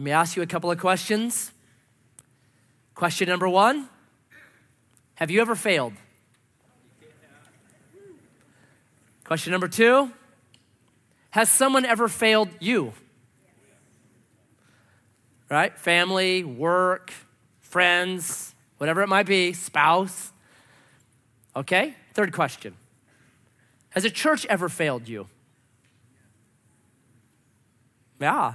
Let 0.00 0.04
me 0.04 0.12
ask 0.12 0.34
you 0.34 0.42
a 0.42 0.46
couple 0.46 0.70
of 0.70 0.78
questions. 0.78 1.52
Question 2.94 3.28
number 3.28 3.46
one 3.46 3.86
Have 5.16 5.30
you 5.30 5.42
ever 5.42 5.54
failed? 5.54 5.92
Question 9.24 9.52
number 9.52 9.68
two 9.68 10.10
Has 11.32 11.50
someone 11.50 11.84
ever 11.84 12.08
failed 12.08 12.48
you? 12.60 12.94
Right? 15.50 15.78
Family, 15.78 16.44
work, 16.44 17.12
friends, 17.60 18.54
whatever 18.78 19.02
it 19.02 19.08
might 19.08 19.26
be, 19.26 19.52
spouse. 19.52 20.32
Okay? 21.54 21.94
Third 22.14 22.32
question 22.32 22.74
Has 23.90 24.06
a 24.06 24.10
church 24.10 24.46
ever 24.46 24.70
failed 24.70 25.08
you? 25.08 25.26
Yeah. 28.18 28.54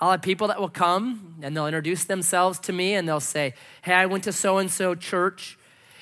I'll 0.00 0.10
have 0.10 0.22
people 0.22 0.48
that 0.48 0.60
will 0.60 0.68
come 0.68 1.36
and 1.42 1.56
they'll 1.56 1.66
introduce 1.66 2.04
themselves 2.04 2.58
to 2.60 2.72
me 2.72 2.94
and 2.94 3.08
they'll 3.08 3.20
say, 3.20 3.54
Hey, 3.82 3.94
I 3.94 4.06
went 4.06 4.24
to 4.24 4.32
so 4.32 4.58
and 4.58 4.70
so 4.70 4.94
church. 4.94 5.58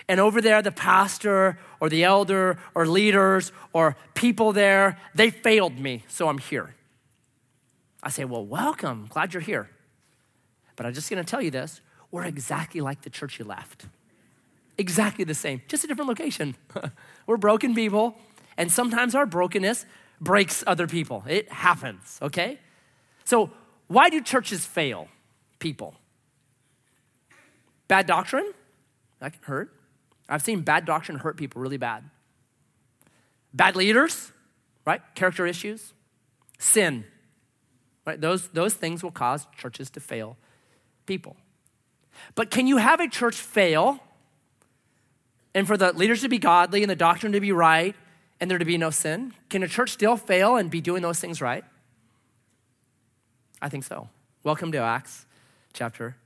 And 0.08 0.18
over 0.18 0.40
there, 0.40 0.62
the 0.62 0.72
pastor 0.72 1.58
or 1.80 1.88
the 1.88 2.04
elder 2.04 2.58
or 2.74 2.86
leaders 2.86 3.52
or 3.72 3.96
people 4.14 4.52
there, 4.52 4.98
they 5.14 5.30
failed 5.30 5.78
me, 5.78 6.04
so 6.08 6.28
I'm 6.28 6.38
here. 6.38 6.74
I 8.02 8.10
say, 8.10 8.24
Well, 8.24 8.44
welcome. 8.44 9.06
Glad 9.10 9.34
you're 9.34 9.42
here. 9.42 9.70
But 10.76 10.86
I'm 10.86 10.94
just 10.94 11.08
gonna 11.10 11.24
tell 11.24 11.42
you 11.42 11.50
this 11.50 11.80
we're 12.10 12.24
exactly 12.24 12.80
like 12.80 13.02
the 13.02 13.10
church 13.10 13.38
you 13.38 13.44
left. 13.44 13.86
Exactly 14.78 15.24
the 15.24 15.34
same, 15.34 15.62
just 15.68 15.84
a 15.84 15.86
different 15.86 16.08
location. 16.08 16.54
we're 17.26 17.36
broken 17.36 17.74
people, 17.74 18.16
and 18.56 18.70
sometimes 18.70 19.14
our 19.14 19.26
brokenness 19.26 19.86
breaks 20.20 20.62
other 20.66 20.86
people. 20.86 21.24
It 21.26 21.50
happens, 21.50 22.18
okay? 22.22 22.58
So, 23.24 23.50
why 23.92 24.08
do 24.08 24.20
churches 24.20 24.64
fail 24.64 25.08
people? 25.58 25.94
Bad 27.88 28.06
doctrine? 28.06 28.52
That 29.20 29.34
can 29.34 29.42
hurt. 29.42 29.72
I've 30.28 30.42
seen 30.42 30.62
bad 30.62 30.86
doctrine 30.86 31.18
hurt 31.18 31.36
people 31.36 31.60
really 31.60 31.76
bad. 31.76 32.04
Bad 33.52 33.76
leaders, 33.76 34.32
right? 34.86 35.02
Character 35.14 35.46
issues. 35.46 35.92
Sin, 36.58 37.04
right? 38.06 38.18
Those, 38.20 38.48
those 38.48 38.74
things 38.74 39.02
will 39.02 39.10
cause 39.10 39.46
churches 39.58 39.90
to 39.90 40.00
fail 40.00 40.38
people. 41.04 41.36
But 42.34 42.50
can 42.50 42.66
you 42.66 42.78
have 42.78 43.00
a 43.00 43.08
church 43.08 43.36
fail 43.36 44.00
and 45.54 45.66
for 45.66 45.76
the 45.76 45.92
leaders 45.92 46.22
to 46.22 46.28
be 46.28 46.38
godly 46.38 46.82
and 46.82 46.90
the 46.90 46.96
doctrine 46.96 47.32
to 47.32 47.40
be 47.40 47.52
right 47.52 47.94
and 48.40 48.50
there 48.50 48.58
to 48.58 48.64
be 48.64 48.78
no 48.78 48.90
sin? 48.90 49.34
Can 49.50 49.62
a 49.62 49.68
church 49.68 49.90
still 49.90 50.16
fail 50.16 50.56
and 50.56 50.70
be 50.70 50.80
doing 50.80 51.02
those 51.02 51.20
things 51.20 51.42
right? 51.42 51.64
I 53.62 53.68
think 53.68 53.84
so. 53.84 54.08
Welcome 54.42 54.72
to 54.72 54.78
Acts 54.78 55.24
chapter 55.72 56.16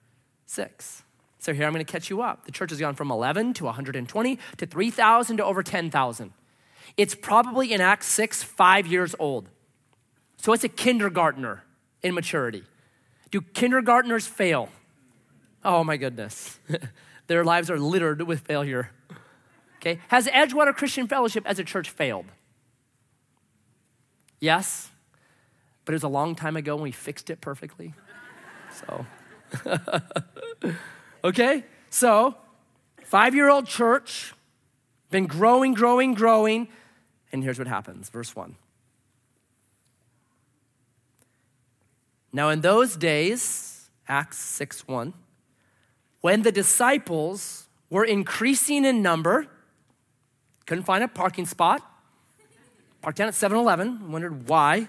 6. 0.47 1.03
So 1.39 1.53
here 1.53 1.67
I'm 1.67 1.73
going 1.75 1.85
to 1.85 1.93
catch 1.93 2.09
you 2.09 2.23
up. 2.23 2.47
The 2.47 2.51
church 2.51 2.71
has 2.71 2.81
gone 2.81 2.95
from 2.95 3.11
11 3.11 3.53
to 3.55 3.65
120 3.65 4.39
to 4.57 4.67
3,000 4.67 5.37
to 5.37 5.45
over 5.45 5.63
10,000. 5.63 6.33
It's 6.97 7.15
probably 7.15 7.75
in 7.75 7.83
Acts 7.83 8.07
6, 8.07 8.43
five 8.43 8.87
years 8.87 9.15
old. 9.19 9.51
So 10.39 10.55
it's 10.55 10.65
a 10.65 10.69
kindergartner 10.69 11.63
in 12.03 12.15
maturity. 12.15 12.65
Do 13.31 13.43
kindergartners 13.43 14.27
fail? 14.27 14.71
Oh 15.63 15.85
my 15.85 15.99
goodness. 15.99 16.59
Their 17.27 17.45
lives 17.45 17.71
are 17.71 17.79
littered 17.79 18.23
with 18.23 18.41
failure. 18.41 18.93
Okay? 19.77 20.01
Has 20.09 20.27
Edgewater 20.27 20.75
Christian 20.75 21.07
Fellowship 21.07 21.45
as 21.47 21.59
a 21.59 21.65
church 21.65 21.91
failed? 21.91 22.27
Yes, 24.41 24.91
but 25.87 25.93
it 25.93 25.95
was 25.95 26.03
a 26.03 26.09
long 26.09 26.35
time 26.35 26.57
ago 26.57 26.75
when 26.75 26.83
we 26.83 26.91
fixed 26.91 27.31
it 27.31 27.41
perfectly. 27.41 27.95
So, 28.75 29.07
okay? 31.25 31.65
So, 31.89 32.37
five 33.05 33.35
year 33.35 33.49
old 33.49 33.67
church, 33.67 34.35
been 35.11 35.27
growing, 35.27 35.73
growing, 35.73 36.13
growing, 36.13 36.69
and 37.33 37.43
here's 37.43 37.59
what 37.59 37.69
happens. 37.69 38.11
Verse 38.11 38.35
1. 38.35 38.57
Now, 42.33 42.51
in 42.51 42.61
those 42.61 42.97
days, 42.97 43.89
Acts 44.09 44.39
6 44.39 44.89
1, 44.89 45.15
when 46.21 46.43
the 46.43 46.53
disciples 46.53 47.69
were 47.89 48.05
increasing 48.05 48.85
in 48.85 49.03
number, 49.03 49.47
couldn't 50.67 50.85
find 50.85 51.05
a 51.05 51.09
parking 51.09 51.47
spot, 51.47 51.81
parked 53.01 53.19
down 53.19 53.29
at 53.29 53.35
7 53.35 53.57
Eleven, 53.57 54.11
wondered 54.11 54.49
why 54.49 54.89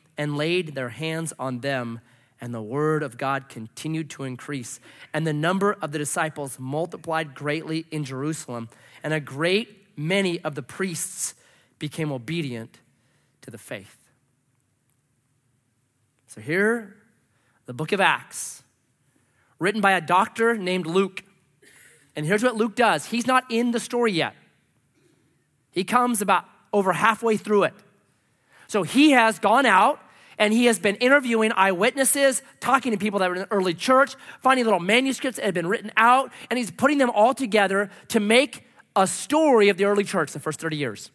and 0.21 0.37
laid 0.37 0.75
their 0.75 0.89
hands 0.89 1.33
on 1.39 1.61
them, 1.61 1.99
and 2.39 2.53
the 2.53 2.61
word 2.61 3.01
of 3.01 3.17
God 3.17 3.49
continued 3.49 4.11
to 4.11 4.23
increase. 4.23 4.79
And 5.15 5.25
the 5.25 5.33
number 5.33 5.75
of 5.81 5.93
the 5.93 5.97
disciples 5.97 6.59
multiplied 6.59 7.33
greatly 7.33 7.87
in 7.89 8.03
Jerusalem, 8.03 8.69
and 9.01 9.15
a 9.15 9.19
great 9.19 9.97
many 9.97 10.39
of 10.41 10.53
the 10.53 10.61
priests 10.61 11.33
became 11.79 12.11
obedient 12.11 12.77
to 13.41 13.49
the 13.49 13.57
faith. 13.57 13.97
So 16.27 16.39
here, 16.39 16.97
the 17.65 17.73
book 17.73 17.91
of 17.91 17.99
Acts, 17.99 18.61
written 19.57 19.81
by 19.81 19.93
a 19.93 20.01
doctor 20.01 20.55
named 20.55 20.85
Luke. 20.85 21.23
And 22.15 22.27
here's 22.27 22.43
what 22.43 22.55
Luke 22.55 22.75
does 22.75 23.07
he's 23.07 23.25
not 23.25 23.45
in 23.49 23.71
the 23.71 23.79
story 23.79 24.11
yet, 24.11 24.35
he 25.71 25.83
comes 25.83 26.21
about 26.21 26.45
over 26.71 26.93
halfway 26.93 27.37
through 27.37 27.63
it. 27.63 27.73
So 28.67 28.83
he 28.83 29.11
has 29.11 29.39
gone 29.39 29.65
out 29.65 29.99
and 30.41 30.51
he 30.51 30.65
has 30.65 30.79
been 30.79 30.95
interviewing 30.95 31.51
eyewitnesses, 31.55 32.41
talking 32.59 32.91
to 32.93 32.97
people 32.97 33.19
that 33.19 33.29
were 33.29 33.35
in 33.35 33.41
the 33.41 33.51
early 33.51 33.75
church, 33.75 34.15
finding 34.41 34.65
little 34.65 34.79
manuscripts 34.79 35.37
that 35.37 35.45
had 35.45 35.53
been 35.53 35.67
written 35.67 35.91
out, 35.95 36.31
and 36.49 36.57
he's 36.57 36.71
putting 36.71 36.97
them 36.97 37.11
all 37.11 37.35
together 37.35 37.91
to 38.07 38.19
make 38.19 38.67
a 38.95 39.05
story 39.05 39.69
of 39.69 39.77
the 39.77 39.85
early 39.85 40.03
church, 40.03 40.31
the 40.31 40.39
first 40.39 40.59
30 40.59 40.77
years. 40.77 41.11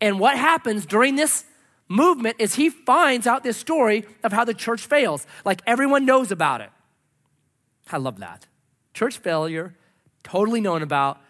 And 0.00 0.20
what 0.20 0.38
happens 0.38 0.86
during 0.86 1.16
this 1.16 1.44
movement 1.88 2.36
is 2.38 2.54
he 2.54 2.70
finds 2.70 3.26
out 3.26 3.42
this 3.42 3.56
story 3.56 4.04
of 4.22 4.32
how 4.32 4.44
the 4.44 4.54
church 4.54 4.86
fails. 4.86 5.26
Like 5.44 5.60
everyone 5.66 6.06
knows 6.06 6.30
about 6.30 6.60
it. 6.60 6.70
I 7.90 7.96
love 7.96 8.20
that. 8.20 8.46
Church 8.94 9.18
failure, 9.18 9.74
totally 10.22 10.60
known 10.60 10.82
about, 10.82 11.20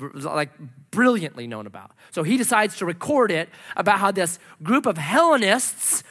like 0.00 0.50
brilliantly 0.90 1.46
known 1.46 1.66
about. 1.66 1.92
So 2.10 2.22
he 2.22 2.36
decides 2.36 2.76
to 2.78 2.86
record 2.86 3.30
it 3.30 3.48
about 3.76 3.98
how 3.98 4.10
this 4.10 4.38
group 4.62 4.86
of 4.86 4.96
Hellenists 4.96 6.02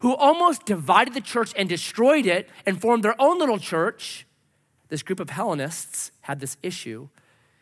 who 0.00 0.14
almost 0.14 0.66
divided 0.66 1.14
the 1.14 1.20
church 1.20 1.52
and 1.56 1.68
destroyed 1.68 2.26
it 2.26 2.48
and 2.66 2.80
formed 2.80 3.02
their 3.02 3.20
own 3.20 3.38
little 3.38 3.58
church, 3.58 4.26
this 4.88 5.02
group 5.02 5.20
of 5.20 5.30
Hellenists 5.30 6.12
had 6.22 6.40
this 6.40 6.56
issue 6.62 7.08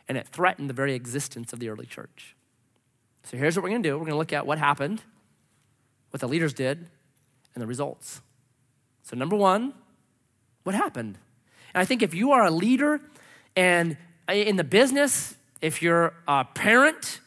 and 0.08 0.18
it 0.18 0.26
threatened 0.28 0.68
the 0.68 0.74
very 0.74 0.94
existence 0.94 1.52
of 1.52 1.58
the 1.58 1.68
early 1.68 1.86
church. 1.86 2.34
So 3.22 3.36
here's 3.36 3.56
what 3.56 3.62
we're 3.62 3.70
going 3.70 3.82
to 3.82 3.88
do 3.88 3.94
we're 3.94 4.04
going 4.04 4.12
to 4.12 4.18
look 4.18 4.32
at 4.32 4.46
what 4.46 4.58
happened, 4.58 5.02
what 6.10 6.20
the 6.20 6.28
leaders 6.28 6.52
did, 6.52 6.86
and 7.54 7.62
the 7.62 7.66
results. 7.66 8.20
So, 9.04 9.16
number 9.16 9.36
one, 9.36 9.74
what 10.64 10.74
happened? 10.74 11.18
And 11.74 11.80
I 11.80 11.84
think 11.84 12.02
if 12.02 12.14
you 12.14 12.32
are 12.32 12.44
a 12.44 12.50
leader 12.50 13.00
and 13.56 13.96
uh, 14.28 14.32
in 14.32 14.56
the 14.56 14.64
business, 14.64 15.36
if 15.62 15.80
you're 15.80 16.12
a 16.28 16.44
parent, 16.44 17.20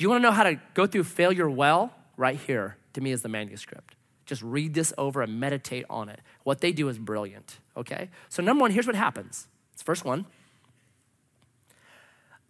you 0.00 0.08
want 0.08 0.22
to 0.22 0.22
know 0.22 0.32
how 0.32 0.44
to 0.44 0.60
go 0.74 0.86
through 0.86 1.04
failure 1.04 1.50
well? 1.50 1.92
Right 2.16 2.38
here, 2.38 2.76
to 2.94 3.00
me, 3.00 3.10
is 3.10 3.22
the 3.22 3.28
manuscript. 3.28 3.94
Just 4.24 4.42
read 4.42 4.74
this 4.74 4.92
over 4.96 5.22
and 5.22 5.40
meditate 5.40 5.84
on 5.90 6.08
it. 6.08 6.20
What 6.44 6.60
they 6.60 6.72
do 6.72 6.88
is 6.88 6.98
brilliant, 6.98 7.58
okay? 7.76 8.08
So, 8.28 8.42
number 8.42 8.62
one, 8.62 8.70
here's 8.70 8.86
what 8.86 8.96
happens. 8.96 9.48
It's 9.74 9.82
first 9.82 10.04
one. 10.04 10.26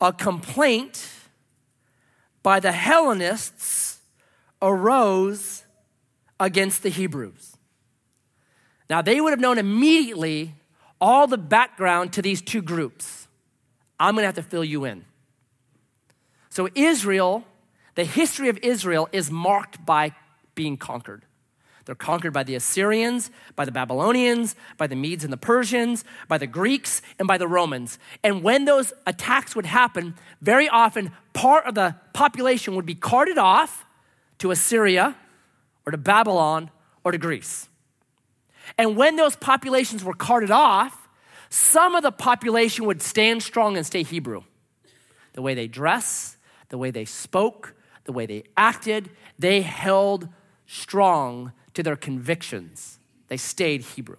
A 0.00 0.12
complaint 0.12 1.08
by 2.42 2.60
the 2.60 2.72
Hellenists 2.72 3.98
arose 4.62 5.64
against 6.38 6.82
the 6.82 6.88
Hebrews. 6.88 7.56
Now, 8.88 9.02
they 9.02 9.20
would 9.20 9.30
have 9.30 9.40
known 9.40 9.58
immediately 9.58 10.54
all 11.00 11.26
the 11.26 11.38
background 11.38 12.12
to 12.14 12.22
these 12.22 12.42
two 12.42 12.62
groups. 12.62 13.28
I'm 13.98 14.14
gonna 14.14 14.26
have 14.26 14.34
to 14.36 14.42
fill 14.42 14.64
you 14.64 14.84
in. 14.84 15.04
So, 16.50 16.68
Israel, 16.74 17.44
the 17.94 18.04
history 18.04 18.48
of 18.48 18.58
Israel 18.58 19.08
is 19.12 19.30
marked 19.30 19.84
by 19.86 20.14
being 20.54 20.76
conquered. 20.76 21.24
They're 21.84 21.94
conquered 21.94 22.32
by 22.32 22.42
the 22.42 22.54
Assyrians, 22.54 23.30
by 23.56 23.64
the 23.64 23.72
Babylonians, 23.72 24.54
by 24.76 24.86
the 24.86 24.94
Medes 24.94 25.24
and 25.24 25.32
the 25.32 25.36
Persians, 25.36 26.04
by 26.28 26.38
the 26.38 26.46
Greeks, 26.46 27.02
and 27.18 27.26
by 27.26 27.38
the 27.38 27.48
Romans. 27.48 27.98
And 28.22 28.42
when 28.42 28.64
those 28.64 28.92
attacks 29.06 29.56
would 29.56 29.66
happen, 29.66 30.14
very 30.40 30.68
often 30.68 31.12
part 31.32 31.66
of 31.66 31.74
the 31.74 31.96
population 32.12 32.74
would 32.76 32.86
be 32.86 32.94
carted 32.94 33.38
off 33.38 33.86
to 34.38 34.50
Assyria 34.50 35.16
or 35.86 35.92
to 35.92 35.98
Babylon 35.98 36.70
or 37.02 37.12
to 37.12 37.18
Greece. 37.18 37.68
And 38.78 38.96
when 38.96 39.16
those 39.16 39.36
populations 39.36 40.04
were 40.04 40.14
carted 40.14 40.50
off, 40.50 41.08
some 41.48 41.94
of 41.94 42.02
the 42.02 42.12
population 42.12 42.84
would 42.84 43.02
stand 43.02 43.42
strong 43.42 43.76
and 43.76 43.84
stay 43.84 44.02
Hebrew. 44.02 44.42
The 45.32 45.42
way 45.42 45.54
they 45.54 45.66
dress, 45.66 46.36
the 46.70 46.78
way 46.78 46.90
they 46.90 47.04
spoke, 47.04 47.74
the 48.04 48.12
way 48.12 48.26
they 48.26 48.44
acted, 48.56 49.10
they 49.38 49.60
held 49.60 50.28
strong 50.66 51.52
to 51.74 51.82
their 51.82 51.96
convictions. 51.96 52.98
They 53.28 53.36
stayed 53.36 53.82
Hebrew. 53.82 54.16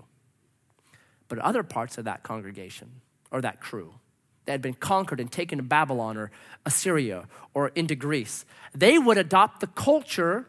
But 1.27 1.39
other 1.39 1.63
parts 1.63 1.98
of 1.98 2.06
that 2.06 2.24
congregation 2.24 3.01
or 3.31 3.42
that 3.42 3.59
crew 3.59 3.95
that 4.45 4.53
had 4.53 4.62
been 4.62 4.74
conquered 4.74 5.19
and 5.19 5.31
taken 5.31 5.57
to 5.57 5.63
Babylon 5.63 6.18
or 6.18 6.31
Assyria 6.65 7.27
or 7.53 7.69
into 7.69 7.95
Greece, 7.95 8.45
they 8.75 8.97
would 8.97 9.18
adopt 9.18 9.59
the 9.62 9.68
culture, 9.68 10.45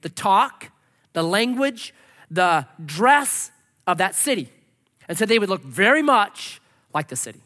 the 0.00 0.08
talk, 0.08 0.70
the 1.12 1.22
language, 1.22 1.94
the 2.30 2.66
dress 2.84 3.50
of 3.86 3.98
that 3.98 4.14
city. 4.14 4.48
And 5.08 5.18
so 5.18 5.26
they 5.26 5.38
would 5.38 5.50
look 5.50 5.62
very 5.62 6.02
much 6.02 6.60
like 6.94 7.08
the 7.08 7.16
city. 7.16 7.42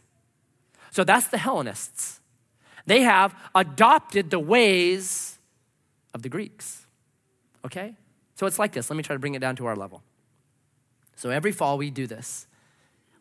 So 0.91 1.03
that's 1.05 1.27
the 1.27 1.39
Hellenists. 1.39 2.16
They 2.87 3.03
have 3.03 3.35
adopted 3.55 4.31
the 4.31 4.39
ways 4.39 5.39
of 6.15 6.23
the 6.23 6.29
Greeks. 6.29 6.87
Okay? 7.65 7.95
So 8.37 8.47
it's 8.47 8.59
like 8.59 8.73
this. 8.73 8.89
Let 8.89 8.97
me 8.97 9.03
try 9.03 9.15
to 9.15 9.21
bring 9.21 9.35
it 9.35 9.41
down 9.41 9.57
to 9.57 9.67
our 9.67 9.77
level. 9.77 10.03
So 11.17 11.31
every 11.31 11.53
fall 11.53 11.79
we 11.79 11.91
do 11.91 12.07
this. 12.07 12.47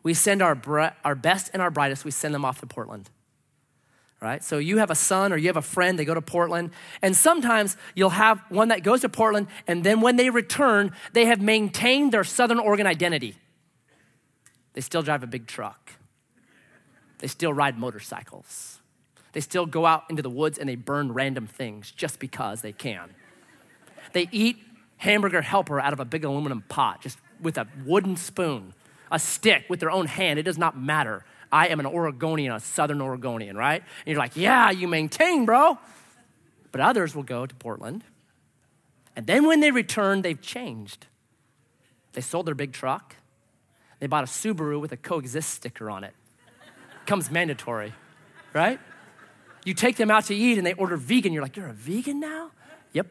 We 0.02 0.14
send 0.14 0.40
our, 0.40 0.54
bre- 0.54 0.94
our 1.04 1.14
best 1.14 1.50
and 1.52 1.60
our 1.60 1.70
brightest, 1.70 2.04
we 2.04 2.10
send 2.10 2.32
them 2.34 2.44
off 2.44 2.60
to 2.60 2.66
Portland. 2.66 3.10
Right? 4.20 4.42
So 4.42 4.58
you 4.58 4.78
have 4.78 4.90
a 4.90 4.94
son 4.94 5.32
or 5.32 5.36
you 5.36 5.48
have 5.48 5.56
a 5.56 5.62
friend, 5.62 5.98
they 5.98 6.04
go 6.04 6.14
to 6.14 6.22
Portland, 6.22 6.70
and 7.02 7.16
sometimes 7.16 7.76
you'll 7.94 8.10
have 8.10 8.40
one 8.48 8.68
that 8.68 8.82
goes 8.82 9.00
to 9.02 9.08
Portland, 9.08 9.48
and 9.66 9.84
then 9.84 10.00
when 10.00 10.16
they 10.16 10.30
return, 10.30 10.92
they 11.12 11.26
have 11.26 11.40
maintained 11.40 12.12
their 12.12 12.24
Southern 12.24 12.58
Oregon 12.58 12.86
identity. 12.86 13.34
They 14.72 14.80
still 14.80 15.02
drive 15.02 15.22
a 15.22 15.26
big 15.26 15.46
truck. 15.46 15.92
They 17.18 17.26
still 17.26 17.52
ride 17.52 17.78
motorcycles. 17.78 18.80
They 19.36 19.42
still 19.42 19.66
go 19.66 19.84
out 19.84 20.04
into 20.08 20.22
the 20.22 20.30
woods 20.30 20.56
and 20.56 20.66
they 20.66 20.76
burn 20.76 21.12
random 21.12 21.46
things 21.46 21.90
just 21.90 22.20
because 22.20 22.62
they 22.62 22.72
can. 22.72 23.10
They 24.14 24.30
eat 24.32 24.56
hamburger 24.96 25.42
helper 25.42 25.78
out 25.78 25.92
of 25.92 26.00
a 26.00 26.06
big 26.06 26.24
aluminum 26.24 26.64
pot, 26.70 27.02
just 27.02 27.18
with 27.42 27.58
a 27.58 27.68
wooden 27.84 28.16
spoon, 28.16 28.72
a 29.12 29.18
stick 29.18 29.66
with 29.68 29.78
their 29.78 29.90
own 29.90 30.06
hand. 30.06 30.38
It 30.38 30.44
does 30.44 30.56
not 30.56 30.80
matter. 30.80 31.22
I 31.52 31.68
am 31.68 31.80
an 31.80 31.84
Oregonian, 31.84 32.50
a 32.50 32.60
Southern 32.60 33.02
Oregonian, 33.02 33.58
right? 33.58 33.82
And 33.82 34.10
you're 34.10 34.18
like, 34.18 34.36
yeah, 34.36 34.70
you 34.70 34.88
maintain, 34.88 35.44
bro. 35.44 35.76
But 36.72 36.80
others 36.80 37.14
will 37.14 37.22
go 37.22 37.44
to 37.44 37.54
Portland. 37.56 38.04
And 39.16 39.26
then 39.26 39.46
when 39.46 39.60
they 39.60 39.70
return, 39.70 40.22
they've 40.22 40.40
changed. 40.40 41.08
They 42.14 42.22
sold 42.22 42.46
their 42.46 42.54
big 42.54 42.72
truck. 42.72 43.16
They 44.00 44.06
bought 44.06 44.24
a 44.24 44.28
Subaru 44.28 44.80
with 44.80 44.92
a 44.92 44.96
coexist 44.96 45.50
sticker 45.50 45.90
on 45.90 46.04
it. 46.04 46.14
Comes 47.04 47.30
mandatory, 47.30 47.92
right? 48.54 48.80
You 49.66 49.74
take 49.74 49.96
them 49.96 50.12
out 50.12 50.26
to 50.26 50.34
eat 50.34 50.58
and 50.58 50.66
they 50.66 50.74
order 50.74 50.96
vegan. 50.96 51.32
You're 51.32 51.42
like, 51.42 51.56
you're 51.56 51.66
a 51.66 51.72
vegan 51.72 52.20
now? 52.20 52.52
Yep. 52.92 53.08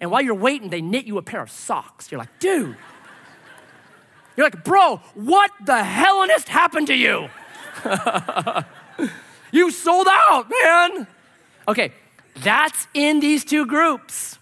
And 0.00 0.08
while 0.08 0.22
you're 0.22 0.36
waiting, 0.36 0.70
they 0.70 0.80
knit 0.80 1.04
you 1.04 1.18
a 1.18 1.22
pair 1.22 1.42
of 1.42 1.50
socks. 1.50 2.12
You're 2.12 2.20
like, 2.20 2.38
dude. 2.38 2.76
You're 4.36 4.46
like, 4.46 4.62
bro, 4.62 4.98
what 5.14 5.50
the 5.64 5.82
Hellenist 5.82 6.48
happened 6.48 6.86
to 6.86 6.94
you? 6.94 7.28
you 9.50 9.72
sold 9.72 10.06
out, 10.08 10.48
man. 10.48 11.08
Okay, 11.66 11.92
that's 12.36 12.86
in 12.94 13.18
these 13.18 13.44
two 13.44 13.66
groups. 13.66 14.38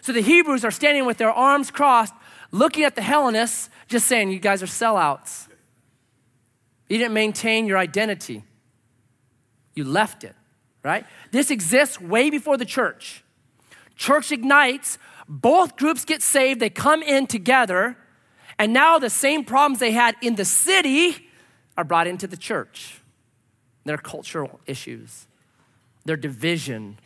So 0.00 0.12
the 0.12 0.22
Hebrews 0.22 0.64
are 0.64 0.70
standing 0.70 1.06
with 1.06 1.16
their 1.16 1.32
arms 1.32 1.72
crossed, 1.72 2.14
looking 2.52 2.84
at 2.84 2.94
the 2.94 3.02
Hellenists, 3.02 3.68
just 3.88 4.06
saying, 4.06 4.30
You 4.30 4.38
guys 4.38 4.62
are 4.62 4.66
sellouts. 4.66 5.48
You 6.88 6.98
didn't 6.98 7.14
maintain 7.14 7.66
your 7.66 7.78
identity, 7.78 8.44
you 9.74 9.82
left 9.82 10.22
it, 10.22 10.36
right? 10.82 11.06
This 11.30 11.50
exists 11.50 12.00
way 12.00 12.30
before 12.30 12.56
the 12.56 12.64
church. 12.64 13.24
Church 13.96 14.32
ignites, 14.32 14.98
both 15.28 15.76
groups 15.76 16.04
get 16.04 16.22
saved, 16.22 16.60
they 16.60 16.70
come 16.70 17.02
in 17.02 17.26
together, 17.26 17.96
and 18.58 18.72
now 18.72 18.98
the 18.98 19.10
same 19.10 19.44
problems 19.44 19.78
they 19.78 19.92
had 19.92 20.14
in 20.20 20.36
the 20.36 20.44
city 20.44 21.28
are 21.76 21.84
brought 21.84 22.06
into 22.06 22.26
the 22.26 22.36
church. 22.36 23.00
Their 23.84 23.98
cultural 23.98 24.60
issues, 24.66 25.26
their 26.04 26.16
division, 26.16 26.98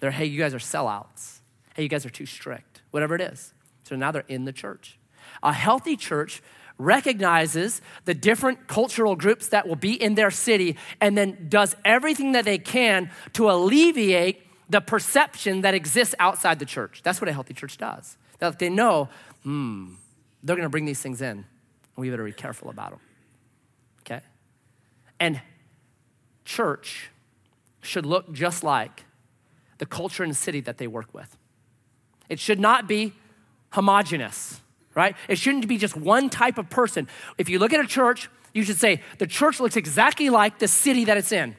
their, 0.00 0.10
hey, 0.10 0.26
you 0.26 0.38
guys 0.38 0.54
are 0.54 0.58
sellouts. 0.58 1.40
Hey, 1.74 1.82
you 1.84 1.88
guys 1.88 2.04
are 2.04 2.10
too 2.10 2.26
strict, 2.26 2.82
whatever 2.90 3.14
it 3.14 3.20
is. 3.20 3.54
So 3.84 3.96
now 3.96 4.10
they're 4.10 4.24
in 4.28 4.44
the 4.44 4.52
church. 4.52 4.98
A 5.42 5.52
healthy 5.52 5.96
church 5.96 6.42
recognizes 6.78 7.82
the 8.04 8.14
different 8.14 8.68
cultural 8.68 9.16
groups 9.16 9.48
that 9.48 9.66
will 9.66 9.76
be 9.76 10.00
in 10.00 10.14
their 10.14 10.30
city 10.30 10.76
and 11.00 11.18
then 11.18 11.46
does 11.48 11.76
everything 11.84 12.32
that 12.32 12.44
they 12.44 12.58
can 12.58 13.10
to 13.32 13.50
alleviate 13.50 14.42
the 14.70 14.80
perception 14.80 15.62
that 15.62 15.74
exists 15.74 16.14
outside 16.18 16.58
the 16.58 16.66
church. 16.66 17.00
That's 17.02 17.20
what 17.20 17.28
a 17.28 17.32
healthy 17.32 17.54
church 17.54 17.78
does. 17.78 18.16
That 18.38 18.58
they 18.58 18.68
know, 18.68 19.08
hmm, 19.42 19.94
they're 20.42 20.56
going 20.56 20.66
to 20.66 20.70
bring 20.70 20.84
these 20.84 21.00
things 21.00 21.20
in, 21.20 21.38
and 21.38 21.44
we 21.96 22.10
better 22.10 22.24
be 22.24 22.32
careful 22.32 22.70
about 22.70 22.90
them. 22.90 23.00
Okay? 24.00 24.20
And 25.18 25.40
church 26.44 27.10
should 27.80 28.06
look 28.06 28.32
just 28.32 28.62
like 28.62 29.04
the 29.78 29.86
culture 29.86 30.22
and 30.22 30.36
city 30.36 30.60
that 30.60 30.78
they 30.78 30.86
work 30.86 31.12
with. 31.12 31.36
It 32.28 32.38
should 32.38 32.60
not 32.60 32.86
be 32.86 33.14
homogenous, 33.70 34.60
right? 34.98 35.14
It 35.28 35.38
shouldn't 35.38 35.68
be 35.68 35.78
just 35.78 35.96
one 35.96 36.28
type 36.28 36.58
of 36.58 36.68
person. 36.68 37.06
If 37.38 37.48
you 37.48 37.60
look 37.60 37.72
at 37.72 37.78
a 37.78 37.86
church, 37.86 38.28
you 38.52 38.64
should 38.64 38.78
say 38.78 39.00
the 39.18 39.28
church 39.28 39.60
looks 39.60 39.76
exactly 39.76 40.28
like 40.28 40.58
the 40.58 40.66
city 40.66 41.04
that 41.04 41.16
it's 41.16 41.30
in, 41.30 41.54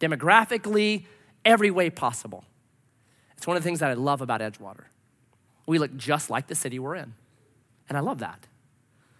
demographically, 0.00 1.04
every 1.44 1.70
way 1.70 1.90
possible. 1.90 2.44
It's 3.36 3.46
one 3.46 3.56
of 3.56 3.62
the 3.62 3.68
things 3.68 3.78
that 3.78 3.88
I 3.88 3.94
love 3.94 4.20
about 4.20 4.40
Edgewater. 4.40 4.86
We 5.66 5.78
look 5.78 5.96
just 5.96 6.28
like 6.28 6.48
the 6.48 6.56
city 6.56 6.80
we're 6.80 6.96
in. 6.96 7.14
And 7.88 7.96
I 7.96 8.00
love 8.00 8.18
that. 8.18 8.48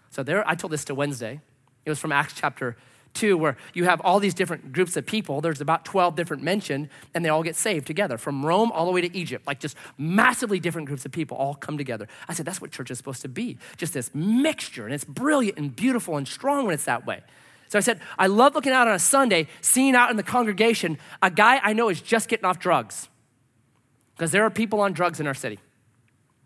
So 0.09 0.23
there, 0.23 0.45
I 0.45 0.55
told 0.55 0.73
this 0.73 0.83
to 0.85 0.95
Wednesday. 0.95 1.39
It 1.85 1.89
was 1.89 1.99
from 1.99 2.11
Acts 2.11 2.33
chapter 2.35 2.75
2, 3.13 3.37
where 3.37 3.57
you 3.73 3.85
have 3.85 4.01
all 4.01 4.19
these 4.19 4.33
different 4.33 4.71
groups 4.71 4.95
of 4.97 5.05
people. 5.05 5.41
There's 5.41 5.61
about 5.61 5.85
12 5.85 6.15
different 6.15 6.43
mentioned, 6.43 6.89
and 7.13 7.23
they 7.23 7.29
all 7.29 7.43
get 7.43 7.55
saved 7.55 7.87
together 7.87 8.17
from 8.17 8.45
Rome 8.45 8.71
all 8.71 8.85
the 8.85 8.91
way 8.91 9.01
to 9.01 9.17
Egypt. 9.17 9.45
Like 9.47 9.59
just 9.59 9.75
massively 9.97 10.59
different 10.59 10.87
groups 10.87 11.05
of 11.05 11.11
people 11.11 11.37
all 11.37 11.55
come 11.55 11.77
together. 11.77 12.07
I 12.27 12.33
said, 12.33 12.45
that's 12.45 12.61
what 12.61 12.71
church 12.71 12.91
is 12.91 12.97
supposed 12.97 13.21
to 13.21 13.29
be 13.29 13.57
just 13.77 13.93
this 13.93 14.13
mixture, 14.13 14.85
and 14.85 14.93
it's 14.93 15.05
brilliant 15.05 15.57
and 15.57 15.75
beautiful 15.75 16.17
and 16.17 16.27
strong 16.27 16.65
when 16.65 16.73
it's 16.73 16.85
that 16.85 17.05
way. 17.05 17.21
So 17.67 17.77
I 17.77 17.81
said, 17.81 18.01
I 18.19 18.27
love 18.27 18.53
looking 18.53 18.73
out 18.73 18.87
on 18.89 18.93
a 18.93 18.99
Sunday, 18.99 19.47
seeing 19.61 19.95
out 19.95 20.11
in 20.11 20.17
the 20.17 20.23
congregation 20.23 20.97
a 21.21 21.31
guy 21.31 21.59
I 21.63 21.71
know 21.71 21.87
is 21.87 22.01
just 22.01 22.27
getting 22.27 22.45
off 22.45 22.59
drugs. 22.59 23.07
Because 24.15 24.31
there 24.31 24.43
are 24.43 24.49
people 24.49 24.81
on 24.81 24.91
drugs 24.91 25.21
in 25.21 25.27
our 25.27 25.33
city. 25.33 25.57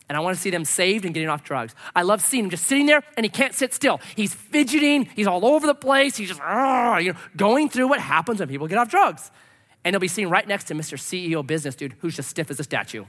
And 0.08 0.16
I 0.16 0.22
want 0.22 0.36
to 0.36 0.42
see 0.42 0.52
them 0.52 0.66
saved 0.66 1.06
and 1.06 1.14
getting 1.14 1.30
off 1.30 1.44
drugs. 1.44 1.74
I 1.96 2.04
love 2.04 2.22
seeing 2.22 2.46
him 2.46 2.50
just 2.52 2.66
sitting 2.66 2.86
there 2.86 3.04
and 3.18 3.26
he 3.26 3.30
can't 3.30 3.56
sit 3.56 3.74
still. 3.74 4.00
He's 4.16 4.34
fidgeting, 4.34 5.06
he's 5.16 5.28
all 5.28 5.46
over 5.46 5.66
the 5.66 5.76
place, 5.76 6.16
he's 6.16 6.30
just 6.30 6.40
you 6.40 7.14
know, 7.14 7.20
going 7.36 7.70
through 7.70 7.88
what 7.88 8.00
happens 8.00 8.40
when 8.40 8.48
people 8.48 8.68
get 8.68 8.78
off 8.78 8.90
drugs. 8.90 9.32
And 9.84 9.94
he'll 9.94 10.00
be 10.00 10.08
sitting 10.08 10.30
right 10.30 10.48
next 10.48 10.66
to 10.66 10.76
Mr. 10.76 10.98
CEO 10.98 11.46
business 11.46 11.76
dude 11.76 11.96
who's 12.00 12.16
just 12.16 12.30
stiff 12.30 12.52
as 12.52 12.60
a 12.60 12.64
statue. 12.64 13.06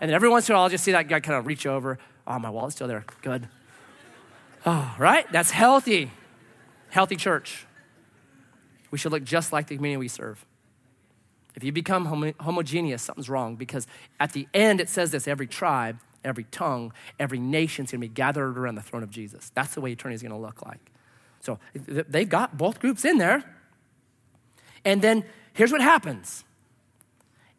and 0.00 0.08
then 0.08 0.14
every 0.14 0.28
once 0.28 0.48
in 0.48 0.54
a 0.54 0.56
while, 0.56 0.64
I'll 0.64 0.70
just 0.70 0.84
see 0.84 0.92
that 0.92 1.08
guy 1.08 1.20
kind 1.20 1.38
of 1.38 1.46
reach 1.46 1.66
over. 1.66 1.98
Oh, 2.26 2.38
my 2.38 2.50
wallet's 2.50 2.76
still 2.76 2.88
there. 2.88 3.04
Good. 3.22 3.48
Oh, 4.64 4.94
right? 4.98 5.30
That's 5.32 5.50
healthy. 5.50 6.10
Healthy 6.90 7.16
church. 7.16 7.66
We 8.90 8.98
should 8.98 9.12
look 9.12 9.24
just 9.24 9.52
like 9.52 9.66
the 9.68 9.76
community 9.76 9.98
we 9.98 10.08
serve. 10.08 10.44
If 11.56 11.64
you 11.64 11.72
become 11.72 12.04
homo- 12.04 12.34
homogeneous, 12.38 13.02
something's 13.02 13.28
wrong 13.28 13.56
because 13.56 13.86
at 14.20 14.32
the 14.32 14.46
end 14.54 14.80
it 14.80 14.88
says 14.88 15.10
this 15.10 15.26
every 15.26 15.46
tribe 15.46 15.98
every 16.26 16.44
tongue, 16.44 16.92
every 17.18 17.38
nation's 17.38 17.92
gonna 17.92 18.00
be 18.00 18.08
gathered 18.08 18.58
around 18.58 18.74
the 18.74 18.82
throne 18.82 19.02
of 19.02 19.10
Jesus. 19.10 19.50
That's 19.54 19.74
the 19.74 19.80
way 19.80 19.92
eternity 19.92 20.16
is 20.16 20.22
gonna 20.22 20.38
look 20.38 20.66
like. 20.66 20.80
So 21.40 21.58
they've 21.74 22.28
got 22.28 22.58
both 22.58 22.80
groups 22.80 23.04
in 23.04 23.18
there. 23.18 23.44
And 24.84 25.00
then 25.00 25.24
here's 25.52 25.72
what 25.72 25.80
happens 25.80 26.44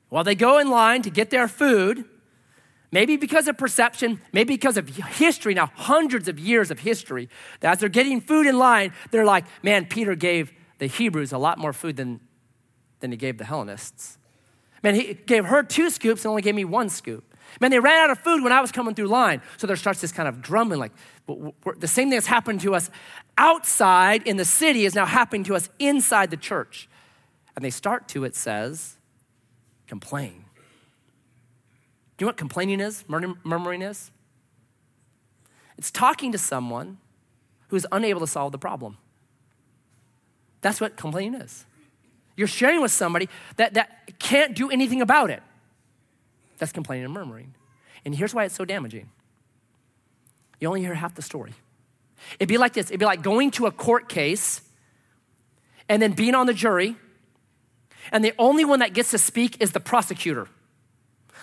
while 0.10 0.24
they 0.24 0.36
go 0.36 0.58
in 0.60 0.70
line 0.70 1.02
to 1.02 1.10
get 1.10 1.30
their 1.30 1.48
food, 1.48 2.06
maybe 2.92 3.18
because 3.18 3.48
of 3.48 3.58
perception, 3.58 4.22
maybe 4.32 4.54
because 4.54 4.78
of 4.78 4.88
history, 4.88 5.54
now 5.54 5.72
hundreds 5.76 6.28
of 6.28 6.40
years 6.40 6.72
of 6.72 6.80
history, 6.80 7.30
that 7.60 7.74
as 7.74 7.80
they're 7.80 7.90
getting 7.90 8.22
food 8.22 8.46
in 8.46 8.58
line, 8.58 8.94
they're 9.12 9.26
like, 9.26 9.46
man, 9.64 9.86
Peter 9.86 10.16
gave 10.16 10.54
the 10.78 10.88
Hebrews 10.88 11.34
a 11.34 11.38
lot 11.38 11.58
more 11.58 11.74
food 11.74 11.98
than, 11.98 12.22
than 13.00 13.12
he 13.12 13.18
gave 13.18 13.38
the 13.38 13.46
Hellenists. 13.46 14.18
Man, 14.84 14.96
he 14.96 15.14
gave 15.14 15.46
her 15.46 15.64
two 15.64 15.90
scoops 15.90 16.24
and 16.24 16.30
only 16.30 16.42
gave 16.42 16.56
me 16.56 16.66
one 16.66 16.90
scoop. 16.90 17.24
Man, 17.62 17.72
they 17.72 17.80
ran 17.80 18.04
out 18.04 18.10
of 18.10 18.20
food 18.20 18.44
when 18.44 18.52
I 18.52 18.62
was 18.62 18.72
coming 18.72 18.94
through 18.94 19.08
line. 19.08 19.42
So 19.58 19.68
there 19.68 19.76
starts 19.76 20.02
this 20.02 20.12
kind 20.12 20.28
of 20.28 20.42
drumming, 20.42 20.80
like 20.80 20.92
the 21.78 21.88
same 21.88 22.10
thing 22.10 22.18
that's 22.18 22.28
happened 22.28 22.62
to 22.62 22.76
us 22.76 22.90
outside 23.38 24.26
in 24.28 24.38
the 24.38 24.46
city 24.46 24.86
is 24.86 24.96
now 24.96 25.06
happening 25.06 25.44
to 25.46 25.56
us 25.56 25.70
inside 25.80 26.32
the 26.32 26.38
church. 26.38 26.90
And 27.56 27.64
they 27.64 27.70
start 27.70 28.08
to, 28.10 28.24
it 28.24 28.36
says, 28.36 28.98
complain. 29.88 30.46
Do 32.18 32.24
you 32.24 32.26
know 32.26 32.30
what 32.30 32.38
complaining 32.38 32.80
is, 32.80 33.06
murmuring 33.08 33.82
is? 33.82 34.12
It's 35.78 35.92
talking 35.92 36.32
to 36.32 36.38
someone 36.38 36.98
who's 37.68 37.86
unable 37.92 38.20
to 38.22 38.28
solve 38.28 38.52
the 38.52 38.58
problem. 38.58 38.98
That's 40.62 40.82
what 40.82 40.98
complaining 40.98 41.36
is. 41.36 41.67
You're 42.38 42.48
sharing 42.48 42.82
with 42.82 42.92
somebody 42.92 43.28
that, 43.58 43.74
that 43.74 44.18
can't 44.20 44.56
do 44.56 44.70
anything 44.70 45.02
about 45.02 45.30
it. 45.30 45.44
That's 46.60 46.72
complaining 46.72 47.04
and 47.06 47.14
murmuring. 47.14 47.54
And 48.06 48.16
here's 48.16 48.34
why 48.34 48.46
it's 48.46 48.56
so 48.56 48.64
damaging 48.64 49.10
you 50.60 50.68
only 50.68 50.82
hear 50.82 50.96
half 50.96 51.14
the 51.14 51.22
story. 51.22 51.54
It'd 52.40 52.48
be 52.48 52.58
like 52.58 52.74
this 52.74 52.88
it'd 52.88 53.00
be 53.00 53.06
like 53.06 53.22
going 53.22 53.52
to 53.52 53.66
a 53.66 53.72
court 53.72 54.08
case 54.08 54.62
and 55.90 56.02
then 56.02 56.14
being 56.14 56.34
on 56.34 56.48
the 56.48 56.54
jury 56.54 56.96
and 58.12 58.24
the 58.24 58.34
only 58.40 58.66
one 58.66 58.80
that 58.80 58.94
gets 58.94 59.12
to 59.12 59.18
speak 59.18 59.62
is 59.62 59.72
the 59.72 59.80
prosecutor. 59.80 60.48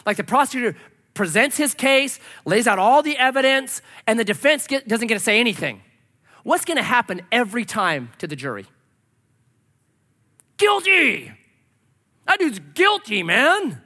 Like 0.07 0.17
the 0.17 0.25
prosecutor 0.25 0.77
presents 1.13 1.57
his 1.57 1.75
case, 1.75 2.19
lays 2.45 2.67
out 2.67 2.79
all 2.79 3.03
the 3.03 3.17
evidence, 3.17 3.83
and 4.07 4.19
the 4.19 4.25
defense 4.25 4.67
get, 4.67 4.89
doesn't 4.89 5.07
get 5.07 5.15
to 5.15 5.21
say 5.21 5.39
anything. 5.39 5.83
What's 6.43 6.65
going 6.65 6.77
to 6.77 6.83
happen 6.83 7.23
every 7.31 7.65
time 7.65 8.11
to 8.19 8.27
the 8.27 8.37
jury? 8.37 8.67
Guilty! 10.65 11.31
That 12.27 12.39
dude's 12.39 12.59
guilty, 12.73 13.23
man. 13.23 13.83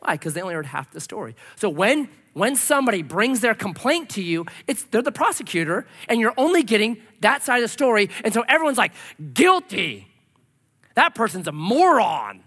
Why? 0.00 0.12
Because 0.12 0.34
they 0.34 0.42
only 0.42 0.52
heard 0.52 0.66
half 0.66 0.92
the 0.92 1.00
story. 1.00 1.34
So 1.56 1.70
when 1.70 2.10
when 2.34 2.54
somebody 2.54 3.02
brings 3.02 3.40
their 3.40 3.54
complaint 3.54 4.10
to 4.10 4.22
you, 4.22 4.44
it's 4.66 4.84
they're 4.84 5.00
the 5.00 5.10
prosecutor, 5.10 5.86
and 6.06 6.20
you're 6.20 6.34
only 6.36 6.62
getting 6.62 6.98
that 7.20 7.42
side 7.42 7.56
of 7.56 7.62
the 7.62 7.68
story. 7.68 8.10
And 8.24 8.34
so 8.34 8.44
everyone's 8.46 8.76
like, 8.76 8.92
guilty. 9.32 10.06
That 10.96 11.14
person's 11.14 11.48
a 11.48 11.52
moron. 11.52 12.42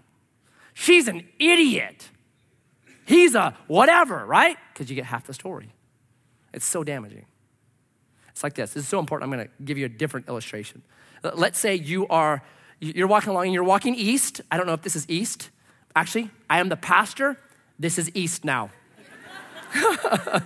She's 0.76 1.08
an 1.08 1.28
idiot. 1.40 2.10
He's 3.06 3.34
a 3.34 3.58
whatever, 3.66 4.28
right? 4.28 4.58
Because 4.72 4.92
you 4.92 4.96
get 4.96 5.06
half 5.06 5.26
the 5.26 5.34
story. 5.34 5.74
It's 6.54 6.66
so 6.66 6.84
damaging. 6.84 7.26
It's 8.30 8.44
like 8.44 8.54
this. 8.54 8.74
This 8.74 8.84
is 8.84 8.90
so 8.90 9.00
important. 9.00 9.32
I'm 9.32 9.36
going 9.36 9.48
to 9.48 9.64
give 9.64 9.80
you 9.80 9.88
a 9.88 9.90
different 9.90 10.28
illustration. 10.30 10.84
Let's 11.24 11.58
say 11.58 11.74
you 11.74 12.08
are 12.10 12.44
you're 12.82 13.08
walking 13.08 13.30
along 13.30 13.46
and 13.46 13.54
you're 13.54 13.64
walking 13.64 13.96
east. 13.96 14.42
I 14.52 14.58
don't 14.58 14.66
know 14.66 14.74
if 14.74 14.82
this 14.82 14.96
is 14.96 15.08
east. 15.08 15.50
Actually, 15.96 16.32
I 16.50 16.60
am 16.60 16.70
the 16.70 16.76
pastor. 16.76 17.38
This 17.80 17.98
is 17.98 18.12
east 18.14 18.44
now. 18.44 18.72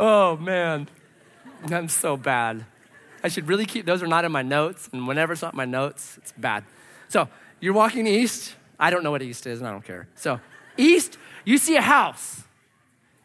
oh 0.00 0.36
man. 0.36 0.88
I'm 1.64 1.88
so 1.88 2.16
bad. 2.16 2.66
I 3.22 3.28
should 3.28 3.48
really 3.48 3.64
keep, 3.64 3.86
those 3.86 4.02
are 4.02 4.06
not 4.06 4.24
in 4.24 4.32
my 4.32 4.42
notes, 4.42 4.88
and 4.92 5.08
whenever 5.08 5.32
it's 5.32 5.42
not 5.42 5.54
in 5.54 5.56
my 5.56 5.64
notes, 5.64 6.18
it's 6.18 6.32
bad. 6.32 6.64
So 7.08 7.28
you're 7.60 7.72
walking 7.72 8.06
east. 8.06 8.54
I 8.78 8.90
don't 8.90 9.02
know 9.02 9.10
what 9.10 9.22
east 9.22 9.46
is, 9.46 9.60
and 9.60 9.68
I 9.68 9.72
don't 9.72 9.84
care. 9.84 10.06
So, 10.14 10.38
east, 10.76 11.16
you 11.44 11.58
see 11.58 11.76
a 11.76 11.82
house. 11.82 12.42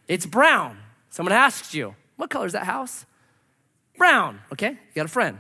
It's 0.07 0.25
brown. 0.25 0.77
Someone 1.10 1.33
asks 1.33 1.74
you, 1.74 1.95
What 2.15 2.29
color 2.29 2.45
is 2.45 2.53
that 2.53 2.63
house? 2.63 3.05
Brown. 3.98 4.39
Okay, 4.53 4.69
you 4.69 4.95
got 4.95 5.05
a 5.05 5.10
friend. 5.10 5.39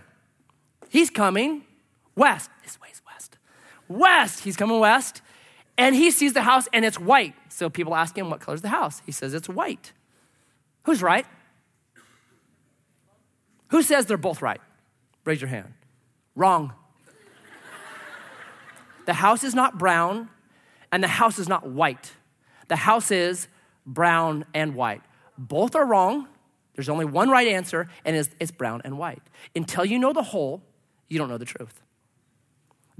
He's 0.89 1.09
coming 1.09 1.63
west. 2.15 2.49
This 2.63 2.79
way's 2.81 3.01
west. 3.05 3.37
West. 3.87 4.43
He's 4.43 4.55
coming 4.55 4.79
west, 4.79 5.21
and 5.77 5.95
he 5.95 6.11
sees 6.11 6.33
the 6.33 6.41
house, 6.41 6.67
and 6.73 6.85
it's 6.85 6.99
white. 6.99 7.33
So 7.49 7.69
people 7.69 7.95
ask 7.95 8.17
him, 8.17 8.29
What 8.29 8.39
color 8.39 8.55
is 8.55 8.61
the 8.61 8.69
house? 8.69 9.01
He 9.05 9.11
says, 9.11 9.33
It's 9.33 9.49
white. 9.49 9.93
Who's 10.83 11.01
right? 11.01 11.25
Who 13.69 13.81
says 13.81 14.05
they're 14.05 14.17
both 14.17 14.41
right? 14.41 14.59
Raise 15.23 15.39
your 15.39 15.49
hand. 15.49 15.73
Wrong. 16.35 16.73
the 19.05 19.13
house 19.13 19.43
is 19.43 19.55
not 19.55 19.77
brown 19.77 20.29
and 20.91 21.01
the 21.01 21.07
house 21.07 21.39
is 21.39 21.47
not 21.47 21.69
white. 21.69 22.11
The 22.67 22.75
house 22.75 23.11
is 23.11 23.47
brown 23.85 24.45
and 24.53 24.75
white. 24.75 25.01
Both 25.37 25.75
are 25.75 25.85
wrong. 25.85 26.27
There's 26.75 26.89
only 26.89 27.05
one 27.05 27.29
right 27.29 27.47
answer, 27.47 27.89
and 28.05 28.15
it's, 28.15 28.29
it's 28.39 28.51
brown 28.51 28.81
and 28.85 28.97
white. 28.97 29.21
Until 29.55 29.85
you 29.85 29.99
know 29.99 30.13
the 30.13 30.23
whole, 30.23 30.61
you 31.09 31.17
don't 31.17 31.29
know 31.29 31.37
the 31.37 31.45
truth. 31.45 31.81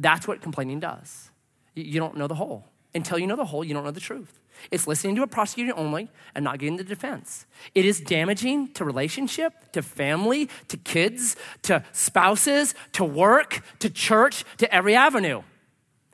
That's 0.02 0.28
what 0.28 0.42
complaining 0.42 0.80
does. 0.80 1.30
You 1.76 2.00
don't 2.00 2.18
know 2.18 2.28
the 2.28 2.36
whole. 2.36 2.66
Until 2.94 3.20
you 3.20 3.28
know 3.28 3.36
the 3.36 3.46
whole, 3.46 3.64
you 3.64 3.74
don't 3.74 3.86
know 3.86 3.92
the 3.92 4.02
truth. 4.02 4.40
It's 4.70 4.86
listening 4.86 5.16
to 5.16 5.24
a 5.24 5.28
prosecutor 5.28 5.74
only 5.78 6.10
and 6.36 6.44
not 6.44 6.60
getting 6.60 6.78
the 6.78 6.84
defense. 6.84 7.46
It 7.74 7.86
is 7.86 8.02
damaging 8.02 8.74
to 8.74 8.84
relationship, 8.84 9.54
to 9.72 9.82
family, 9.82 10.50
to 10.68 10.78
kids, 10.78 11.36
to 11.64 11.84
spouses, 11.94 12.76
to 12.94 13.06
work, 13.06 13.64
to 13.80 13.90
church, 13.90 14.44
to 14.58 14.74
every 14.74 14.96
avenue. 14.96 15.44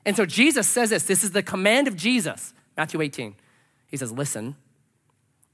And 0.05 0.15
so 0.15 0.25
Jesus 0.25 0.67
says 0.67 0.91
this 0.91 1.03
this 1.03 1.23
is 1.23 1.31
the 1.31 1.43
command 1.43 1.87
of 1.87 1.95
Jesus, 1.95 2.53
Matthew 2.75 3.01
18. 3.01 3.35
He 3.87 3.97
says, 3.97 4.11
Listen, 4.11 4.55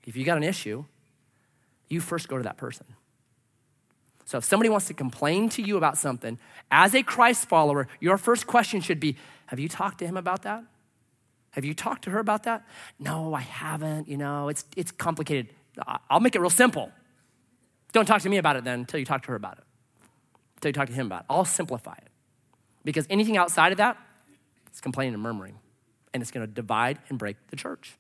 if 0.06 0.18
you 0.18 0.26
got 0.26 0.38
an 0.38 0.44
issue, 0.44 0.86
you 1.88 2.02
first 2.02 2.28
go 2.28 2.38
to 2.38 2.44
that 2.44 2.58
person. 2.58 2.86
So 4.34 4.40
if 4.40 4.46
somebody 4.46 4.68
wants 4.68 4.88
to 4.88 4.96
complain 4.96 5.48
to 5.50 5.62
you 5.62 5.78
about 5.78 5.96
something, 5.96 6.40
as 6.72 6.96
a 6.96 7.04
Christ 7.04 7.48
follower, 7.48 7.88
your 8.00 8.18
first 8.18 8.48
question 8.48 8.82
should 8.82 9.00
be 9.00 9.16
Have 9.46 9.60
you 9.60 9.70
talked 9.70 10.00
to 10.00 10.08
him 10.08 10.18
about 10.18 10.42
that? 10.42 10.64
Have 11.52 11.64
you 11.64 11.76
talked 11.76 12.06
to 12.06 12.10
her 12.10 12.18
about 12.18 12.42
that? 12.46 12.66
No, 12.98 13.36
I 13.36 13.42
haven't. 13.42 14.08
You 14.08 14.18
know, 14.18 14.50
it's, 14.50 14.66
it's 14.76 14.90
complicated. 14.90 15.50
I'll 16.10 16.20
make 16.20 16.36
it 16.36 16.40
real 16.40 16.50
simple. 16.50 16.92
Don't 17.92 18.08
talk 18.08 18.24
to 18.24 18.30
me 18.30 18.38
about 18.38 18.56
it 18.56 18.64
then 18.64 18.80
until 18.80 19.00
you 19.00 19.06
talk 19.06 19.22
to 19.22 19.28
her 19.28 19.36
about 19.36 19.60
it, 19.60 19.66
until 20.56 20.70
you 20.70 20.74
talk 20.74 20.88
to 20.88 20.94
him 20.94 21.06
about 21.06 21.20
it. 21.20 21.26
I'll 21.30 21.46
simplify 21.46 21.94
it. 21.94 22.10
Because 22.84 23.06
anything 23.12 23.38
outside 23.38 23.72
of 23.72 23.78
that, 23.78 24.00
it's 24.66 24.82
complaining 24.82 25.14
and 25.14 25.22
murmuring, 25.22 25.60
and 26.12 26.24
it's 26.24 26.32
going 26.32 26.44
to 26.44 26.52
divide 26.52 26.98
and 27.10 27.20
break 27.20 27.38
the 27.52 27.56
church. 27.56 28.00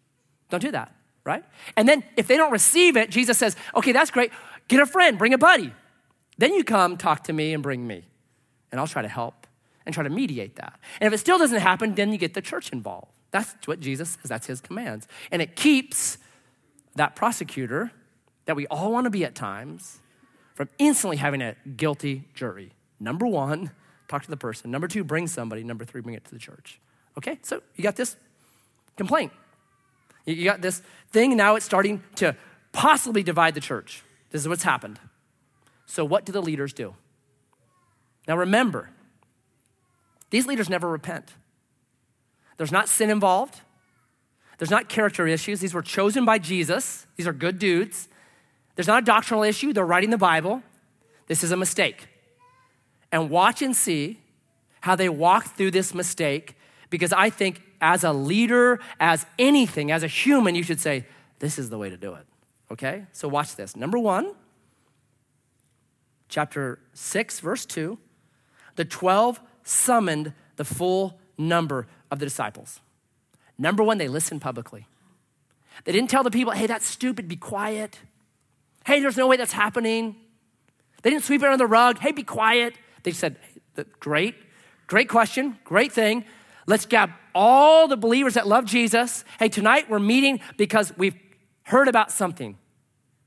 Don't 0.49 0.61
do 0.61 0.71
that, 0.71 0.95
right? 1.25 1.43
And 1.77 1.87
then 1.87 2.03
if 2.17 2.25
they 2.25 2.37
don't 2.37 2.51
receive 2.51 2.97
it, 2.97 3.11
Jesus 3.11 3.37
says, 3.37 3.55
okay, 3.75 3.91
that's 3.91 4.09
great. 4.09 4.31
Get 4.67 4.79
a 4.79 4.87
friend, 4.87 5.19
bring 5.19 5.35
a 5.35 5.37
buddy. 5.37 5.71
Then 6.37 6.53
you 6.53 6.63
come 6.63 6.97
talk 6.97 7.23
to 7.25 7.33
me 7.33 7.53
and 7.53 7.61
bring 7.61 7.85
me, 7.85 8.05
and 8.71 8.79
I'll 8.79 8.87
try 8.87 9.01
to 9.01 9.07
help 9.07 9.47
and 9.85 9.93
try 9.93 10.03
to 10.03 10.09
mediate 10.09 10.55
that. 10.55 10.79
And 10.99 11.07
if 11.07 11.13
it 11.13 11.19
still 11.19 11.37
doesn't 11.37 11.59
happen, 11.59 11.95
then 11.95 12.11
you 12.11 12.17
get 12.17 12.33
the 12.33 12.41
church 12.41 12.71
involved. 12.71 13.11
That's 13.31 13.55
what 13.65 13.79
Jesus 13.79 14.17
says, 14.21 14.29
that's 14.29 14.47
his 14.47 14.61
commands. 14.61 15.07
And 15.31 15.41
it 15.41 15.55
keeps 15.55 16.17
that 16.95 17.15
prosecutor 17.15 17.91
that 18.45 18.55
we 18.55 18.67
all 18.67 18.91
want 18.91 19.05
to 19.05 19.09
be 19.09 19.25
at 19.25 19.35
times 19.35 19.99
from 20.53 20.69
instantly 20.77 21.17
having 21.17 21.41
a 21.41 21.55
guilty 21.75 22.27
jury. 22.35 22.71
Number 22.99 23.25
one, 23.25 23.71
talk 24.07 24.23
to 24.23 24.29
the 24.29 24.37
person. 24.37 24.69
Number 24.69 24.87
two, 24.87 25.03
bring 25.03 25.27
somebody. 25.27 25.63
Number 25.63 25.83
three, 25.85 26.01
bring 26.01 26.15
it 26.15 26.25
to 26.25 26.31
the 26.31 26.39
church. 26.39 26.79
Okay, 27.17 27.39
so 27.41 27.61
you 27.75 27.83
got 27.83 27.95
this 27.95 28.15
complaint. 28.95 29.31
You 30.25 30.45
got 30.45 30.61
this 30.61 30.81
thing, 31.09 31.35
now 31.35 31.55
it's 31.55 31.65
starting 31.65 32.01
to 32.15 32.35
possibly 32.71 33.23
divide 33.23 33.55
the 33.55 33.61
church. 33.61 34.03
This 34.29 34.41
is 34.41 34.47
what's 34.47 34.63
happened. 34.63 34.99
So, 35.85 36.05
what 36.05 36.25
do 36.25 36.31
the 36.31 36.41
leaders 36.41 36.73
do? 36.73 36.95
Now, 38.27 38.37
remember, 38.37 38.89
these 40.29 40.47
leaders 40.47 40.69
never 40.69 40.89
repent. 40.89 41.33
There's 42.57 42.71
not 42.71 42.87
sin 42.87 43.09
involved. 43.09 43.61
There's 44.57 44.71
not 44.71 44.87
character 44.87 45.27
issues. 45.27 45.59
These 45.59 45.73
were 45.73 45.81
chosen 45.81 46.25
by 46.25 46.37
Jesus. 46.37 47.05
These 47.15 47.27
are 47.27 47.33
good 47.33 47.59
dudes. 47.59 48.07
There's 48.75 48.87
not 48.87 49.03
a 49.03 49.05
doctrinal 49.05 49.43
issue. 49.43 49.73
They're 49.73 49.85
writing 49.85 50.09
the 50.09 50.17
Bible. 50.17 50.63
This 51.27 51.43
is 51.43 51.51
a 51.51 51.57
mistake. 51.57 52.07
And 53.11 53.29
watch 53.29 53.61
and 53.61 53.75
see 53.75 54.19
how 54.81 54.95
they 54.95 55.09
walk 55.09 55.55
through 55.55 55.71
this 55.71 55.93
mistake 55.93 56.57
because 56.89 57.13
I 57.13 57.29
think 57.29 57.61
as 57.81 58.03
a 58.03 58.13
leader, 58.13 58.79
as 58.99 59.25
anything, 59.37 59.91
as 59.91 60.03
a 60.03 60.07
human, 60.07 60.55
you 60.55 60.63
should 60.63 60.79
say, 60.79 61.05
this 61.39 61.59
is 61.59 61.69
the 61.69 61.77
way 61.77 61.89
to 61.89 61.97
do 61.97 62.13
it. 62.13 62.25
Okay? 62.71 63.05
So 63.11 63.27
watch 63.27 63.55
this. 63.55 63.75
Number 63.75 63.99
one, 63.99 64.33
chapter 66.33 66.79
6, 66.93 67.39
verse 67.39 67.65
2 67.65 67.97
the 68.75 68.85
12 68.85 69.39
summoned 69.61 70.33
the 70.55 70.65
full 70.65 71.19
number 71.37 71.85
of 72.09 72.17
the 72.17 72.25
disciples. 72.25 72.81
Number 73.55 73.83
one, 73.83 73.99
they 73.99 74.07
listened 74.07 74.41
publicly. 74.41 74.87
They 75.83 75.91
didn't 75.91 76.09
tell 76.09 76.23
the 76.23 76.31
people, 76.31 76.53
hey, 76.53 76.65
that's 76.65 76.87
stupid, 76.87 77.27
be 77.27 77.35
quiet. 77.35 77.99
Hey, 78.83 78.99
there's 78.99 79.15
no 79.15 79.27
way 79.27 79.37
that's 79.37 79.53
happening. 79.53 80.15
They 81.03 81.11
didn't 81.11 81.23
sweep 81.23 81.43
it 81.43 81.45
under 81.45 81.57
the 81.57 81.67
rug, 81.67 81.99
hey, 81.99 82.11
be 82.11 82.23
quiet. 82.23 82.73
They 83.03 83.11
said, 83.11 83.37
great, 83.99 84.33
great 84.87 85.09
question, 85.09 85.59
great 85.63 85.91
thing. 85.91 86.25
Let's 86.65 86.87
grab 86.87 87.11
all 87.35 87.87
the 87.87 87.97
believers 87.97 88.33
that 88.33 88.47
love 88.47 88.65
Jesus. 88.65 89.23
Hey, 89.37 89.49
tonight 89.49 89.87
we're 89.87 89.99
meeting 89.99 90.39
because 90.57 90.97
we've 90.97 91.15
heard 91.61 91.87
about 91.87 92.11
something. 92.11 92.57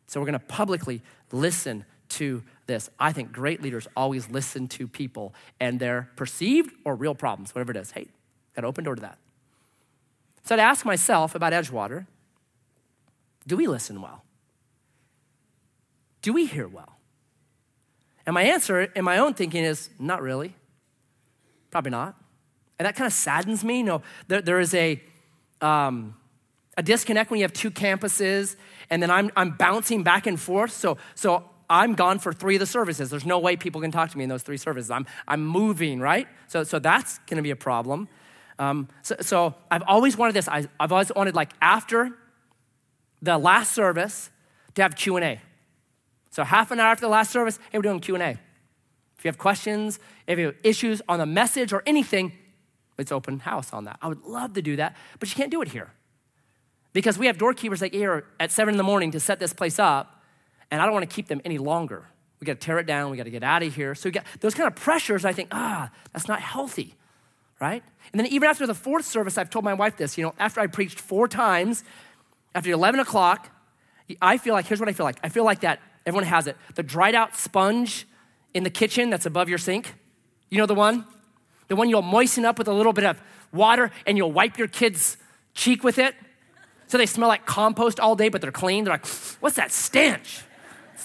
So 0.08 0.18
we're 0.18 0.26
going 0.26 0.40
to 0.40 0.46
publicly 0.46 1.02
listen 1.30 1.84
to 2.08 2.42
this. 2.66 2.90
I 2.98 3.12
think 3.12 3.32
great 3.32 3.62
leaders 3.62 3.86
always 3.96 4.28
listen 4.28 4.68
to 4.68 4.88
people 4.88 5.34
and 5.60 5.78
their 5.78 6.10
perceived 6.16 6.74
or 6.84 6.94
real 6.94 7.14
problems, 7.14 7.54
whatever 7.54 7.72
it 7.72 7.76
is. 7.76 7.92
Hey, 7.92 8.06
got 8.54 8.62
an 8.62 8.64
open 8.64 8.84
door 8.84 8.94
to 8.94 9.02
that. 9.02 9.18
So 10.44 10.54
I'd 10.54 10.60
ask 10.60 10.84
myself 10.84 11.34
about 11.34 11.52
Edgewater 11.52 12.06
do 13.46 13.56
we 13.56 13.68
listen 13.68 14.02
well? 14.02 14.24
Do 16.20 16.32
we 16.32 16.46
hear 16.46 16.66
well? 16.66 16.96
And 18.26 18.34
my 18.34 18.42
answer 18.42 18.82
in 18.82 19.04
my 19.04 19.18
own 19.18 19.34
thinking 19.34 19.62
is 19.62 19.88
not 20.00 20.20
really. 20.20 20.56
Probably 21.70 21.92
not. 21.92 22.16
And 22.78 22.86
that 22.86 22.96
kind 22.96 23.06
of 23.06 23.12
saddens 23.12 23.62
me. 23.62 23.78
You 23.78 23.84
know, 23.84 24.02
there, 24.26 24.42
there 24.42 24.58
is 24.58 24.74
a, 24.74 25.00
um, 25.60 26.16
a 26.76 26.82
disconnect 26.82 27.30
when 27.30 27.38
you 27.38 27.44
have 27.44 27.52
two 27.52 27.70
campuses 27.70 28.56
and 28.90 29.00
then 29.00 29.10
I'm, 29.10 29.30
I'm 29.36 29.52
bouncing 29.52 30.02
back 30.02 30.26
and 30.26 30.38
forth. 30.38 30.72
So, 30.72 30.98
so 31.14 31.44
I'm 31.68 31.94
gone 31.94 32.18
for 32.18 32.32
three 32.32 32.56
of 32.56 32.60
the 32.60 32.66
services. 32.66 33.10
There's 33.10 33.26
no 33.26 33.38
way 33.38 33.56
people 33.56 33.80
can 33.80 33.90
talk 33.90 34.10
to 34.10 34.18
me 34.18 34.24
in 34.24 34.30
those 34.30 34.42
three 34.42 34.56
services. 34.56 34.90
I'm, 34.90 35.06
I'm 35.26 35.44
moving, 35.44 36.00
right? 36.00 36.28
So, 36.48 36.64
so 36.64 36.78
that's 36.78 37.18
going 37.20 37.36
to 37.36 37.42
be 37.42 37.50
a 37.50 37.56
problem. 37.56 38.08
Um, 38.58 38.88
so, 39.02 39.16
so, 39.20 39.54
I've 39.70 39.82
always 39.86 40.16
wanted 40.16 40.34
this. 40.34 40.48
I, 40.48 40.66
I've 40.80 40.90
always 40.92 41.12
wanted, 41.14 41.34
like, 41.34 41.52
after 41.60 42.12
the 43.20 43.36
last 43.36 43.72
service, 43.72 44.30
to 44.76 44.82
have 44.82 44.94
Q&A. 44.94 45.40
So 46.30 46.44
half 46.44 46.70
an 46.70 46.78
hour 46.78 46.88
after 46.88 47.06
the 47.06 47.10
last 47.10 47.30
service, 47.30 47.58
hey, 47.72 47.78
we're 47.78 47.82
doing 47.82 48.00
Q&A. 48.00 48.38
If 49.18 49.24
you 49.24 49.28
have 49.28 49.38
questions, 49.38 49.98
if 50.26 50.38
you 50.38 50.46
have 50.46 50.56
issues 50.62 51.02
on 51.08 51.18
the 51.18 51.26
message 51.26 51.72
or 51.72 51.82
anything, 51.86 52.32
it's 52.98 53.10
open 53.10 53.40
house 53.40 53.72
on 53.72 53.84
that. 53.84 53.98
I 54.00 54.08
would 54.08 54.22
love 54.22 54.52
to 54.54 54.62
do 54.62 54.76
that, 54.76 54.94
but 55.18 55.28
you 55.28 55.34
can't 55.34 55.50
do 55.50 55.62
it 55.62 55.68
here. 55.68 55.92
Because 56.92 57.18
we 57.18 57.26
have 57.26 57.38
doorkeepers 57.38 57.80
that 57.80 57.92
here 57.92 58.26
at 58.38 58.50
seven 58.52 58.74
in 58.74 58.78
the 58.78 58.84
morning 58.84 59.10
to 59.12 59.20
set 59.20 59.38
this 59.38 59.52
place 59.52 59.78
up, 59.78 60.15
and 60.70 60.80
I 60.80 60.84
don't 60.84 60.94
want 60.94 61.08
to 61.08 61.14
keep 61.14 61.28
them 61.28 61.40
any 61.44 61.58
longer. 61.58 62.06
We 62.40 62.44
got 62.44 62.60
to 62.60 62.66
tear 62.66 62.78
it 62.78 62.86
down. 62.86 63.10
We 63.10 63.16
got 63.16 63.24
to 63.24 63.30
get 63.30 63.42
out 63.42 63.62
of 63.62 63.74
here. 63.74 63.94
So 63.94 64.08
we 64.08 64.12
got 64.12 64.24
those 64.40 64.54
kind 64.54 64.66
of 64.66 64.74
pressures. 64.74 65.24
I 65.24 65.32
think, 65.32 65.48
ah, 65.52 65.90
that's 66.12 66.28
not 66.28 66.40
healthy, 66.40 66.94
right? 67.60 67.82
And 68.12 68.20
then 68.20 68.26
even 68.26 68.48
after 68.48 68.66
the 68.66 68.74
fourth 68.74 69.06
service, 69.06 69.38
I've 69.38 69.50
told 69.50 69.64
my 69.64 69.74
wife 69.74 69.96
this. 69.96 70.18
You 70.18 70.24
know, 70.24 70.34
after 70.38 70.60
I 70.60 70.66
preached 70.66 71.00
four 71.00 71.28
times, 71.28 71.82
after 72.54 72.70
11 72.70 73.00
o'clock, 73.00 73.50
I 74.20 74.38
feel 74.38 74.54
like 74.54 74.66
here's 74.66 74.80
what 74.80 74.88
I 74.88 74.92
feel 74.92 75.06
like. 75.06 75.18
I 75.22 75.28
feel 75.28 75.44
like 75.44 75.60
that 75.60 75.80
everyone 76.04 76.26
has 76.26 76.46
it. 76.46 76.56
The 76.74 76.82
dried 76.82 77.14
out 77.14 77.36
sponge 77.36 78.06
in 78.54 78.62
the 78.62 78.70
kitchen 78.70 79.10
that's 79.10 79.26
above 79.26 79.48
your 79.48 79.58
sink. 79.58 79.94
You 80.50 80.58
know 80.58 80.66
the 80.66 80.74
one? 80.74 81.04
The 81.68 81.76
one 81.76 81.88
you'll 81.88 82.02
moisten 82.02 82.44
up 82.44 82.58
with 82.58 82.68
a 82.68 82.72
little 82.72 82.92
bit 82.92 83.04
of 83.04 83.20
water 83.52 83.90
and 84.06 84.16
you'll 84.16 84.32
wipe 84.32 84.58
your 84.58 84.68
kid's 84.68 85.16
cheek 85.54 85.82
with 85.82 85.98
it. 85.98 86.14
So 86.86 86.98
they 86.98 87.06
smell 87.06 87.28
like 87.28 87.46
compost 87.46 87.98
all 87.98 88.14
day, 88.14 88.28
but 88.28 88.40
they're 88.40 88.52
clean. 88.52 88.84
They're 88.84 88.94
like, 88.94 89.06
what's 89.40 89.56
that 89.56 89.72
stench? 89.72 90.42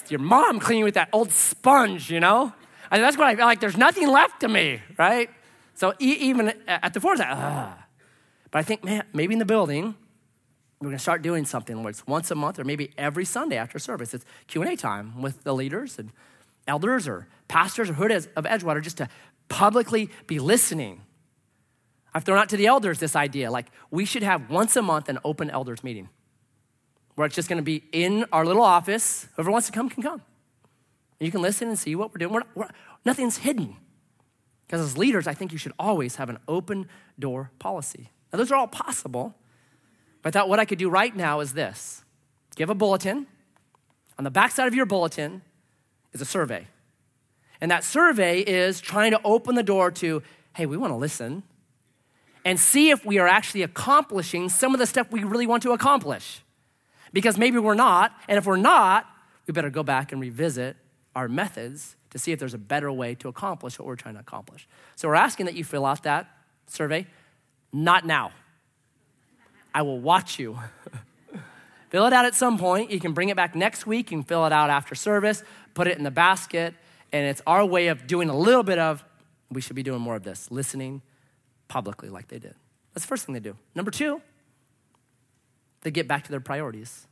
Your 0.10 0.20
mom 0.20 0.60
cleaning 0.60 0.84
with 0.84 0.96
that 0.96 1.10
old 1.14 1.32
sponge, 1.32 2.10
you 2.10 2.20
know? 2.20 2.54
I 2.90 2.96
mean, 2.96 3.04
that's 3.04 3.18
what 3.18 3.28
I 3.28 3.36
feel 3.36 3.46
like. 3.46 3.60
There's 3.60 3.78
nothing 3.78 4.08
left 4.08 4.42
to 4.42 4.48
me, 4.48 4.82
right? 4.98 5.30
So 5.76 5.94
even 6.00 6.54
at 6.68 6.94
the 6.94 7.00
like, 7.00 7.20
ah. 7.22 7.86
But 8.52 8.60
I 8.60 8.64
think, 8.64 8.84
man, 8.84 9.04
maybe 9.14 9.34
in 9.34 9.40
the 9.40 9.46
building, 9.46 9.96
we're 10.80 10.88
going 10.88 10.98
to 10.98 11.02
start 11.02 11.22
doing 11.22 11.46
something 11.46 11.84
where 11.84 11.92
it's 11.92 12.06
once 12.06 12.32
a 12.32 12.36
month 12.36 12.60
or 12.60 12.64
maybe 12.64 12.92
every 12.98 13.24
Sunday 13.24 13.58
after 13.58 13.80
service. 13.80 14.14
It's 14.14 14.26
Q&A 14.48 14.76
time 14.76 15.22
with 15.22 15.44
the 15.44 15.54
leaders 15.54 15.98
and 15.98 16.12
elders 16.68 17.08
or 17.08 17.28
pastors 17.48 17.90
or 17.90 17.94
who 17.94 18.04
it 18.04 18.12
is 18.12 18.28
of 18.36 18.46
Edgewater 18.46 18.82
just 18.82 18.98
to 18.98 19.08
publicly 19.48 20.10
be 20.28 20.40
listening 20.40 21.02
I've 22.14 22.24
thrown 22.24 22.38
out 22.38 22.50
to 22.50 22.58
the 22.58 22.68
elders 22.68 23.00
this 23.00 23.16
idea 23.16 23.52
like 23.52 23.68
we 23.90 24.06
should 24.06 24.24
have 24.24 24.50
once 24.50 24.76
a 24.76 24.82
month 24.82 25.10
an 25.10 25.20
open 25.24 25.50
elders 25.50 25.84
meeting 25.84 26.10
where 27.16 27.26
it's 27.26 27.36
just 27.36 27.50
going 27.50 27.58
to 27.58 27.64
be 27.64 27.84
in 27.92 28.26
our 28.32 28.46
little 28.46 28.64
office. 28.64 29.28
Whoever 29.36 29.52
wants 29.52 29.68
to 29.68 29.74
come 29.74 29.90
can 29.90 30.04
come. 30.04 30.22
And 31.20 31.26
you 31.26 31.32
can 31.32 31.42
listen 31.42 31.68
and 31.68 31.78
see 31.78 31.96
what 31.96 32.12
we're 32.12 32.20
doing. 32.20 32.34
We're, 32.34 32.44
we're, 32.56 32.70
nothing's 33.06 33.38
hidden. 33.38 33.76
Because 34.66 34.82
as 34.82 34.98
leaders, 34.98 35.28
I 35.28 35.34
think 35.34 35.52
you 35.52 35.58
should 35.58 35.74
always 35.78 36.16
have 36.16 36.30
an 36.30 36.40
open 36.48 36.88
door 37.20 37.52
policy. 37.60 38.10
Now, 38.32 38.38
those 38.38 38.52
are 38.52 38.56
all 38.56 38.68
possible. 38.68 39.36
But 40.22 40.36
I 40.36 40.40
thought 40.40 40.50
what 40.50 40.60
I 40.60 40.66
could 40.66 40.78
do 40.78 40.90
right 40.90 41.16
now 41.16 41.40
is 41.40 41.54
this 41.54 42.04
give 42.56 42.70
a 42.70 42.76
bulletin. 42.76 43.28
On 44.18 44.24
the 44.24 44.32
backside 44.32 44.68
of 44.68 44.76
your 44.76 44.86
bulletin 44.86 45.42
is 46.14 46.22
a 46.22 46.26
survey. 46.26 46.68
And 47.60 47.72
that 47.72 47.84
survey 47.84 48.40
is 48.40 48.82
trying 48.82 49.12
to 49.12 49.22
open 49.24 49.56
the 49.56 49.64
door 49.64 49.92
to 49.92 50.22
hey, 50.54 50.66
we 50.66 50.78
want 50.78 50.92
to 50.92 50.98
listen 50.98 51.44
and 52.44 52.60
see 52.60 52.90
if 52.90 53.06
we 53.06 53.20
are 53.20 53.28
actually 53.28 53.62
accomplishing 53.62 54.50
some 54.50 54.74
of 54.74 54.80
the 54.80 54.86
stuff 54.88 55.12
we 55.12 55.24
really 55.24 55.48
want 55.48 55.64
to 55.64 55.72
accomplish. 55.72 56.42
Because 57.14 57.38
maybe 57.38 57.58
we're 57.58 57.74
not, 57.74 58.14
and 58.28 58.38
if 58.38 58.46
we're 58.46 58.56
not, 58.56 59.06
we 59.48 59.54
better 59.54 59.70
go 59.70 59.84
back 59.84 60.12
and 60.12 60.22
revisit 60.22 60.78
our 61.16 61.28
methods 61.28 61.96
to 62.12 62.20
see 62.20 62.32
if 62.32 62.40
there's 62.40 62.54
a 62.54 62.60
better 62.60 62.92
way 62.92 63.16
to 63.16 63.28
accomplish 63.28 63.80
what 63.80 63.86
we're 63.86 63.96
trying 63.96 64.16
to 64.16 64.20
accomplish. 64.20 64.68
So 64.96 65.08
we're 65.08 65.16
asking 65.16 65.48
that 65.48 65.56
you 65.56 65.64
fill 65.64 65.86
out 65.86 66.04
that 66.04 66.30
survey. 66.68 67.08
Not 67.74 68.06
now. 68.06 68.32
I 69.74 69.82
will 69.82 70.00
watch 70.00 70.40
you. 70.40 70.58
fill 71.90 72.06
it 72.06 72.14
out 72.14 72.26
at 72.26 72.36
some 72.36 72.58
point. 72.58 72.92
You 72.92 73.00
can 73.00 73.14
bring 73.14 73.30
it 73.30 73.36
back 73.36 73.56
next 73.56 73.86
week. 73.86 74.12
You 74.12 74.18
can 74.18 74.24
fill 74.24 74.46
it 74.46 74.54
out 74.54 74.70
after 74.70 74.96
service, 74.96 75.44
put 75.74 75.88
it 75.88 75.98
in 75.98 76.04
the 76.04 76.12
basket, 76.12 76.74
and 77.12 77.26
it's 77.26 77.42
our 77.48 77.66
way 77.66 77.88
of 77.88 78.08
doing 78.08 78.30
a 78.30 78.38
little 78.38 78.64
bit 78.64 78.80
of, 78.80 79.04
we 79.50 79.62
should 79.62 79.76
be 79.76 79.84
doing 79.84 80.02
more 80.02 80.16
of 80.16 80.24
this 80.24 80.52
listening 80.52 81.02
publicly 81.68 82.10
like 82.10 82.28
they 82.28 82.40
did. 82.40 82.56
That's 82.94 83.06
the 83.06 83.08
first 83.08 83.26
thing 83.26 83.34
they 83.34 83.40
do. 83.40 83.56
Number 83.76 83.92
two, 83.92 84.22
they 85.82 85.92
get 85.92 86.08
back 86.08 86.24
to 86.26 86.32
their 86.32 86.40
priorities. 86.40 87.08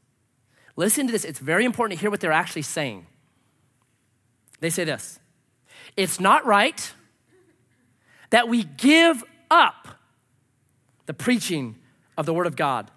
Listen 0.76 1.08
to 1.08 1.12
this, 1.12 1.26
it's 1.26 1.40
very 1.40 1.66
important 1.66 1.98
to 1.98 2.02
hear 2.02 2.10
what 2.10 2.20
they're 2.20 2.32
actually 2.32 2.62
saying. 2.62 3.06
They 4.60 4.70
say 4.70 4.84
this 4.84 5.20
It's 5.98 6.20
not 6.20 6.46
right 6.46 6.94
that 8.30 8.48
we 8.48 8.64
give 8.64 9.24
up 9.50 9.88
the 11.06 11.14
preaching 11.14 11.76
of 12.18 12.26
the 12.26 12.34
Word 12.34 12.48
of 12.48 12.56
God 12.56 12.92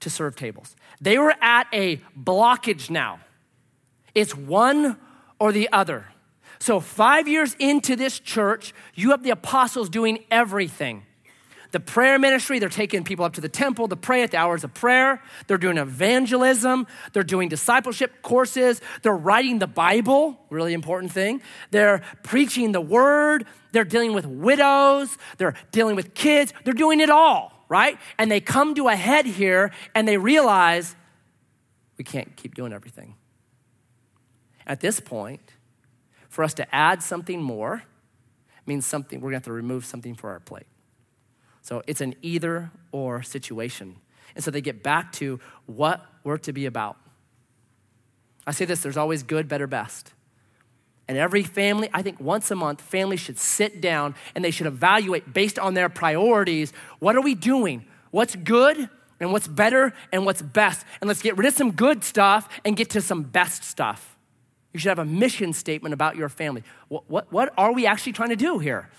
to 0.00 0.10
serve 0.10 0.36
tables. 0.36 0.76
They 1.00 1.18
were 1.18 1.34
at 1.40 1.66
a 1.72 1.96
blockage 2.18 2.90
now. 2.90 3.20
It's 4.14 4.36
one 4.36 4.98
or 5.38 5.50
the 5.50 5.68
other. 5.72 6.06
So, 6.58 6.80
five 6.80 7.26
years 7.26 7.56
into 7.58 7.96
this 7.96 8.20
church, 8.20 8.74
you 8.94 9.10
have 9.10 9.22
the 9.22 9.30
apostles 9.30 9.88
doing 9.88 10.24
everything. 10.30 11.04
The 11.74 11.80
prayer 11.80 12.20
ministry, 12.20 12.60
they're 12.60 12.68
taking 12.68 13.02
people 13.02 13.24
up 13.24 13.32
to 13.32 13.40
the 13.40 13.48
temple 13.48 13.88
to 13.88 13.96
pray 13.96 14.22
at 14.22 14.30
the 14.30 14.36
hours 14.36 14.62
of 14.62 14.72
prayer. 14.74 15.20
They're 15.48 15.58
doing 15.58 15.76
evangelism. 15.76 16.86
They're 17.12 17.24
doing 17.24 17.48
discipleship 17.48 18.22
courses. 18.22 18.80
They're 19.02 19.16
writing 19.16 19.58
the 19.58 19.66
Bible, 19.66 20.38
really 20.50 20.72
important 20.72 21.10
thing. 21.10 21.42
They're 21.72 22.02
preaching 22.22 22.70
the 22.70 22.80
word. 22.80 23.46
They're 23.72 23.84
dealing 23.84 24.14
with 24.14 24.24
widows. 24.24 25.18
They're 25.36 25.54
dealing 25.72 25.96
with 25.96 26.14
kids. 26.14 26.52
They're 26.62 26.74
doing 26.74 27.00
it 27.00 27.10
all, 27.10 27.64
right? 27.68 27.98
And 28.18 28.30
they 28.30 28.38
come 28.38 28.76
to 28.76 28.86
a 28.86 28.94
head 28.94 29.26
here 29.26 29.72
and 29.96 30.06
they 30.06 30.16
realize 30.16 30.94
we 31.98 32.04
can't 32.04 32.36
keep 32.36 32.54
doing 32.54 32.72
everything. 32.72 33.16
At 34.64 34.78
this 34.78 35.00
point, 35.00 35.54
for 36.28 36.44
us 36.44 36.54
to 36.54 36.72
add 36.72 37.02
something 37.02 37.42
more 37.42 37.82
means 38.64 38.86
something, 38.86 39.20
we're 39.20 39.30
gonna 39.30 39.38
have 39.38 39.42
to 39.46 39.52
remove 39.52 39.84
something 39.84 40.14
for 40.14 40.30
our 40.30 40.38
plate. 40.38 40.66
So 41.64 41.82
it's 41.86 42.02
an 42.02 42.14
either 42.20 42.70
or 42.92 43.22
situation. 43.22 43.96
And 44.34 44.44
so 44.44 44.50
they 44.50 44.60
get 44.60 44.82
back 44.82 45.12
to 45.12 45.40
what 45.64 46.04
we're 46.22 46.36
to 46.38 46.52
be 46.52 46.66
about. 46.66 46.98
I 48.46 48.52
say 48.52 48.66
this 48.66 48.82
there's 48.82 48.98
always 48.98 49.22
good, 49.22 49.48
better, 49.48 49.66
best. 49.66 50.12
And 51.08 51.16
every 51.16 51.42
family, 51.42 51.88
I 51.92 52.02
think 52.02 52.20
once 52.20 52.50
a 52.50 52.54
month, 52.54 52.82
families 52.82 53.20
should 53.20 53.38
sit 53.38 53.80
down 53.80 54.14
and 54.34 54.44
they 54.44 54.50
should 54.50 54.66
evaluate 54.66 55.32
based 55.32 55.58
on 55.58 55.74
their 55.74 55.88
priorities 55.88 56.72
what 56.98 57.16
are 57.16 57.22
we 57.22 57.34
doing? 57.34 57.86
What's 58.10 58.36
good 58.36 58.90
and 59.18 59.32
what's 59.32 59.48
better 59.48 59.94
and 60.12 60.26
what's 60.26 60.42
best? 60.42 60.84
And 61.00 61.08
let's 61.08 61.22
get 61.22 61.36
rid 61.38 61.46
of 61.46 61.54
some 61.54 61.72
good 61.72 62.04
stuff 62.04 62.46
and 62.64 62.76
get 62.76 62.90
to 62.90 63.00
some 63.00 63.22
best 63.22 63.64
stuff. 63.64 64.16
You 64.74 64.80
should 64.80 64.90
have 64.90 64.98
a 64.98 65.04
mission 65.06 65.54
statement 65.54 65.94
about 65.94 66.16
your 66.16 66.28
family. 66.28 66.62
What, 66.88 67.08
what, 67.08 67.32
what 67.32 67.54
are 67.56 67.72
we 67.72 67.86
actually 67.86 68.12
trying 68.12 68.30
to 68.30 68.36
do 68.36 68.58
here? 68.58 68.90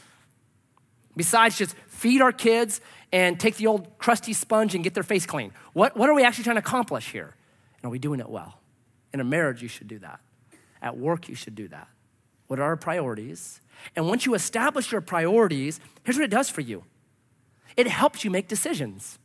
Besides 1.16 1.58
just 1.58 1.76
feed 1.88 2.22
our 2.22 2.32
kids 2.32 2.82
and 3.12 3.40
take 3.40 3.56
the 3.56 3.68
old 3.68 3.98
crusty 3.98 4.34
sponge 4.34 4.76
and 4.76 4.84
get 4.84 4.94
their 4.94 5.04
face 5.04 5.26
clean. 5.26 5.52
What, 5.74 5.96
what 5.96 6.10
are 6.10 6.14
we 6.14 6.24
actually 6.24 6.44
trying 6.44 6.58
to 6.58 6.62
accomplish 6.62 7.12
here? 7.12 7.34
And 7.78 7.86
are 7.86 7.90
we 7.90 8.00
doing 8.00 8.20
it 8.20 8.30
well? 8.30 8.60
In 9.14 9.20
a 9.20 9.24
marriage, 9.24 9.62
you 9.62 9.68
should 9.68 9.88
do 9.88 10.00
that. 10.00 10.20
At 10.82 10.98
work, 10.98 11.30
you 11.30 11.36
should 11.36 11.56
do 11.56 11.68
that. 11.70 11.88
What 12.48 12.60
are 12.60 12.64
our 12.64 12.78
priorities? 12.78 13.62
And 13.96 14.08
once 14.08 14.26
you 14.26 14.34
establish 14.34 14.92
your 14.92 15.02
priorities, 15.02 15.80
here's 16.04 16.18
what 16.18 16.26
it 16.26 16.32
does 16.32 16.50
for 16.50 16.62
you 16.62 16.84
it 17.78 17.88
helps 17.88 18.24
you 18.24 18.32
make 18.32 18.48
decisions. 18.48 19.20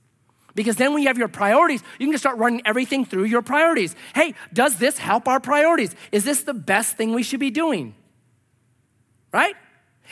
Because 0.54 0.76
then 0.76 0.92
when 0.92 1.02
you 1.02 1.08
have 1.08 1.18
your 1.18 1.28
priorities, 1.28 1.82
you 1.98 2.06
can 2.06 2.12
just 2.12 2.22
start 2.22 2.38
running 2.38 2.62
everything 2.64 3.04
through 3.04 3.24
your 3.24 3.42
priorities. 3.42 3.94
Hey, 4.14 4.34
does 4.52 4.78
this 4.78 4.98
help 4.98 5.28
our 5.28 5.38
priorities? 5.38 5.94
Is 6.10 6.24
this 6.24 6.42
the 6.42 6.54
best 6.54 6.96
thing 6.96 7.14
we 7.14 7.22
should 7.22 7.38
be 7.38 7.50
doing? 7.52 7.94
Right? 9.32 9.54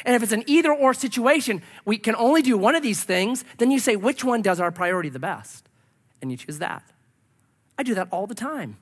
And 0.04 0.14
if 0.14 0.22
it's 0.22 0.32
an 0.32 0.44
either 0.46 0.72
or 0.72 0.94
situation, 0.94 1.62
we 1.84 1.98
can 1.98 2.14
only 2.16 2.42
do 2.42 2.56
one 2.56 2.74
of 2.74 2.82
these 2.82 3.02
things, 3.02 3.44
then 3.58 3.70
you 3.70 3.78
say, 3.78 3.96
which 3.96 4.24
one 4.24 4.42
does 4.42 4.60
our 4.60 4.70
priority 4.70 5.08
the 5.08 5.18
best? 5.18 5.68
And 6.20 6.30
you 6.30 6.36
choose 6.36 6.58
that. 6.58 6.82
I 7.78 7.82
do 7.82 7.94
that 7.94 8.08
all 8.10 8.26
the 8.26 8.34
time. 8.34 8.76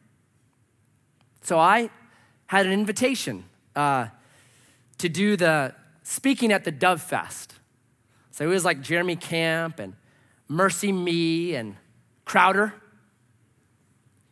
So 1.43 1.59
I 1.59 1.91
had 2.47 2.67
an 2.67 2.73
invitation 2.73 3.45
uh, 3.75 4.07
to 4.99 5.09
do 5.09 5.37
the 5.37 5.75
speaking 6.03 6.53
at 6.53 6.65
the 6.65 6.71
Dove 6.71 7.03
Fest. 7.03 7.55
So 8.31 8.45
it 8.45 8.49
was 8.49 8.65
like 8.65 8.81
Jeremy 8.81 9.17
Camp 9.17 9.79
and 9.79 9.95
MercyMe 10.51 11.55
and 11.55 11.77
Crowder. 12.25 12.75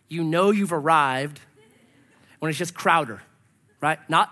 You 0.08 0.24
know 0.24 0.50
you've 0.50 0.72
arrived 0.72 1.40
when 2.38 2.50
it's 2.50 2.58
just 2.58 2.74
Crowder, 2.74 3.22
right? 3.80 3.98
Not 4.08 4.30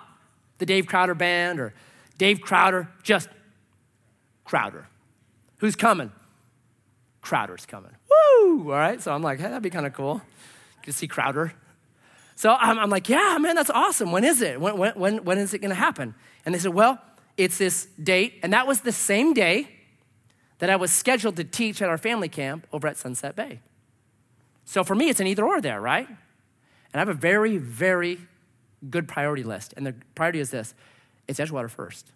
the 0.59 0.67
Dave 0.67 0.87
Crowder 0.87 1.15
band 1.15 1.59
or 1.59 1.75
Dave 2.23 2.41
Crowder, 2.41 2.87
just 3.03 3.29
Crowder. 4.45 4.87
Who's 5.57 5.75
coming? 5.75 6.13
Crowder's 7.21 7.67
coming. 7.67 7.91
Woo! 8.09 8.71
All 8.71 8.79
right, 8.79 9.03
so 9.03 9.13
I'm 9.13 9.25
like, 9.25 9.41
hey, 9.41 9.49
that'd 9.49 9.61
be 9.61 9.71
kind 9.71 9.87
of 9.87 9.93
cool. 9.93 10.23
to 10.85 10.93
see 10.93 11.09
Crowder. 11.09 11.53
So 12.37 12.55
I'm, 12.57 12.79
I'm, 12.79 12.91
like, 12.91 13.09
yeah, 13.09 13.39
man, 13.41 13.57
that's 13.57 13.71
awesome. 13.71 14.13
When 14.13 14.23
is 14.23 14.41
it? 14.41 14.61
When, 14.61 14.79
when, 14.79 14.93
when, 14.93 15.25
when 15.25 15.39
is 15.39 15.53
it 15.53 15.63
going 15.63 15.71
to 15.71 15.75
happen? 15.75 16.15
And 16.47 16.55
they 16.55 16.61
said, 16.61 16.73
well, 16.73 17.01
it's 17.37 17.59
this 17.59 17.89
date. 18.01 18.35
And 18.45 18.53
that 18.53 18.69
was 18.69 18.83
the 18.83 18.93
same 18.93 19.35
day 19.35 19.67
that 20.61 20.71
I 20.71 20.77
was 20.77 20.93
scheduled 20.93 21.35
to 21.39 21.45
teach 21.45 21.83
at 21.83 21.89
our 21.89 21.99
family 21.99 22.29
camp 22.29 22.69
over 22.73 22.87
at 22.87 22.97
Sunset 22.97 23.35
Bay. 23.35 23.59
So 24.65 24.85
for 24.85 24.95
me, 24.95 25.09
it's 25.09 25.19
an 25.19 25.27
either 25.27 25.45
or 25.45 25.61
there, 25.61 25.81
right? 25.81 26.07
And 26.07 26.17
I 26.95 26.99
have 27.01 27.09
a 27.09 27.15
very, 27.15 27.57
very 27.57 28.21
good 28.89 29.09
priority 29.09 29.43
list. 29.43 29.75
And 29.77 29.85
the 29.85 29.97
priority 30.15 30.39
is 30.39 30.51
this 30.51 30.73
it's 31.29 31.41
Edgewater 31.41 31.71
first. 31.71 32.11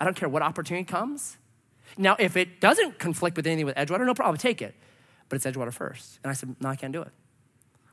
I 0.00 0.04
don't 0.04 0.16
care 0.16 0.28
what 0.28 0.42
opportunity 0.42 0.84
comes. 0.84 1.36
Now, 1.96 2.16
if 2.18 2.36
it 2.36 2.60
doesn't 2.60 2.98
conflict 2.98 3.36
with 3.36 3.46
anything 3.46 3.66
with 3.66 3.76
Edgewater, 3.76 4.04
no 4.04 4.14
problem, 4.14 4.36
take 4.36 4.60
it. 4.60 4.74
But 5.28 5.36
it's 5.36 5.46
Edgewater 5.46 5.72
first. 5.72 6.18
And 6.22 6.30
I 6.30 6.34
said, 6.34 6.56
no, 6.60 6.68
I 6.68 6.76
can't 6.76 6.92
do 6.92 7.02
it. 7.02 7.12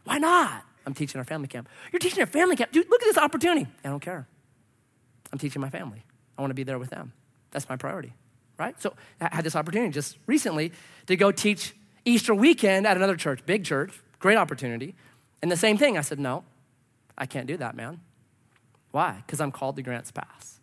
Why 0.04 0.18
not? 0.18 0.64
I'm 0.86 0.94
teaching 0.94 1.20
our 1.20 1.26
family 1.26 1.48
camp. 1.48 1.70
You're 1.92 2.00
teaching 2.00 2.22
a 2.22 2.26
family 2.26 2.56
camp. 2.56 2.72
Dude, 2.72 2.90
look 2.90 3.02
at 3.02 3.06
this 3.06 3.18
opportunity. 3.18 3.68
I 3.84 3.90
don't 3.90 4.02
care. 4.02 4.28
I'm 5.32 5.40
teaching 5.40 5.62
my 5.62 5.70
family. 5.70 6.04
I 6.38 6.42
want 6.42 6.52
to 6.52 6.56
be 6.56 6.64
there 6.64 6.78
with 6.78 6.90
them. 6.90 7.14
That's 7.52 7.70
my 7.70 7.78
priority, 7.78 8.14
right? 8.58 8.80
So 8.82 8.94
I 9.22 9.34
had 9.36 9.46
this 9.46 9.56
opportunity 9.56 9.92
just 9.92 10.18
recently 10.28 10.74
to 11.08 11.16
go 11.16 11.32
teach 11.32 11.74
Easter 12.06 12.36
weekend 12.36 12.86
at 12.86 12.98
another 12.98 13.16
church, 13.16 13.46
big 13.46 13.64
church, 13.64 14.02
great 14.20 14.38
opportunity. 14.38 14.96
And 15.42 15.52
the 15.52 15.58
same 15.58 15.78
thing, 15.78 15.98
I 15.98 16.02
said, 16.02 16.20
no, 16.20 16.44
I 17.18 17.26
can't 17.26 17.48
do 17.48 17.58
that, 17.58 17.76
man. 17.76 18.02
Why? 18.94 19.24
Because 19.26 19.42
I'm 19.42 19.52
called 19.52 19.76
to 19.78 19.82
Grants 19.82 20.12
Pass. 20.12 20.60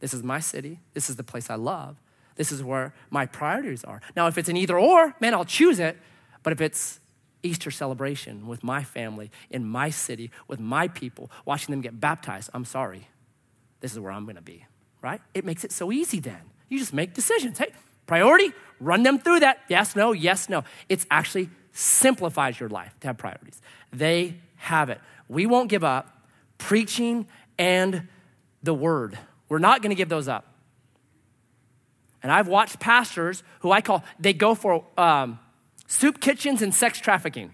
This 0.00 0.12
is 0.12 0.24
my 0.24 0.40
city. 0.40 0.80
This 0.94 1.08
is 1.08 1.14
the 1.14 1.22
place 1.22 1.48
I 1.48 1.54
love. 1.54 1.96
This 2.34 2.50
is 2.50 2.60
where 2.60 2.92
my 3.08 3.24
priorities 3.24 3.84
are. 3.84 4.00
Now, 4.16 4.26
if 4.26 4.36
it's 4.36 4.48
an 4.48 4.56
either 4.56 4.76
or, 4.76 5.14
man, 5.20 5.32
I'll 5.32 5.44
choose 5.44 5.78
it. 5.78 5.96
But 6.42 6.52
if 6.52 6.60
it's 6.60 6.98
Easter 7.44 7.70
celebration 7.70 8.48
with 8.48 8.64
my 8.64 8.82
family, 8.82 9.30
in 9.48 9.64
my 9.64 9.90
city, 9.90 10.32
with 10.48 10.58
my 10.58 10.88
people, 10.88 11.30
watching 11.44 11.72
them 11.72 11.80
get 11.80 12.00
baptized, 12.00 12.50
I'm 12.52 12.64
sorry. 12.64 13.06
This 13.78 13.92
is 13.92 14.00
where 14.00 14.10
I'm 14.10 14.24
going 14.24 14.34
to 14.34 14.42
be, 14.42 14.66
right? 15.00 15.20
It 15.32 15.44
makes 15.44 15.62
it 15.62 15.70
so 15.70 15.92
easy 15.92 16.18
then. 16.18 16.40
You 16.68 16.80
just 16.80 16.92
make 16.92 17.14
decisions. 17.14 17.58
Hey, 17.58 17.70
priority, 18.06 18.52
run 18.80 19.04
them 19.04 19.20
through 19.20 19.38
that. 19.40 19.60
Yes, 19.68 19.94
no, 19.94 20.10
yes, 20.10 20.48
no. 20.48 20.64
It's 20.88 21.06
actually 21.12 21.48
simplifies 21.70 22.58
your 22.58 22.70
life 22.70 22.92
to 23.00 23.06
have 23.06 23.18
priorities. 23.18 23.62
They 23.92 24.34
have 24.56 24.90
it. 24.90 25.00
We 25.28 25.46
won't 25.46 25.70
give 25.70 25.84
up 25.84 26.18
preaching 26.58 27.28
and 27.58 28.08
the 28.62 28.74
word. 28.74 29.18
We're 29.48 29.58
not 29.58 29.82
going 29.82 29.90
to 29.90 29.96
give 29.96 30.08
those 30.08 30.28
up. 30.28 30.46
And 32.22 32.32
I've 32.32 32.48
watched 32.48 32.80
pastors 32.80 33.42
who 33.60 33.70
I 33.70 33.80
call, 33.80 34.04
they 34.18 34.32
go 34.32 34.54
for 34.54 34.84
um, 34.96 35.38
soup 35.86 36.20
kitchens 36.20 36.62
and 36.62 36.74
sex 36.74 36.98
trafficking, 37.00 37.52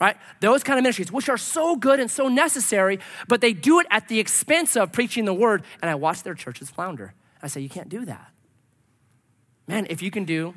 right? 0.00 0.16
Those 0.40 0.62
kind 0.62 0.78
of 0.78 0.82
ministries, 0.82 1.10
which 1.10 1.28
are 1.28 1.38
so 1.38 1.74
good 1.74 1.98
and 1.98 2.10
so 2.10 2.28
necessary, 2.28 3.00
but 3.26 3.40
they 3.40 3.52
do 3.52 3.80
it 3.80 3.86
at 3.90 4.08
the 4.08 4.20
expense 4.20 4.76
of 4.76 4.92
preaching 4.92 5.24
the 5.24 5.34
word. 5.34 5.64
And 5.80 5.90
I 5.90 5.94
watch 5.94 6.22
their 6.22 6.34
churches 6.34 6.70
flounder. 6.70 7.14
I 7.42 7.48
say, 7.48 7.60
you 7.60 7.68
can't 7.68 7.88
do 7.88 8.04
that. 8.04 8.32
Man, 9.66 9.86
if 9.90 10.02
you 10.02 10.10
can 10.10 10.24
do 10.24 10.54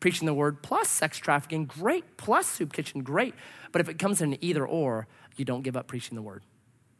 preaching 0.00 0.26
the 0.26 0.34
word 0.34 0.62
plus 0.62 0.88
sex 0.88 1.18
trafficking, 1.18 1.64
great, 1.64 2.16
plus 2.16 2.46
soup 2.48 2.72
kitchen, 2.72 3.02
great. 3.02 3.34
But 3.70 3.80
if 3.80 3.88
it 3.88 3.98
comes 4.00 4.20
in 4.20 4.36
either 4.44 4.66
or, 4.66 5.06
you 5.36 5.44
don't 5.44 5.62
give 5.62 5.76
up 5.76 5.86
preaching 5.86 6.16
the 6.16 6.22
word 6.22 6.42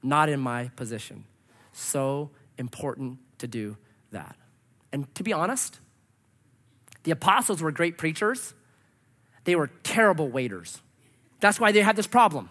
not 0.02 0.28
in 0.28 0.40
my 0.40 0.68
position. 0.76 1.24
So 1.72 2.30
important 2.58 3.18
to 3.38 3.46
do 3.46 3.76
that. 4.10 4.36
And 4.92 5.12
to 5.14 5.22
be 5.22 5.32
honest, 5.32 5.80
the 7.04 7.10
apostles 7.10 7.62
were 7.62 7.72
great 7.72 7.98
preachers, 7.98 8.54
they 9.44 9.56
were 9.56 9.70
terrible 9.82 10.28
waiters. 10.28 10.80
That's 11.40 11.58
why 11.58 11.72
they 11.72 11.80
had 11.80 11.96
this 11.96 12.06
problem, 12.06 12.50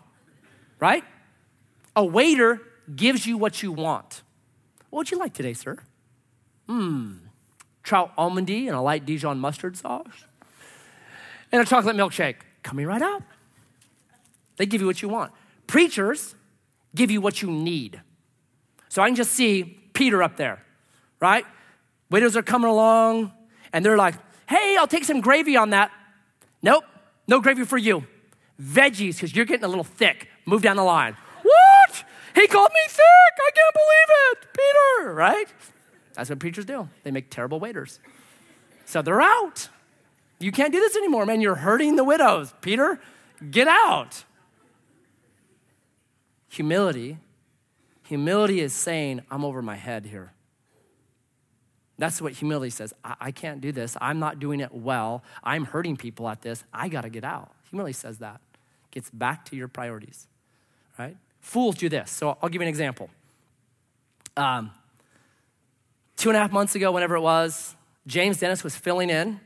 right? 0.79 1.03
A 1.95 2.03
waiter 2.03 2.61
gives 2.93 3.25
you 3.25 3.37
what 3.37 3.63
you 3.63 3.71
want. 3.71 4.23
What 4.89 4.99
would 4.99 5.11
you 5.11 5.17
like 5.17 5.33
today, 5.33 5.53
sir? 5.53 5.77
Hmm, 6.67 7.13
trout 7.83 8.15
almondy 8.17 8.67
and 8.67 8.75
a 8.75 8.81
light 8.81 9.05
Dijon 9.05 9.39
mustard 9.39 9.77
sauce, 9.77 10.25
and 11.51 11.61
a 11.61 11.65
chocolate 11.65 11.95
milkshake. 11.95 12.35
Coming 12.63 12.85
right 12.85 13.01
up. 13.01 13.23
They 14.57 14.67
give 14.67 14.81
you 14.81 14.87
what 14.87 15.01
you 15.01 15.09
want. 15.09 15.31
Preachers 15.65 16.35
give 16.95 17.11
you 17.11 17.21
what 17.21 17.41
you 17.41 17.49
need. 17.49 18.01
So 18.89 19.01
I 19.01 19.07
can 19.07 19.15
just 19.15 19.31
see 19.31 19.63
Peter 19.93 20.21
up 20.21 20.37
there, 20.37 20.63
right? 21.19 21.45
Waiters 22.09 22.35
are 22.35 22.41
coming 22.41 22.69
along 22.69 23.31
and 23.71 23.85
they're 23.85 23.97
like, 23.97 24.15
hey, 24.49 24.75
I'll 24.77 24.87
take 24.87 25.05
some 25.05 25.21
gravy 25.21 25.55
on 25.55 25.69
that. 25.69 25.91
Nope, 26.61 26.83
no 27.27 27.39
gravy 27.39 27.63
for 27.65 27.77
you. 27.77 28.05
Veggies, 28.61 29.15
because 29.15 29.35
you're 29.35 29.45
getting 29.45 29.63
a 29.63 29.67
little 29.67 29.83
thick. 29.83 30.27
Move 30.45 30.61
down 30.61 30.75
the 30.75 30.83
line. 30.83 31.15
What? 31.41 32.03
He 32.35 32.47
called 32.47 32.71
me 32.73 32.81
thick. 32.87 32.99
I 33.37 33.51
can't 33.55 33.73
believe 33.73 34.09
it. 34.31 34.47
Peter, 34.53 35.13
right? 35.13 35.47
That's 36.13 36.29
what 36.29 36.39
preachers 36.39 36.65
do. 36.65 36.89
They 37.03 37.11
make 37.11 37.29
terrible 37.29 37.59
waiters. 37.59 37.99
So 38.85 39.01
they're 39.01 39.21
out. 39.21 39.69
You 40.39 40.51
can't 40.51 40.73
do 40.73 40.79
this 40.79 40.95
anymore, 40.97 41.25
man. 41.25 41.39
You're 41.39 41.55
hurting 41.55 41.95
the 41.95 42.03
widows. 42.03 42.53
Peter, 42.61 42.99
get 43.49 43.67
out. 43.67 44.25
Humility, 46.51 47.17
humility 48.03 48.59
is 48.59 48.73
saying, 48.73 49.21
I'm 49.31 49.45
over 49.45 49.61
my 49.61 49.77
head 49.77 50.05
here. 50.05 50.33
That's 51.97 52.21
what 52.21 52.33
humility 52.33 52.71
says. 52.71 52.93
I, 53.05 53.15
I 53.21 53.31
can't 53.31 53.61
do 53.61 53.71
this. 53.71 53.95
I'm 54.01 54.19
not 54.19 54.39
doing 54.39 54.59
it 54.59 54.73
well. 54.73 55.23
I'm 55.45 55.63
hurting 55.63 55.95
people 55.95 56.27
at 56.27 56.41
this. 56.41 56.65
I 56.73 56.89
got 56.89 57.01
to 57.01 57.09
get 57.09 57.23
out. 57.23 57.51
Humility 57.69 57.93
says 57.93 58.17
that. 58.17 58.41
Gets 58.91 59.09
back 59.11 59.45
to 59.45 59.55
your 59.55 59.69
priorities, 59.69 60.27
right? 60.99 61.15
Fools 61.39 61.75
do 61.75 61.87
this. 61.87 62.11
So 62.11 62.37
I'll 62.41 62.49
give 62.49 62.61
you 62.61 62.67
an 62.67 62.69
example. 62.69 63.09
Um, 64.35 64.71
two 66.17 66.31
and 66.31 66.35
a 66.35 66.41
half 66.41 66.51
months 66.51 66.75
ago, 66.75 66.91
whenever 66.91 67.15
it 67.15 67.21
was, 67.21 67.77
James 68.07 68.39
Dennis 68.39 68.61
was 68.61 68.75
filling 68.75 69.09
in. 69.09 69.39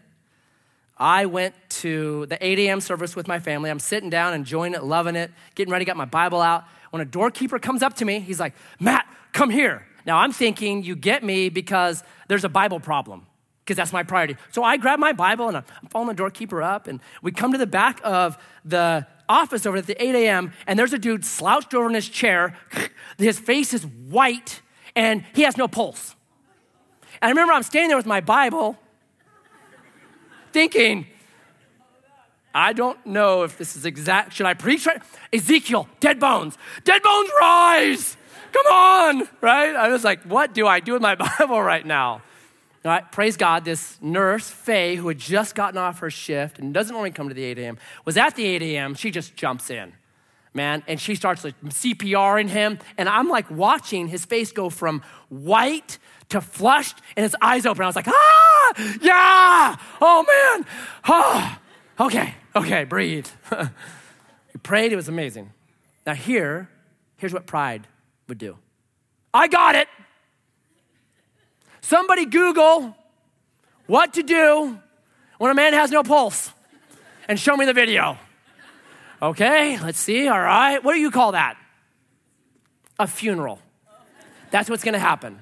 I 0.97 1.25
went 1.25 1.55
to 1.81 2.25
the 2.27 2.43
8 2.45 2.59
a.m. 2.59 2.79
service 2.81 3.15
with 3.15 3.27
my 3.27 3.39
family. 3.39 3.69
I'm 3.69 3.79
sitting 3.79 4.09
down, 4.09 4.33
enjoying 4.33 4.73
it, 4.73 4.83
loving 4.83 5.15
it, 5.15 5.31
getting 5.55 5.71
ready, 5.71 5.85
got 5.85 5.97
my 5.97 6.05
Bible 6.05 6.41
out 6.41 6.63
when 6.95 7.01
a 7.01 7.11
doorkeeper 7.11 7.59
comes 7.59 7.83
up 7.83 7.93
to 7.95 8.05
me, 8.05 8.21
he's 8.21 8.39
like, 8.39 8.53
Matt, 8.79 9.05
come 9.33 9.49
here. 9.49 9.85
Now 10.05 10.19
I'm 10.19 10.31
thinking 10.31 10.81
you 10.81 10.95
get 10.95 11.25
me 11.25 11.49
because 11.49 12.05
there's 12.29 12.45
a 12.45 12.49
Bible 12.49 12.79
problem, 12.79 13.27
because 13.65 13.75
that's 13.75 13.91
my 13.91 14.03
priority. 14.03 14.37
So 14.53 14.63
I 14.63 14.77
grab 14.77 14.97
my 14.97 15.11
Bible 15.11 15.49
and 15.49 15.57
I'm 15.57 15.65
following 15.89 16.07
the 16.07 16.13
doorkeeper 16.13 16.63
up, 16.63 16.87
and 16.87 17.01
we 17.21 17.33
come 17.33 17.51
to 17.51 17.57
the 17.57 17.67
back 17.67 17.99
of 18.05 18.37
the 18.63 19.05
office 19.27 19.65
over 19.65 19.75
at 19.75 19.87
the 19.87 20.01
8 20.01 20.15
a.m., 20.15 20.53
and 20.67 20.79
there's 20.79 20.93
a 20.93 20.97
dude 20.97 21.25
slouched 21.25 21.73
over 21.73 21.89
in 21.89 21.95
his 21.95 22.07
chair. 22.07 22.55
His 23.17 23.37
face 23.39 23.73
is 23.73 23.85
white, 23.85 24.61
and 24.95 25.25
he 25.33 25.41
has 25.41 25.57
no 25.57 25.67
pulse. 25.67 26.15
And 27.21 27.27
I 27.27 27.29
remember 27.29 27.51
I'm 27.51 27.63
standing 27.63 27.89
there 27.89 27.97
with 27.97 28.05
my 28.05 28.21
Bible, 28.21 28.77
thinking, 30.55 31.05
I 32.53 32.71
don't 32.71 33.05
know 33.05 33.43
if 33.43 33.57
this 33.57 33.75
is 33.75 33.85
exact. 33.85 34.31
Should 34.31 34.45
I 34.45 34.53
preach 34.53 34.85
right? 34.85 35.01
Ezekiel, 35.33 35.89
dead 35.99 36.17
bones, 36.17 36.57
dead 36.85 37.03
bones 37.03 37.29
rise. 37.41 38.15
Come 38.53 38.65
on, 38.67 39.27
right? 39.41 39.75
I 39.75 39.89
was 39.89 40.05
like, 40.05 40.21
what 40.21 40.53
do 40.53 40.65
I 40.65 40.79
do 40.79 40.93
with 40.93 41.01
my 41.01 41.15
Bible 41.39 41.61
right 41.61 41.85
now? 41.85 42.21
All 42.85 42.91
right, 42.91 43.11
praise 43.11 43.35
God, 43.35 43.65
this 43.65 43.97
nurse, 44.01 44.49
Faye, 44.49 44.95
who 44.95 45.09
had 45.09 45.17
just 45.17 45.55
gotten 45.55 45.77
off 45.77 45.99
her 45.99 46.09
shift 46.09 46.57
and 46.57 46.73
doesn't 46.73 46.95
only 46.95 47.11
come 47.11 47.27
to 47.27 47.35
the 47.35 47.43
8 47.43 47.57
a.m., 47.59 47.77
was 48.05 48.15
at 48.15 48.37
the 48.37 48.45
8 48.45 48.61
a.m. 48.61 48.95
She 48.95 49.11
just 49.11 49.35
jumps 49.35 49.69
in, 49.69 49.91
man, 50.53 50.83
and 50.87 51.01
she 51.01 51.15
starts 51.15 51.43
like 51.43 51.59
CPR 51.65 52.39
in 52.39 52.47
him. 52.47 52.79
And 52.97 53.09
I'm 53.09 53.27
like 53.27 53.51
watching 53.51 54.07
his 54.07 54.23
face 54.23 54.53
go 54.53 54.69
from 54.69 55.01
white 55.27 55.97
to 56.29 56.39
flushed 56.39 57.01
and 57.17 57.25
his 57.25 57.35
eyes 57.41 57.65
open. 57.65 57.83
I 57.83 57.87
was 57.87 57.97
like, 57.97 58.07
ah, 58.07 58.54
yeah, 59.01 59.75
oh 60.01 60.25
man, 60.27 60.65
ah. 61.05 61.59
Okay, 61.99 62.33
okay, 62.55 62.83
breathe. 62.83 63.27
we 63.51 63.57
prayed, 64.63 64.91
it 64.91 64.97
was 64.97 65.07
amazing. 65.07 65.51
Now, 66.05 66.13
here, 66.13 66.69
here's 67.17 67.33
what 67.33 67.47
pride 67.47 67.87
would 68.27 68.37
do 68.37 68.57
I 69.33 69.47
got 69.47 69.75
it. 69.75 69.87
Somebody 71.81 72.25
Google 72.25 72.95
what 73.85 74.13
to 74.13 74.23
do 74.23 74.79
when 75.37 75.51
a 75.51 75.53
man 75.53 75.73
has 75.73 75.91
no 75.91 76.03
pulse 76.03 76.51
and 77.27 77.39
show 77.39 77.55
me 77.55 77.65
the 77.65 77.73
video. 77.73 78.17
Okay, 79.21 79.79
let's 79.79 79.99
see. 79.99 80.27
All 80.27 80.39
right. 80.39 80.83
What 80.83 80.93
do 80.93 80.99
you 80.99 81.11
call 81.11 81.33
that? 81.33 81.57
A 82.99 83.07
funeral. 83.07 83.59
That's 84.51 84.69
what's 84.69 84.83
going 84.83 84.93
to 84.93 84.99
happen. 84.99 85.41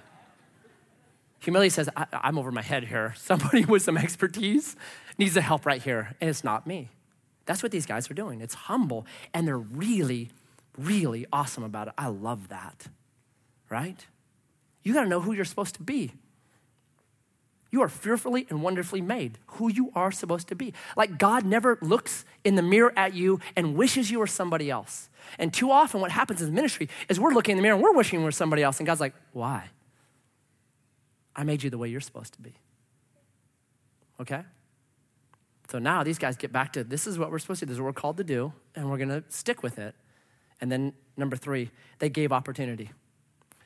Humility 1.44 1.70
says, 1.70 1.90
I- 1.96 2.08
am 2.24 2.38
over 2.38 2.52
my 2.52 2.62
head 2.62 2.86
here. 2.86 3.14
Somebody 3.18 3.66
with 3.66 3.82
some 3.82 3.98
expertise 3.98 4.78
needs 5.18 5.34
the 5.34 5.42
help 5.42 5.66
right 5.66 5.82
here, 5.82 6.16
and 6.22 6.30
it's 6.30 6.44
not 6.44 6.66
me. 6.66 6.90
That's 7.46 7.62
what 7.62 7.74
these 7.74 7.86
guys 7.86 8.10
are 8.10 8.14
doing. 8.14 8.40
It's 8.40 8.54
humble, 8.54 9.06
and 9.34 9.46
they're 9.46 9.58
really, 9.58 10.30
really 10.78 11.26
awesome 11.34 11.64
about 11.64 11.90
it. 11.90 11.94
I 11.98 12.08
love 12.08 12.48
that, 12.48 12.88
right? 13.70 14.06
You 14.84 14.94
got 14.94 15.04
to 15.04 15.10
know 15.10 15.20
who 15.20 15.34
you're 15.34 15.44
supposed 15.44 15.76
to 15.76 15.84
be. 15.84 16.14
You 17.72 17.82
are 17.82 17.90
fearfully 17.90 18.48
and 18.50 18.62
wonderfully 18.62 19.02
made, 19.02 19.38
who 19.48 19.70
you 19.70 19.92
are 19.96 20.12
supposed 20.14 20.48
to 20.48 20.56
be. 20.56 20.74
Like 20.96 21.18
God 21.18 21.44
never 21.44 21.78
looks 21.82 22.24
in 22.46 22.56
the 22.56 22.62
mirror 22.62 22.94
at 22.96 23.16
you 23.16 23.42
and 23.56 23.76
wishes 23.76 24.10
you 24.12 24.20
were 24.20 24.28
somebody 24.28 24.70
else. 24.70 25.10
And 25.40 25.54
too 25.54 25.72
often, 25.72 26.00
what 26.00 26.12
happens 26.12 26.42
in 26.42 26.54
ministry 26.54 26.88
is 27.10 27.20
we're 27.20 27.34
looking 27.34 27.54
in 27.54 27.58
the 27.58 27.64
mirror 27.64 27.76
and 27.76 27.84
we're 27.84 27.94
wishing 27.94 28.24
we're 28.24 28.32
somebody 28.32 28.62
else. 28.62 28.78
And 28.80 28.86
God's 28.86 29.02
like, 29.02 29.16
why? 29.34 29.70
I 31.36 31.44
made 31.44 31.64
you 31.64 31.70
the 31.70 31.78
way 31.78 31.88
you're 31.88 32.02
supposed 32.02 32.34
to 32.34 32.42
be. 32.42 32.54
Okay? 34.20 34.42
So 35.70 35.80
now 35.80 36.04
these 36.04 36.18
guys 36.18 36.38
get 36.38 36.52
back 36.52 36.74
to 36.74 36.84
this 36.84 37.08
is 37.08 37.18
what 37.18 37.32
we're 37.32 37.40
supposed 37.40 37.62
to 37.62 37.66
do, 37.66 37.70
this 37.70 37.76
is 37.76 37.82
what 37.82 37.88
we're 37.88 37.94
called 37.94 38.18
to 38.18 38.24
do, 38.24 38.54
and 38.76 38.90
we're 38.90 38.98
gonna 38.98 39.24
stick 39.30 39.64
with 39.64 39.80
it. 39.80 39.96
And 40.62 40.72
then 40.72 40.94
number 41.18 41.36
three, 41.36 41.72
they 42.00 42.10
gave 42.10 42.32
opportunity. 42.32 42.92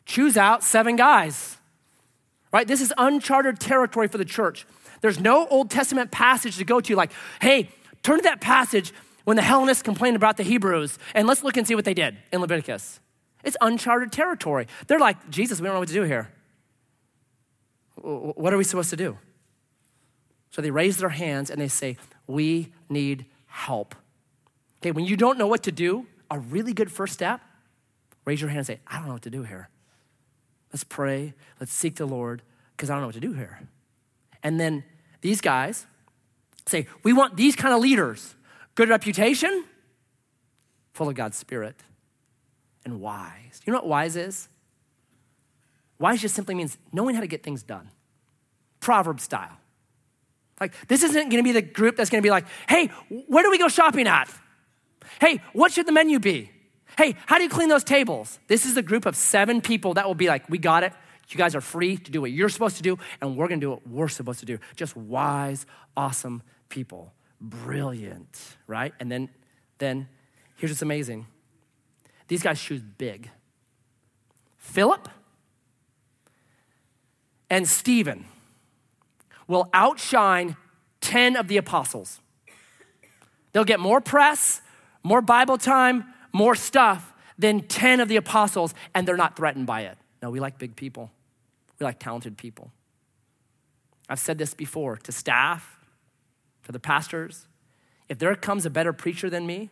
Choose 0.06 0.38
out 0.38 0.64
seven 0.64 0.96
guys 0.96 1.58
right? 2.52 2.68
This 2.68 2.82
is 2.82 2.94
uncharted 2.98 3.60
territory 3.60 4.08
for 4.08 4.18
the 4.18 4.26
church. 4.26 4.66
There's 5.02 5.20
no 5.20 5.48
Old 5.48 5.70
Testament 5.70 6.12
passage 6.12 6.58
to 6.58 6.66
go 6.66 6.80
to, 6.82 6.96
like, 6.96 7.12
hey, 7.42 7.70
turn 8.04 8.18
to 8.18 8.24
that 8.24 8.42
passage 8.42 8.94
when 9.26 9.36
the 9.36 9.44
Hellenists 9.44 9.84
complained 9.84 10.16
about 10.16 10.38
the 10.38 10.44
Hebrews, 10.44 10.98
and 11.14 11.28
let's 11.28 11.44
look 11.44 11.58
and 11.58 11.68
see 11.68 11.76
what 11.76 11.86
they 11.86 11.94
did 11.94 12.18
in 12.32 12.42
Leviticus. 12.42 13.00
It's 13.44 13.58
uncharted 13.62 14.12
territory. 14.12 14.68
They're 14.88 15.00
like, 15.00 15.30
Jesus, 15.30 15.60
we 15.60 15.66
don't 15.66 15.76
know 15.76 15.80
what 15.80 15.90
to 15.90 15.94
do 15.94 16.04
here. 16.04 16.32
What 18.02 18.54
are 18.54 18.58
we 18.58 18.64
supposed 18.64 18.90
to 18.92 18.96
do? 18.96 19.18
So 20.52 20.62
they 20.62 20.72
raise 20.72 20.98
their 20.98 21.10
hands 21.10 21.50
and 21.50 21.60
they 21.60 21.68
say, 21.68 21.98
We 22.26 22.74
need 22.90 23.26
help. 23.48 23.96
Okay, 24.80 24.92
when 24.92 25.06
you 25.06 25.18
don't 25.18 25.38
know 25.38 25.48
what 25.48 25.64
to 25.64 25.72
do, 25.72 26.06
a 26.30 26.40
really 26.40 26.74
good 26.74 26.92
first 26.92 27.14
step, 27.14 27.42
raise 28.26 28.42
your 28.42 28.50
hand 28.50 28.60
and 28.60 28.68
say, 28.68 28.80
I 28.86 28.98
don't 28.98 29.08
know 29.08 29.14
what 29.14 29.24
to 29.24 29.30
do 29.30 29.44
here. 29.44 29.70
Let's 30.72 30.84
pray. 30.84 31.34
Let's 31.60 31.74
seek 31.74 31.96
the 31.96 32.06
Lord 32.06 32.42
because 32.76 32.90
I 32.90 32.94
don't 32.94 33.02
know 33.02 33.08
what 33.08 33.16
to 33.16 33.22
do 33.22 33.34
here. 33.34 33.60
And 34.44 34.60
then 34.60 34.84
these 35.22 35.42
guys 35.42 35.86
say, 36.66 36.88
We 37.04 37.14
want 37.14 37.38
these 37.38 37.56
kind 37.56 37.74
of 37.74 37.82
leaders 37.82 38.36
good 38.76 38.90
reputation, 38.90 39.66
full 40.94 41.10
of 41.10 41.16
God's 41.16 41.36
Spirit, 41.36 41.76
and 42.86 43.02
wise. 43.02 43.62
You 43.66 43.74
know 43.74 43.80
what 43.80 43.88
wise 43.88 44.16
is? 44.16 44.50
Wise 46.00 46.22
just 46.22 46.36
simply 46.36 46.56
means 46.56 46.78
knowing 46.92 47.16
how 47.16 47.22
to 47.22 47.28
get 47.28 47.44
things 47.44 47.64
done, 47.64 47.90
proverb 48.80 49.20
style. 49.20 49.58
Like, 50.60 50.74
this 50.88 51.04
isn't 51.04 51.30
gonna 51.30 51.44
be 51.44 51.52
the 51.52 51.62
group 51.62 51.96
that's 51.96 52.10
gonna 52.10 52.22
be 52.22 52.30
like, 52.30 52.46
hey, 52.68 52.88
where 53.28 53.44
do 53.44 53.52
we 53.52 53.58
go 53.58 53.68
shopping 53.68 54.08
at? 54.08 54.30
Hey, 55.20 55.42
what 55.54 55.72
should 55.72 55.88
the 55.88 55.92
menu 55.92 56.20
be? 56.20 56.52
Hey, 56.98 57.16
how 57.26 57.38
do 57.38 57.44
you 57.44 57.50
clean 57.50 57.70
those 57.70 57.84
tables? 57.84 58.40
This 58.48 58.66
is 58.66 58.76
a 58.78 58.82
group 58.82 59.06
of 59.06 59.16
seven 59.16 59.62
people 59.62 59.96
that 59.96 60.08
will 60.08 60.16
be 60.16 60.28
like, 60.28 60.50
we 60.50 60.58
got 60.58 60.84
it. 60.84 60.94
You 61.30 61.38
guys 61.38 61.56
are 61.56 61.62
free 61.62 61.98
to 61.98 62.12
do 62.12 62.22
what 62.22 62.32
you're 62.32 62.50
supposed 62.50 62.78
to 62.78 62.84
do, 62.84 62.98
and 63.22 63.36
we're 63.36 63.48
gonna 63.48 63.62
do 63.62 63.72
what 63.72 63.88
we're 63.88 64.08
supposed 64.08 64.40
to 64.40 64.46
do. 64.46 64.60
Just 64.76 64.96
wise, 64.96 65.66
awesome 65.96 66.42
people. 66.70 67.14
Brilliant, 67.42 68.58
right? 68.66 68.94
And 69.00 69.12
then, 69.12 69.30
then 69.78 70.08
here's 70.56 70.72
what's 70.72 70.82
amazing. 70.82 71.28
These 72.28 72.44
guys 72.44 72.62
choose 72.62 72.82
big. 72.82 73.30
Philip 74.58 75.10
and 77.50 77.68
Stephen 77.68 78.26
will 79.48 79.70
outshine 79.74 80.58
10 81.02 81.36
of 81.36 81.48
the 81.48 81.58
apostles. 81.58 82.20
They'll 83.54 83.64
get 83.64 83.80
more 83.80 84.02
press, 84.02 84.62
more 85.04 85.22
Bible 85.22 85.58
time, 85.58 86.06
more 86.34 86.56
stuff 86.56 87.14
than 87.38 87.62
10 87.62 88.00
of 88.00 88.10
the 88.10 88.18
apostles, 88.18 88.74
and 88.94 89.08
they're 89.08 89.18
not 89.18 89.36
threatened 89.36 89.68
by 89.68 89.82
it. 89.82 89.98
No, 90.22 90.30
we 90.30 90.40
like 90.40 90.58
big 90.58 90.76
people, 90.76 91.12
we 91.80 91.84
like 91.86 92.00
talented 92.00 92.38
people. 92.38 92.72
I've 94.10 94.20
said 94.20 94.38
this 94.38 94.54
before 94.54 94.98
to 94.98 95.12
staff, 95.12 95.80
to 96.66 96.72
the 96.72 96.80
pastors. 96.80 97.48
If 98.10 98.20
there 98.20 98.34
comes 98.36 98.66
a 98.66 98.70
better 98.70 98.94
preacher 98.94 99.30
than 99.30 99.46
me, 99.46 99.70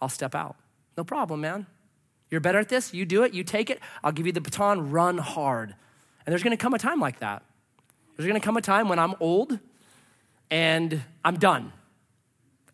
I'll 0.00 0.08
step 0.08 0.34
out. 0.34 0.56
No 0.96 1.04
problem, 1.04 1.40
man. 1.40 1.66
You're 2.30 2.40
better 2.40 2.58
at 2.58 2.68
this, 2.68 2.92
you 2.92 3.06
do 3.06 3.22
it, 3.22 3.32
you 3.32 3.42
take 3.42 3.70
it, 3.70 3.80
I'll 4.04 4.12
give 4.12 4.26
you 4.26 4.32
the 4.32 4.40
baton, 4.40 4.90
run 4.90 5.18
hard. 5.18 5.74
And 6.28 6.32
there's 6.34 6.42
gonna 6.42 6.58
come 6.58 6.74
a 6.74 6.78
time 6.78 7.00
like 7.00 7.20
that. 7.20 7.42
There's 8.14 8.26
gonna 8.26 8.38
come 8.38 8.58
a 8.58 8.60
time 8.60 8.90
when 8.90 8.98
I'm 8.98 9.14
old 9.18 9.58
and 10.50 11.02
I'm 11.24 11.38
done. 11.38 11.72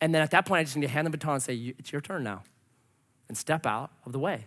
And 0.01 0.12
then 0.12 0.23
at 0.23 0.33
that 0.33 0.45
point, 0.45 0.59
I 0.59 0.64
just 0.64 0.77
need 0.77 0.88
to 0.88 0.93
hand 0.93 1.07
the 1.07 1.11
baton 1.12 1.35
and 1.35 1.43
say, 1.45 1.55
It's 1.79 1.93
your 1.93 2.01
turn 2.01 2.25
now 2.25 2.43
and 3.29 3.38
step 3.38 3.64
out 3.64 3.93
of 4.05 4.11
the 4.11 4.19
way. 4.19 4.45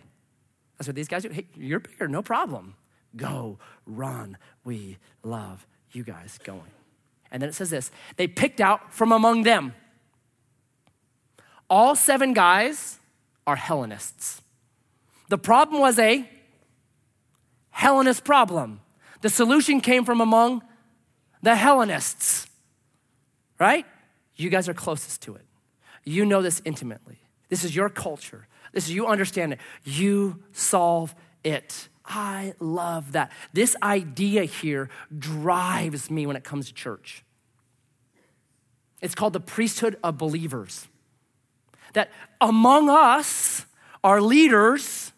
That's 0.76 0.88
what 0.88 0.94
these 0.94 1.08
guys 1.08 1.22
do. 1.22 1.30
Hey, 1.30 1.46
you're 1.56 1.80
bigger, 1.80 2.06
no 2.06 2.20
problem. 2.20 2.74
Go, 3.16 3.58
run. 3.86 4.36
We 4.62 4.98
love 5.22 5.66
you 5.92 6.04
guys 6.04 6.38
going. 6.44 6.70
And 7.30 7.40
then 7.40 7.48
it 7.48 7.54
says 7.54 7.70
this 7.70 7.90
they 8.18 8.26
picked 8.26 8.60
out 8.60 8.92
from 8.92 9.12
among 9.12 9.44
them. 9.44 9.72
All 11.70 11.96
seven 11.96 12.34
guys 12.34 12.98
are 13.46 13.56
Hellenists. 13.56 14.42
The 15.30 15.38
problem 15.38 15.80
was 15.80 15.98
a 15.98 16.28
Hellenist 17.70 18.22
problem. 18.22 18.80
The 19.20 19.28
solution 19.28 19.80
came 19.80 20.04
from 20.04 20.20
among 20.20 20.62
the 21.42 21.56
Hellenists, 21.56 22.46
right? 23.58 23.86
You 24.36 24.50
guys 24.50 24.68
are 24.68 24.74
closest 24.74 25.22
to 25.22 25.34
it. 25.34 25.44
You 26.04 26.24
know 26.24 26.42
this 26.42 26.62
intimately. 26.64 27.18
This 27.48 27.64
is 27.64 27.74
your 27.74 27.88
culture. 27.88 28.46
This 28.72 28.84
is 28.84 28.94
you 28.94 29.06
understand 29.06 29.54
it. 29.54 29.60
You 29.84 30.42
solve 30.52 31.14
it. 31.42 31.88
I 32.04 32.54
love 32.60 33.12
that. 33.12 33.32
This 33.52 33.76
idea 33.82 34.44
here 34.44 34.88
drives 35.16 36.10
me 36.10 36.26
when 36.26 36.36
it 36.36 36.44
comes 36.44 36.68
to 36.68 36.74
church. 36.74 37.24
It's 39.00 39.14
called 39.14 39.32
the 39.32 39.40
priesthood 39.40 39.96
of 40.02 40.18
believers. 40.18 40.88
That 41.92 42.10
among 42.40 42.88
us 42.88 43.66
are 44.02 44.20
leaders 44.20 45.12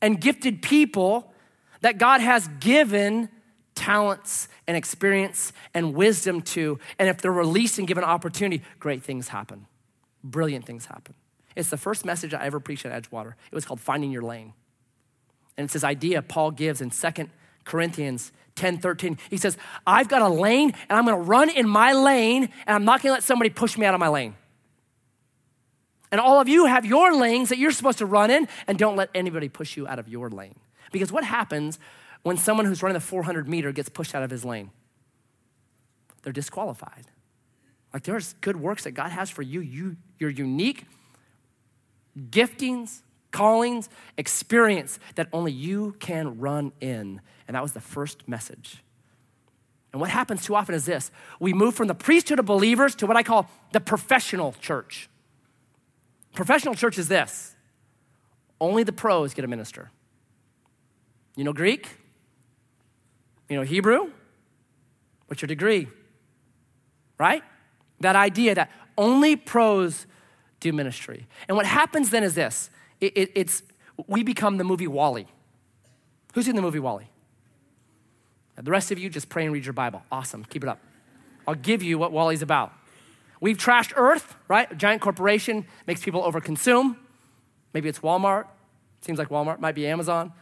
and 0.00 0.20
gifted 0.20 0.62
people 0.62 1.29
that 1.80 1.98
God 1.98 2.20
has 2.20 2.48
given 2.60 3.28
talents 3.74 4.48
and 4.66 4.76
experience 4.76 5.52
and 5.72 5.94
wisdom 5.94 6.42
to. 6.42 6.78
And 6.98 7.08
if 7.08 7.22
they're 7.22 7.32
released 7.32 7.78
and 7.78 7.88
given 7.88 8.04
opportunity, 8.04 8.62
great 8.78 9.02
things 9.02 9.28
happen. 9.28 9.66
Brilliant 10.22 10.66
things 10.66 10.86
happen. 10.86 11.14
It's 11.56 11.70
the 11.70 11.76
first 11.76 12.04
message 12.04 12.34
I 12.34 12.44
ever 12.44 12.60
preached 12.60 12.86
at 12.86 13.02
Edgewater. 13.02 13.34
It 13.50 13.54
was 13.54 13.64
called 13.64 13.80
Finding 13.80 14.10
Your 14.10 14.22
Lane. 14.22 14.52
And 15.56 15.64
it's 15.64 15.72
this 15.72 15.84
idea 15.84 16.22
Paul 16.22 16.50
gives 16.50 16.80
in 16.80 16.90
2 16.90 17.28
Corinthians 17.64 18.32
10 18.56 18.78
13. 18.78 19.18
He 19.30 19.36
says, 19.36 19.56
I've 19.86 20.08
got 20.08 20.22
a 20.22 20.28
lane 20.28 20.72
and 20.88 20.98
I'm 20.98 21.04
gonna 21.04 21.20
run 21.20 21.48
in 21.48 21.68
my 21.68 21.92
lane 21.92 22.44
and 22.66 22.76
I'm 22.76 22.84
not 22.84 23.02
gonna 23.02 23.14
let 23.14 23.22
somebody 23.22 23.50
push 23.50 23.76
me 23.78 23.86
out 23.86 23.94
of 23.94 24.00
my 24.00 24.08
lane. 24.08 24.34
And 26.12 26.20
all 26.20 26.40
of 26.40 26.48
you 26.48 26.66
have 26.66 26.84
your 26.84 27.14
lanes 27.14 27.50
that 27.50 27.58
you're 27.58 27.70
supposed 27.70 27.98
to 27.98 28.06
run 28.06 28.30
in 28.30 28.48
and 28.66 28.78
don't 28.78 28.96
let 28.96 29.10
anybody 29.14 29.48
push 29.48 29.76
you 29.76 29.86
out 29.86 29.98
of 29.98 30.08
your 30.08 30.28
lane. 30.28 30.56
Because 30.90 31.12
what 31.12 31.24
happens 31.24 31.78
when 32.22 32.36
someone 32.36 32.66
who's 32.66 32.82
running 32.82 32.94
the 32.94 33.00
400 33.00 33.48
meter 33.48 33.72
gets 33.72 33.88
pushed 33.88 34.14
out 34.14 34.22
of 34.22 34.30
his 34.30 34.44
lane? 34.44 34.70
They're 36.22 36.32
disqualified. 36.32 37.06
Like 37.92 38.04
there's 38.04 38.34
good 38.34 38.56
works 38.56 38.84
that 38.84 38.92
God 38.92 39.10
has 39.10 39.30
for 39.30 39.42
you. 39.42 39.60
you 39.60 39.96
you're 40.18 40.30
unique 40.30 40.86
giftings, 42.30 43.02
callings, 43.30 43.88
experience 44.16 44.98
that 45.14 45.28
only 45.32 45.52
you 45.52 45.96
can 46.00 46.38
run 46.38 46.72
in. 46.80 47.20
And 47.46 47.54
that 47.54 47.62
was 47.62 47.72
the 47.72 47.80
first 47.80 48.28
message. 48.28 48.82
And 49.92 50.00
what 50.00 50.10
happens 50.10 50.44
too 50.44 50.54
often 50.54 50.74
is 50.74 50.84
this 50.84 51.10
we 51.38 51.52
move 51.52 51.74
from 51.74 51.88
the 51.88 51.94
priesthood 51.94 52.38
of 52.38 52.46
believers 52.46 52.94
to 52.96 53.06
what 53.06 53.16
I 53.16 53.22
call 53.22 53.50
the 53.72 53.80
professional 53.80 54.54
church. 54.60 55.08
Professional 56.34 56.74
church 56.74 56.98
is 56.98 57.08
this 57.08 57.56
only 58.60 58.82
the 58.82 58.92
pros 58.92 59.34
get 59.34 59.44
a 59.44 59.48
minister. 59.48 59.90
You 61.40 61.44
know 61.44 61.54
Greek? 61.54 61.88
You 63.48 63.56
know 63.56 63.62
Hebrew? 63.62 64.10
What's 65.26 65.40
your 65.40 65.46
degree? 65.46 65.88
Right? 67.16 67.42
That 68.00 68.14
idea 68.14 68.54
that 68.56 68.70
only 68.98 69.36
pros 69.36 70.06
do 70.60 70.70
ministry. 70.70 71.26
And 71.48 71.56
what 71.56 71.64
happens 71.64 72.10
then 72.10 72.24
is 72.24 72.34
this 72.34 72.68
it, 73.00 73.16
it, 73.16 73.32
it's, 73.34 73.62
we 74.06 74.22
become 74.22 74.58
the 74.58 74.64
movie 74.64 74.86
WALL-E. 74.86 75.26
Who's 76.34 76.46
in 76.46 76.56
the 76.56 76.60
movie 76.60 76.78
WALL-E? 76.78 77.08
The 78.62 78.70
rest 78.70 78.90
of 78.90 78.98
you 78.98 79.08
just 79.08 79.30
pray 79.30 79.44
and 79.44 79.52
read 79.54 79.64
your 79.64 79.72
Bible. 79.72 80.02
Awesome, 80.12 80.44
keep 80.44 80.62
it 80.62 80.68
up. 80.68 80.78
I'll 81.48 81.54
give 81.54 81.82
you 81.82 81.96
what 81.96 82.12
WALL-E's 82.12 82.42
about. 82.42 82.70
We've 83.40 83.56
trashed 83.56 83.94
Earth, 83.96 84.36
right? 84.46 84.70
A 84.70 84.74
giant 84.74 85.00
corporation 85.00 85.64
makes 85.86 86.04
people 86.04 86.22
overconsume. 86.22 86.96
Maybe 87.72 87.88
it's 87.88 88.00
Walmart. 88.00 88.44
Seems 89.00 89.18
like 89.18 89.30
Walmart, 89.30 89.58
might 89.58 89.74
be 89.74 89.86
Amazon. 89.86 90.34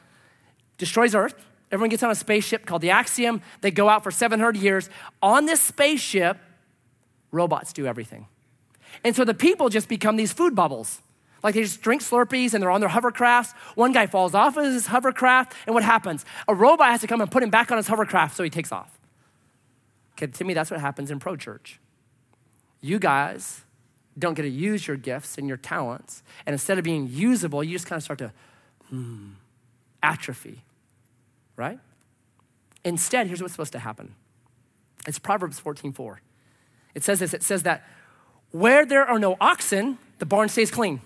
Destroys 0.78 1.14
Earth. 1.14 1.34
Everyone 1.70 1.90
gets 1.90 2.02
on 2.02 2.10
a 2.10 2.14
spaceship 2.14 2.64
called 2.64 2.80
the 2.80 2.90
Axiom. 2.90 3.42
They 3.60 3.70
go 3.70 3.88
out 3.88 4.02
for 4.02 4.10
700 4.10 4.56
years. 4.56 4.88
On 5.22 5.44
this 5.44 5.60
spaceship, 5.60 6.38
robots 7.30 7.72
do 7.72 7.86
everything. 7.86 8.26
And 9.04 9.14
so 9.14 9.24
the 9.24 9.34
people 9.34 9.68
just 9.68 9.88
become 9.88 10.16
these 10.16 10.32
food 10.32 10.54
bubbles. 10.54 11.02
Like 11.42 11.54
they 11.54 11.62
just 11.62 11.82
drink 11.82 12.02
Slurpees 12.02 12.54
and 12.54 12.62
they're 12.62 12.70
on 12.70 12.80
their 12.80 12.88
hovercrafts. 12.88 13.54
One 13.74 13.92
guy 13.92 14.06
falls 14.06 14.34
off 14.34 14.56
of 14.56 14.64
his 14.64 14.86
hovercraft, 14.86 15.54
and 15.66 15.74
what 15.74 15.84
happens? 15.84 16.24
A 16.48 16.54
robot 16.54 16.88
has 16.88 17.00
to 17.02 17.06
come 17.06 17.20
and 17.20 17.30
put 17.30 17.42
him 17.42 17.50
back 17.50 17.70
on 17.70 17.76
his 17.76 17.86
hovercraft 17.86 18.36
so 18.36 18.42
he 18.42 18.50
takes 18.50 18.72
off. 18.72 18.98
Okay, 20.14 20.26
to 20.26 20.44
me, 20.44 20.52
that's 20.54 20.70
what 20.70 20.80
happens 20.80 21.10
in 21.10 21.20
pro 21.20 21.36
church. 21.36 21.78
You 22.80 22.98
guys 22.98 23.62
don't 24.18 24.34
get 24.34 24.42
to 24.42 24.48
use 24.48 24.88
your 24.88 24.96
gifts 24.96 25.38
and 25.38 25.46
your 25.46 25.56
talents, 25.56 26.24
and 26.44 26.54
instead 26.54 26.76
of 26.76 26.84
being 26.84 27.08
usable, 27.08 27.62
you 27.62 27.72
just 27.72 27.86
kind 27.86 27.98
of 27.98 28.02
start 28.02 28.18
to 28.18 28.32
hmm, 28.88 29.28
atrophy, 30.02 30.64
right? 31.58 31.78
Instead, 32.84 33.26
here's 33.26 33.42
what's 33.42 33.52
supposed 33.52 33.72
to 33.72 33.80
happen. 33.80 34.14
It's 35.06 35.18
Proverbs 35.18 35.60
14:4. 35.60 36.20
It 36.94 37.04
says 37.04 37.18
this. 37.18 37.34
It 37.34 37.42
says 37.42 37.64
that 37.64 37.84
where 38.50 38.86
there 38.86 39.04
are 39.04 39.18
no 39.18 39.36
oxen, 39.40 39.98
the 40.18 40.26
barn 40.26 40.48
stays 40.48 40.70
clean. 40.70 41.02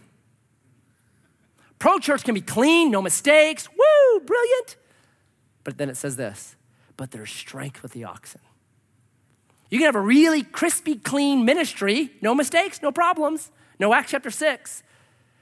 Pro 1.78 1.98
church 1.98 2.22
can 2.22 2.34
be 2.34 2.40
clean, 2.40 2.92
no 2.92 3.02
mistakes. 3.02 3.68
Woo, 3.68 4.20
brilliant. 4.20 4.76
But 5.64 5.78
then 5.78 5.90
it 5.90 5.96
says 5.96 6.16
this, 6.16 6.54
but 6.96 7.10
there's 7.10 7.30
strength 7.30 7.82
with 7.82 7.92
the 7.92 8.04
oxen. 8.04 8.40
You 9.70 9.78
can 9.78 9.86
have 9.86 9.96
a 9.96 10.00
really 10.00 10.42
crispy, 10.42 10.96
clean 10.96 11.44
ministry, 11.44 12.12
no 12.20 12.34
mistakes, 12.34 12.82
no 12.82 12.92
problems, 12.92 13.50
no 13.78 13.94
Acts 13.94 14.10
chapter 14.10 14.30
6. 14.30 14.82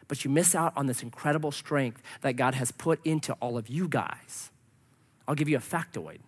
But 0.09 0.25
you 0.25 0.31
miss 0.31 0.55
out 0.55 0.73
on 0.77 0.87
this 0.87 1.03
incredible 1.03 1.53
strength 1.53 2.03
that 2.23 2.35
God 2.35 2.55
has 2.55 2.71
put 2.73 3.05
into 3.05 3.33
all 3.35 3.59
of 3.59 3.69
you 3.69 3.89
guys. 3.89 4.51
I'll 5.31 5.37
give 5.37 5.49
you 5.49 5.59
a 5.59 5.61
factoid. 5.61 6.19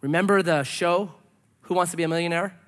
Remember 0.00 0.42
the 0.42 0.62
show, 0.62 1.12
Who 1.64 1.74
Wants 1.74 1.90
to 1.90 1.98
Be 1.98 2.02
a 2.02 2.08
Millionaire? 2.08 2.58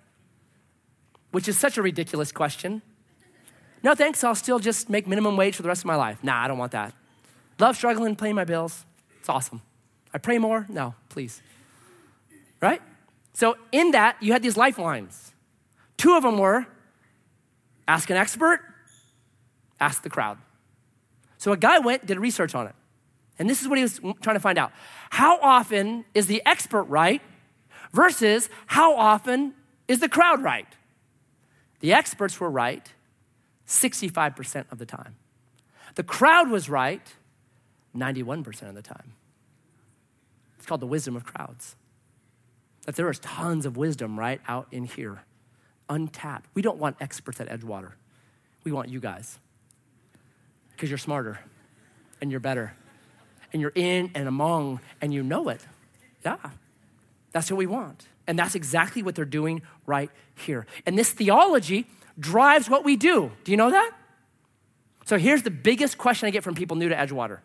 Which 1.30 1.48
is 1.48 1.56
such 1.56 1.78
a 1.78 1.82
ridiculous 1.82 2.32
question. 2.32 2.82
No 3.82 3.94
thanks, 3.94 4.22
I'll 4.22 4.34
still 4.34 4.58
just 4.58 4.90
make 4.90 5.06
minimum 5.06 5.38
wage 5.38 5.56
for 5.56 5.62
the 5.62 5.68
rest 5.68 5.80
of 5.80 5.86
my 5.86 5.96
life. 5.96 6.22
Nah, 6.22 6.44
I 6.44 6.48
don't 6.48 6.58
want 6.58 6.72
that. 6.72 6.92
Love 7.58 7.76
struggling, 7.76 8.14
paying 8.14 8.34
my 8.34 8.44
bills. 8.44 8.84
It's 9.18 9.30
awesome. 9.30 9.62
I 10.12 10.18
pray 10.18 10.36
more? 10.36 10.66
No, 10.68 10.94
please. 11.08 11.40
Right? 12.60 12.82
So, 13.32 13.56
in 13.72 13.92
that, 13.92 14.18
you 14.20 14.32
had 14.32 14.42
these 14.42 14.58
lifelines. 14.58 15.32
Two 15.96 16.14
of 16.14 16.24
them 16.24 16.36
were 16.36 16.66
ask 17.88 18.10
an 18.10 18.18
expert, 18.18 18.60
ask 19.80 20.02
the 20.02 20.10
crowd. 20.10 20.36
So, 21.38 21.52
a 21.52 21.56
guy 21.56 21.78
went, 21.78 22.04
did 22.04 22.18
research 22.18 22.54
on 22.54 22.66
it. 22.66 22.74
And 23.38 23.48
this 23.50 23.60
is 23.60 23.68
what 23.68 23.78
he 23.78 23.82
was 23.82 24.00
trying 24.20 24.36
to 24.36 24.40
find 24.40 24.58
out. 24.58 24.72
How 25.10 25.38
often 25.40 26.04
is 26.14 26.26
the 26.26 26.42
expert 26.46 26.84
right 26.84 27.20
versus 27.92 28.48
how 28.66 28.96
often 28.96 29.54
is 29.88 30.00
the 30.00 30.08
crowd 30.08 30.42
right? 30.42 30.66
The 31.80 31.92
experts 31.92 32.40
were 32.40 32.50
right 32.50 32.92
65% 33.66 34.64
of 34.70 34.78
the 34.78 34.86
time. 34.86 35.16
The 35.96 36.02
crowd 36.02 36.50
was 36.50 36.68
right 36.68 37.14
91% 37.94 38.68
of 38.68 38.74
the 38.74 38.82
time. 38.82 39.14
It's 40.56 40.66
called 40.66 40.80
the 40.80 40.86
wisdom 40.86 41.16
of 41.16 41.24
crowds. 41.24 41.76
That 42.84 42.96
there 42.96 43.10
is 43.10 43.18
tons 43.18 43.66
of 43.66 43.76
wisdom 43.76 44.18
right 44.18 44.40
out 44.46 44.68
in 44.70 44.84
here, 44.84 45.22
untapped. 45.88 46.48
We 46.54 46.62
don't 46.62 46.78
want 46.78 46.96
experts 47.00 47.40
at 47.40 47.48
Edgewater. 47.48 47.92
We 48.64 48.72
want 48.72 48.88
you 48.88 49.00
guys 49.00 49.38
because 50.72 50.90
you're 50.90 50.98
smarter 50.98 51.40
and 52.20 52.30
you're 52.30 52.40
better 52.40 52.74
and 53.52 53.62
you're 53.62 53.72
in 53.74 54.10
and 54.14 54.28
among 54.28 54.80
and 55.00 55.12
you 55.12 55.22
know 55.22 55.48
it. 55.48 55.60
Yeah, 56.24 56.36
that's 57.32 57.50
what 57.50 57.56
we 57.56 57.66
want. 57.66 58.06
And 58.26 58.38
that's 58.38 58.54
exactly 58.54 59.02
what 59.02 59.14
they're 59.14 59.24
doing 59.24 59.62
right 59.86 60.10
here. 60.34 60.66
And 60.84 60.98
this 60.98 61.12
theology 61.12 61.86
drives 62.18 62.68
what 62.68 62.84
we 62.84 62.96
do. 62.96 63.30
Do 63.44 63.50
you 63.50 63.56
know 63.56 63.70
that? 63.70 63.92
So 65.04 65.18
here's 65.18 65.42
the 65.42 65.50
biggest 65.50 65.98
question 65.98 66.26
I 66.26 66.30
get 66.30 66.42
from 66.42 66.54
people 66.54 66.76
new 66.76 66.88
to 66.88 66.94
Edgewater 66.94 67.38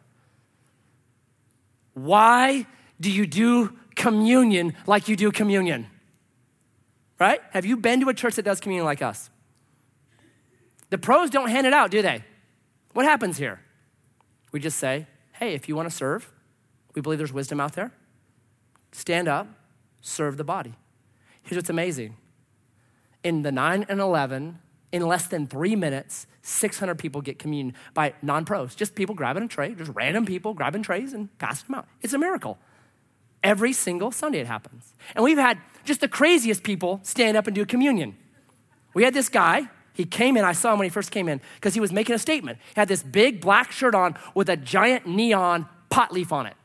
Why 1.94 2.66
do 3.00 3.12
you 3.12 3.28
do 3.28 3.78
communion 3.96 4.76
like 4.88 5.08
you 5.08 5.16
do 5.16 5.32
communion? 5.32 5.88
Right? 7.20 7.40
Have 7.52 7.66
you 7.66 7.78
been 7.78 8.00
to 8.02 8.10
a 8.10 8.16
church 8.16 8.36
that 8.36 8.46
does 8.46 8.60
communion 8.60 8.86
like 8.86 9.04
us? 9.04 9.30
The 10.90 10.98
pros 10.98 11.30
don't 11.30 11.50
hand 11.50 11.68
it 11.68 11.74
out, 11.74 11.92
do 11.92 12.02
they? 12.02 12.24
What 12.94 13.06
happens 13.06 13.38
here? 13.38 13.62
We 14.52 14.60
just 14.60 14.80
say, 14.80 15.08
hey, 15.42 15.56
if 15.56 15.68
you 15.68 15.76
want 15.76 15.90
to 15.90 15.96
serve, 15.96 16.32
we 16.96 17.02
believe 17.02 17.18
there's 17.18 17.34
wisdom 17.34 17.60
out 17.60 17.74
there. 17.74 17.92
Stand 18.92 19.28
up, 19.28 19.48
serve 20.00 20.38
the 20.38 20.44
body. 20.44 20.76
Here's 21.42 21.58
what's 21.58 21.70
amazing 21.70 22.16
in 23.24 23.42
the 23.42 23.52
9 23.52 23.86
and 23.90 24.00
11, 24.00 24.60
in 24.92 25.02
less 25.02 25.28
than 25.28 25.48
three 25.48 25.76
minutes, 25.76 26.28
600 26.42 26.98
people 26.98 27.22
get 27.22 27.40
communion 27.40 27.76
by 27.94 28.14
non 28.22 28.46
pros. 28.46 28.76
Just 28.76 28.96
people 28.96 29.16
grabbing 29.16 29.44
a 29.44 29.48
tray, 29.48 29.76
just 29.76 29.92
random 29.94 30.26
people 30.26 30.54
grabbing 30.54 30.84
trays 30.84 31.14
and 31.14 31.36
passing 31.38 31.68
them 31.68 31.76
out. 31.76 31.88
It's 32.02 32.14
a 32.14 32.18
miracle. 32.18 32.58
Every 33.44 33.74
single 33.74 34.12
Sunday 34.12 34.40
it 34.40 34.48
happens. 34.48 34.94
And 35.16 35.24
we've 35.24 35.38
had 35.38 35.58
just 35.84 36.02
the 36.02 36.08
craziest 36.08 36.64
people 36.64 37.00
stand 37.04 37.38
up 37.38 37.48
and 37.48 37.56
do 37.56 37.66
communion. 37.66 38.16
We 38.94 39.04
had 39.04 39.14
this 39.14 39.30
guy, 39.30 39.70
he 39.94 40.06
came 40.06 40.38
in, 40.38 40.44
I 40.44 40.54
saw 40.54 40.74
him 40.74 40.80
when 40.80 40.86
he 40.86 40.90
first 40.90 41.12
came 41.12 41.28
in, 41.28 41.42
because 41.56 41.74
he 41.74 41.80
was 41.80 41.92
making 41.92 42.16
a 42.16 42.20
statement. 42.20 42.60
He 42.74 42.80
had 42.80 42.88
this 42.88 43.04
big 43.04 43.42
black 43.42 43.72
shirt 43.72 43.94
on 43.94 44.16
with 44.34 44.50
a 44.50 44.58
giant 44.58 45.06
neon 45.06 45.68
pot 45.90 46.14
leaf 46.14 46.32
on 46.32 46.46
it. 46.46 46.56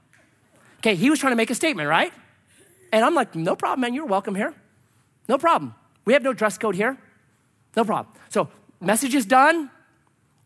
Okay, 0.78 0.94
he 0.94 1.10
was 1.10 1.18
trying 1.18 1.32
to 1.32 1.36
make 1.36 1.50
a 1.50 1.54
statement, 1.54 1.88
right? 1.88 2.12
And 2.92 3.04
I'm 3.04 3.14
like, 3.14 3.34
no 3.34 3.56
problem, 3.56 3.80
man, 3.80 3.94
you're 3.94 4.06
welcome 4.06 4.34
here. 4.34 4.54
No 5.28 5.38
problem. 5.38 5.74
We 6.04 6.12
have 6.12 6.22
no 6.22 6.32
dress 6.32 6.56
code 6.56 6.76
here. 6.76 6.96
No 7.76 7.84
problem. 7.84 8.14
So, 8.28 8.48
message 8.80 9.14
is 9.14 9.26
done. 9.26 9.70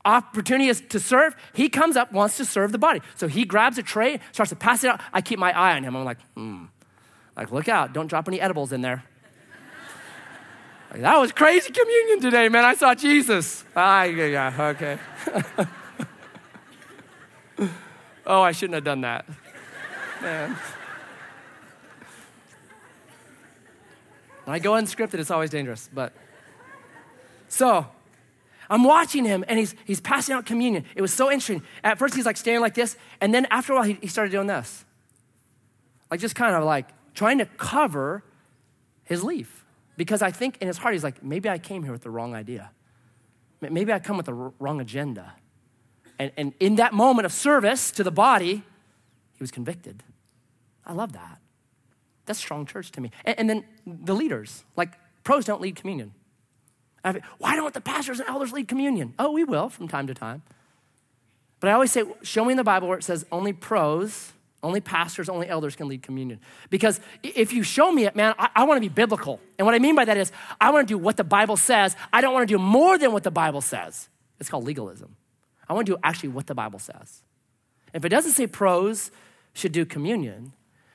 Opportunity 0.04 0.68
is 0.68 0.80
to 0.88 0.98
serve. 0.98 1.36
He 1.52 1.68
comes 1.68 1.96
up, 1.96 2.12
wants 2.12 2.38
to 2.38 2.46
serve 2.46 2.72
the 2.72 2.78
body. 2.78 3.02
So 3.16 3.28
he 3.28 3.44
grabs 3.44 3.76
a 3.76 3.82
tray, 3.82 4.18
starts 4.32 4.48
to 4.48 4.56
pass 4.56 4.82
it 4.82 4.88
out. 4.88 5.00
I 5.12 5.20
keep 5.20 5.38
my 5.38 5.52
eye 5.52 5.76
on 5.76 5.84
him. 5.84 5.94
I'm 5.94 6.04
like, 6.04 6.20
hmm. 6.34 6.64
Like, 7.36 7.52
look 7.52 7.68
out, 7.68 7.92
don't 7.92 8.06
drop 8.06 8.26
any 8.26 8.40
edibles 8.40 8.72
in 8.72 8.80
there. 8.80 9.04
Like, 10.90 11.00
that 11.03 11.18
was 11.18 11.33
crazy 11.33 11.72
communion 11.72 12.20
today, 12.20 12.48
man. 12.48 12.64
I 12.64 12.74
saw 12.74 12.94
Jesus. 12.94 13.64
Ah, 13.76 14.05
yeah, 14.05 14.72
okay. 14.76 14.98
oh, 18.26 18.42
I 18.42 18.53
shouldn't 18.53 18.74
have 18.74 18.85
done 18.85 19.03
that. 19.03 19.26
Man. 20.20 20.57
When 24.44 24.55
I 24.55 24.59
go 24.59 24.72
unscripted, 24.72 25.14
it's 25.14 25.31
always 25.31 25.50
dangerous. 25.50 25.88
But 25.92 26.12
so 27.48 27.87
I'm 28.68 28.85
watching 28.85 29.24
him 29.24 29.44
and 29.46 29.59
he's, 29.59 29.74
he's 29.85 30.00
passing 30.00 30.35
out 30.35 30.46
communion. 30.46 30.85
It 30.96 31.03
was 31.03 31.12
so 31.12 31.31
interesting. 31.31 31.62
At 31.85 31.98
first, 31.98 32.14
he's 32.14 32.26
like 32.26 32.37
standing 32.37 32.61
like 32.61 32.74
this. 32.74 32.96
And 33.20 33.33
then 33.33 33.46
after 33.50 33.72
a 33.72 33.76
while, 33.76 33.85
he, 33.85 33.98
he 34.00 34.09
started 34.09 34.31
doing 34.31 34.48
this. 34.48 34.85
Like 36.11 36.20
just 36.20 36.35
kind 36.35 36.57
of 36.57 36.64
like 36.64 36.88
trying 37.14 37.38
to 37.38 37.46
cover 37.46 38.24
his 39.05 39.22
leaf. 39.22 39.60
Because 39.96 40.23
I 40.23 40.31
think 40.31 40.58
in 40.60 40.69
his 40.69 40.79
heart, 40.79 40.94
he's 40.94 41.04
like, 41.04 41.23
maybe 41.23 41.48
I 41.48 41.58
came 41.58 41.83
here 41.83 41.92
with 41.92 42.02
the 42.02 42.10
wrong 42.10 42.35
idea. 42.35 42.71
Maybe 43.60 43.92
I 43.92 43.98
come 43.98 44.17
with 44.17 44.27
the 44.27 44.35
wrong 44.35 44.81
agenda. 44.81 45.35
And, 46.19 46.33
and 46.37 46.54
in 46.60 46.77
that 46.77 46.92
moment 46.92 47.27
of 47.27 47.33
service 47.33 47.90
to 47.92 48.04
the 48.04 48.10
body, 48.10 48.62
he 49.33 49.42
was 49.42 49.50
convicted. 49.50 50.02
I 50.87 50.92
love 50.92 51.12
that. 51.12 51.38
That's 52.27 52.38
strong 52.38 52.67
church 52.67 52.92
to 52.92 53.00
me. 53.00 53.10
And, 53.25 53.38
and 53.38 53.50
then 53.50 53.64
the 53.87 54.14
leaders, 54.14 54.64
like 54.77 54.92
pros 55.25 55.44
don't 55.44 55.60
lead 55.60 55.77
communion. 55.77 56.12
Why 57.38 57.56
don't 57.56 57.73
the 57.73 57.81
pastors 57.81 58.21
and 58.21 58.29
elders 58.29 58.52
lead 58.52 58.69
communion? 58.69 59.14
Oh, 59.19 59.31
we 59.33 59.44
will 59.44 59.69
from 59.71 59.88
time 59.88 60.06
to 60.06 60.14
time. 60.14 60.42
But 61.58 61.71
I 61.71 61.73
always 61.73 61.92
say, 61.92 62.04
show 62.23 62.44
me 62.44 62.52
in 62.52 62.56
the 62.56 62.64
Bible 62.64 62.88
where 62.88 62.98
it 62.98 63.04
says 63.04 63.25
only 63.33 63.52
pros, 63.52 64.33
only 64.63 64.81
pastors, 64.81 65.29
only 65.29 65.48
elders 65.48 65.75
can 65.75 65.88
lead 65.88 66.02
communion. 66.02 66.40
Because 66.69 67.00
if 67.23 67.52
you 67.52 67.63
show 67.63 67.90
me 67.90 68.04
it, 68.04 68.15
man, 68.15 68.35
I, 68.38 68.50
I 68.56 68.65
want 68.65 68.77
to 68.77 68.81
be 68.81 68.92
biblical. 68.92 69.40
And 69.58 69.67
what 69.67 69.75
I 69.75 69.79
mean 69.79 69.94
by 69.94 70.04
that 70.04 70.17
is, 70.17 70.33
I 70.61 70.71
want 70.71 70.87
to 70.87 70.94
do 70.94 70.98
what 70.98 71.17
the 71.17 71.25
Bible 71.25 71.56
says. 71.56 71.96
I 72.13 72.21
don't 72.21 72.35
want 72.35 72.46
to 72.48 72.54
do 72.54 72.58
more 72.58 72.98
than 72.98 73.13
what 73.13 73.23
the 73.23 73.31
Bible 73.31 73.61
says. 73.61 74.08
It's 74.38 74.50
called 74.50 74.65
legalism. 74.65 75.17
I 75.69 75.73
want 75.73 75.87
to 75.87 75.94
do 75.94 75.98
actually 76.02 76.31
what 76.31 76.46
the 76.46 76.54
Bible 76.54 76.79
says. 76.79 77.23
If 77.94 78.04
it 78.04 78.11
doesn't 78.11 78.33
say 78.33 78.46
pros 78.46 79.11
should 79.54 79.73
do 79.73 79.85
communion, 79.85 80.52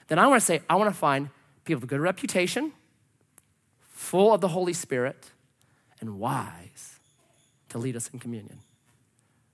then 0.08 0.20
I 0.20 0.28
want 0.28 0.42
to 0.42 0.46
say, 0.46 0.62
I 0.70 0.76
want 0.76 0.94
to 0.94 0.98
find 0.98 1.30
people 1.64 1.82
with 1.82 1.90
good 1.90 2.00
reputation, 2.00 2.72
full 3.90 4.34
of 4.34 4.42
the 4.42 4.50
Holy 4.50 4.74
Spirit, 4.74 5.32
and 6.00 6.20
wise 6.20 7.00
to 7.70 7.78
lead 7.78 7.96
us 7.96 8.10
in 8.14 8.20
communion. 8.20 8.60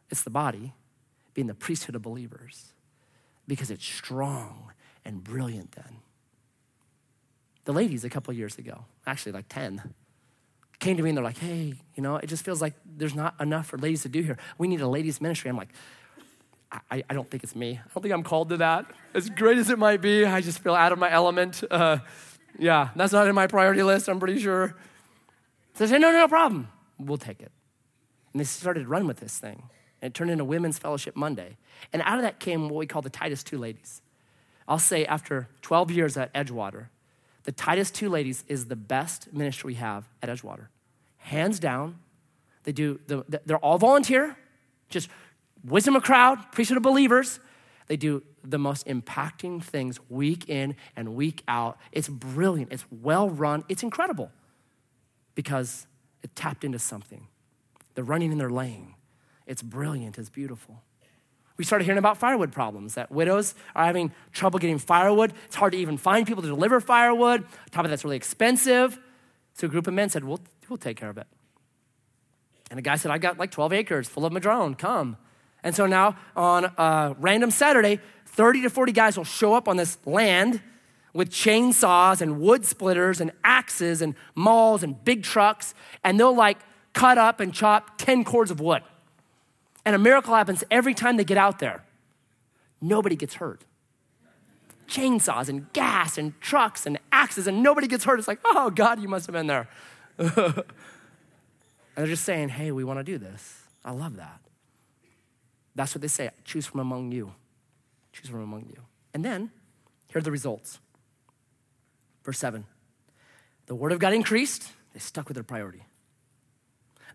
It's 0.09 0.23
the 0.23 0.29
body 0.29 0.73
being 1.33 1.47
the 1.47 1.53
priesthood 1.53 1.95
of 1.95 2.01
believers 2.01 2.73
because 3.51 3.69
it's 3.69 3.85
strong 3.85 4.71
and 5.03 5.21
brilliant 5.21 5.73
then. 5.73 5.97
The 7.65 7.73
ladies 7.73 8.05
a 8.05 8.09
couple 8.09 8.33
years 8.33 8.57
ago, 8.57 8.85
actually 9.05 9.33
like 9.33 9.49
10, 9.49 9.93
came 10.79 10.95
to 10.95 11.03
me 11.03 11.09
and 11.09 11.17
they're 11.17 11.23
like, 11.25 11.37
hey, 11.37 11.73
you 11.93 12.01
know, 12.01 12.15
it 12.15 12.27
just 12.27 12.45
feels 12.45 12.61
like 12.61 12.75
there's 12.85 13.13
not 13.13 13.35
enough 13.41 13.67
for 13.67 13.77
ladies 13.77 14.03
to 14.03 14.09
do 14.09 14.21
here. 14.21 14.37
We 14.57 14.69
need 14.69 14.79
a 14.79 14.87
ladies' 14.87 15.19
ministry. 15.19 15.49
I'm 15.49 15.57
like, 15.57 15.67
I, 16.89 17.03
I 17.09 17.13
don't 17.13 17.29
think 17.29 17.43
it's 17.43 17.53
me. 17.53 17.71
I 17.71 17.89
don't 17.93 18.01
think 18.01 18.13
I'm 18.13 18.23
called 18.23 18.47
to 18.49 18.57
that. 18.57 18.85
As 19.13 19.29
great 19.29 19.57
as 19.57 19.69
it 19.69 19.77
might 19.77 19.99
be, 19.99 20.23
I 20.25 20.39
just 20.39 20.59
feel 20.59 20.73
out 20.73 20.93
of 20.93 20.97
my 20.97 21.11
element. 21.11 21.61
Uh, 21.69 21.97
yeah, 22.57 22.91
that's 22.95 23.11
not 23.11 23.27
in 23.27 23.35
my 23.35 23.47
priority 23.47 23.83
list, 23.83 24.07
I'm 24.07 24.21
pretty 24.21 24.39
sure. 24.39 24.77
So 25.73 25.83
they 25.83 25.89
said, 25.91 25.99
no, 25.99 26.09
no, 26.09 26.19
no 26.19 26.27
problem. 26.29 26.69
We'll 26.97 27.17
take 27.17 27.41
it. 27.41 27.51
And 28.31 28.39
they 28.39 28.45
started 28.45 28.83
to 28.83 28.87
run 28.87 29.07
with 29.07 29.19
this 29.19 29.37
thing. 29.37 29.63
And 30.01 30.09
it 30.09 30.13
turned 30.13 30.31
into 30.31 30.45
Women's 30.45 30.79
Fellowship 30.79 31.15
Monday. 31.15 31.57
And 31.93 32.01
out 32.03 32.17
of 32.17 32.23
that 32.23 32.39
came 32.39 32.69
what 32.69 32.79
we 32.79 32.87
call 32.87 33.01
the 33.01 33.09
Titus 33.09 33.43
Two 33.43 33.57
Ladies. 33.57 34.01
I'll 34.67 34.79
say 34.79 35.05
after 35.05 35.49
12 35.61 35.91
years 35.91 36.17
at 36.17 36.33
Edgewater, 36.33 36.87
the 37.43 37.51
Titus 37.51 37.91
Two 37.91 38.09
Ladies 38.09 38.43
is 38.47 38.65
the 38.65 38.75
best 38.75 39.33
ministry 39.33 39.69
we 39.69 39.75
have 39.75 40.07
at 40.21 40.29
Edgewater. 40.29 40.67
Hands 41.17 41.59
down. 41.59 41.99
They 42.63 42.71
do, 42.71 42.99
the, 43.07 43.41
they're 43.45 43.57
all 43.57 43.77
volunteer, 43.77 44.37
just 44.89 45.09
wisdom 45.63 45.95
of 45.95 46.03
crowd, 46.03 46.39
priesthood 46.51 46.77
of 46.77 46.83
believers. 46.83 47.39
They 47.87 47.97
do 47.97 48.23
the 48.43 48.59
most 48.59 48.85
impacting 48.87 49.63
things 49.63 49.99
week 50.09 50.47
in 50.47 50.75
and 50.95 51.15
week 51.15 51.43
out. 51.47 51.77
It's 51.91 52.07
brilliant, 52.07 52.71
it's 52.71 52.85
well 52.91 53.29
run, 53.29 53.63
it's 53.67 53.83
incredible 53.83 54.31
because 55.35 55.87
it 56.23 56.35
tapped 56.35 56.63
into 56.63 56.79
something. 56.79 57.27
They're 57.95 58.03
running 58.03 58.31
in 58.31 58.37
their 58.37 58.49
lane. 58.49 58.95
It's 59.51 59.61
brilliant, 59.61 60.17
it's 60.17 60.29
beautiful. 60.29 60.81
We 61.57 61.65
started 61.65 61.83
hearing 61.83 61.97
about 61.97 62.17
firewood 62.17 62.53
problems, 62.53 62.93
that 62.93 63.11
widows 63.11 63.53
are 63.75 63.83
having 63.83 64.13
trouble 64.31 64.59
getting 64.59 64.77
firewood. 64.77 65.33
It's 65.45 65.57
hard 65.57 65.73
to 65.73 65.77
even 65.77 65.97
find 65.97 66.25
people 66.25 66.41
to 66.41 66.47
deliver 66.47 66.79
firewood. 66.79 67.41
On 67.41 67.49
top 67.69 67.83
of 67.83 67.91
that's 67.91 68.05
really 68.05 68.15
expensive. 68.15 68.97
So 69.55 69.67
a 69.67 69.69
group 69.69 69.87
of 69.87 69.93
men 69.93 70.07
said, 70.07 70.23
We'll, 70.23 70.39
we'll 70.69 70.77
take 70.77 70.95
care 70.95 71.09
of 71.09 71.17
it. 71.17 71.27
And 72.69 72.79
a 72.79 72.81
guy 72.81 72.95
said, 72.95 73.11
"I've 73.11 73.19
got 73.19 73.37
like 73.37 73.51
12 73.51 73.73
acres 73.73 74.07
full 74.07 74.25
of 74.25 74.31
madrone, 74.31 74.73
come. 74.73 75.17
And 75.63 75.75
so 75.75 75.85
now 75.85 76.15
on 76.33 76.71
a 76.77 77.17
random 77.19 77.51
Saturday, 77.51 77.99
30 78.27 78.61
to 78.61 78.69
40 78.69 78.93
guys 78.93 79.17
will 79.17 79.25
show 79.25 79.53
up 79.53 79.67
on 79.67 79.75
this 79.75 79.97
land 80.05 80.61
with 81.11 81.29
chainsaws 81.29 82.21
and 82.21 82.39
wood 82.39 82.63
splitters 82.63 83.19
and 83.19 83.33
axes 83.43 84.01
and 84.01 84.15
mauls 84.33 84.81
and 84.81 85.03
big 85.03 85.23
trucks, 85.23 85.73
and 86.05 86.17
they'll 86.17 86.33
like 86.33 86.57
cut 86.93 87.17
up 87.17 87.41
and 87.41 87.53
chop 87.53 87.97
10 87.97 88.23
cords 88.23 88.49
of 88.49 88.61
wood. 88.61 88.81
And 89.85 89.95
a 89.95 89.99
miracle 89.99 90.35
happens 90.35 90.63
every 90.69 90.93
time 90.93 91.17
they 91.17 91.23
get 91.23 91.37
out 91.37 91.59
there. 91.59 91.83
Nobody 92.81 93.15
gets 93.15 93.35
hurt. 93.35 93.63
Chainsaws 94.87 95.47
and 95.49 95.71
gas 95.73 96.17
and 96.17 96.39
trucks 96.41 96.85
and 96.85 96.99
axes, 97.11 97.47
and 97.47 97.63
nobody 97.63 97.87
gets 97.87 98.03
hurt. 98.03 98.19
It's 98.19 98.27
like, 98.27 98.39
oh, 98.45 98.69
God, 98.69 99.01
you 99.01 99.07
must 99.07 99.25
have 99.27 99.33
been 99.33 99.47
there. 99.47 99.67
and 100.17 100.33
they're 101.95 102.07
just 102.07 102.25
saying, 102.25 102.49
hey, 102.49 102.71
we 102.71 102.83
want 102.83 102.99
to 102.99 103.03
do 103.03 103.17
this. 103.17 103.63
I 103.83 103.91
love 103.91 104.17
that. 104.17 104.41
That's 105.75 105.95
what 105.95 106.01
they 106.01 106.07
say 106.07 106.31
choose 106.43 106.65
from 106.65 106.79
among 106.79 107.11
you. 107.11 107.33
Choose 108.11 108.29
from 108.29 108.41
among 108.41 108.65
you. 108.69 108.81
And 109.13 109.23
then, 109.23 109.51
here 110.07 110.19
are 110.19 110.21
the 110.21 110.31
results. 110.31 110.79
Verse 112.23 112.37
7 112.39 112.65
The 113.67 113.75
word 113.75 113.91
of 113.91 113.99
God 113.99 114.13
increased, 114.13 114.71
they 114.93 114.99
stuck 114.99 115.27
with 115.27 115.35
their 115.35 115.43
priority. 115.43 115.83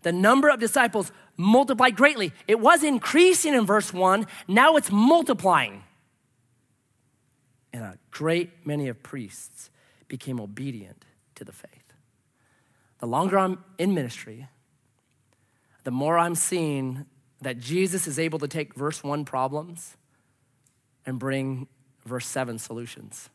The 0.03 0.11
number 0.11 0.49
of 0.49 0.59
disciples 0.59 1.11
multiplied 1.37 1.95
greatly. 1.95 2.33
It 2.47 2.59
was 2.59 2.83
increasing 2.83 3.53
in 3.53 3.65
verse 3.65 3.93
1, 3.93 4.25
now 4.47 4.75
it's 4.75 4.91
multiplying. 4.91 5.83
And 7.71 7.83
a 7.83 7.97
great 8.11 8.65
many 8.65 8.87
of 8.87 9.03
priests 9.03 9.69
became 10.07 10.39
obedient 10.39 11.05
to 11.35 11.45
the 11.45 11.51
faith. 11.51 11.93
The 12.99 13.05
longer 13.05 13.37
I'm 13.37 13.63
in 13.77 13.93
ministry, 13.93 14.47
the 15.83 15.91
more 15.91 16.17
I'm 16.17 16.33
seeing 16.33 17.05
that 17.41 17.59
Jesus 17.59 18.07
is 18.07 18.17
able 18.17 18.39
to 18.39 18.47
take 18.47 18.73
verse 18.73 19.03
1 19.03 19.23
problems 19.25 19.95
and 21.05 21.19
bring 21.19 21.67
verse 22.05 22.25
7 22.25 22.57
solutions. 22.57 23.29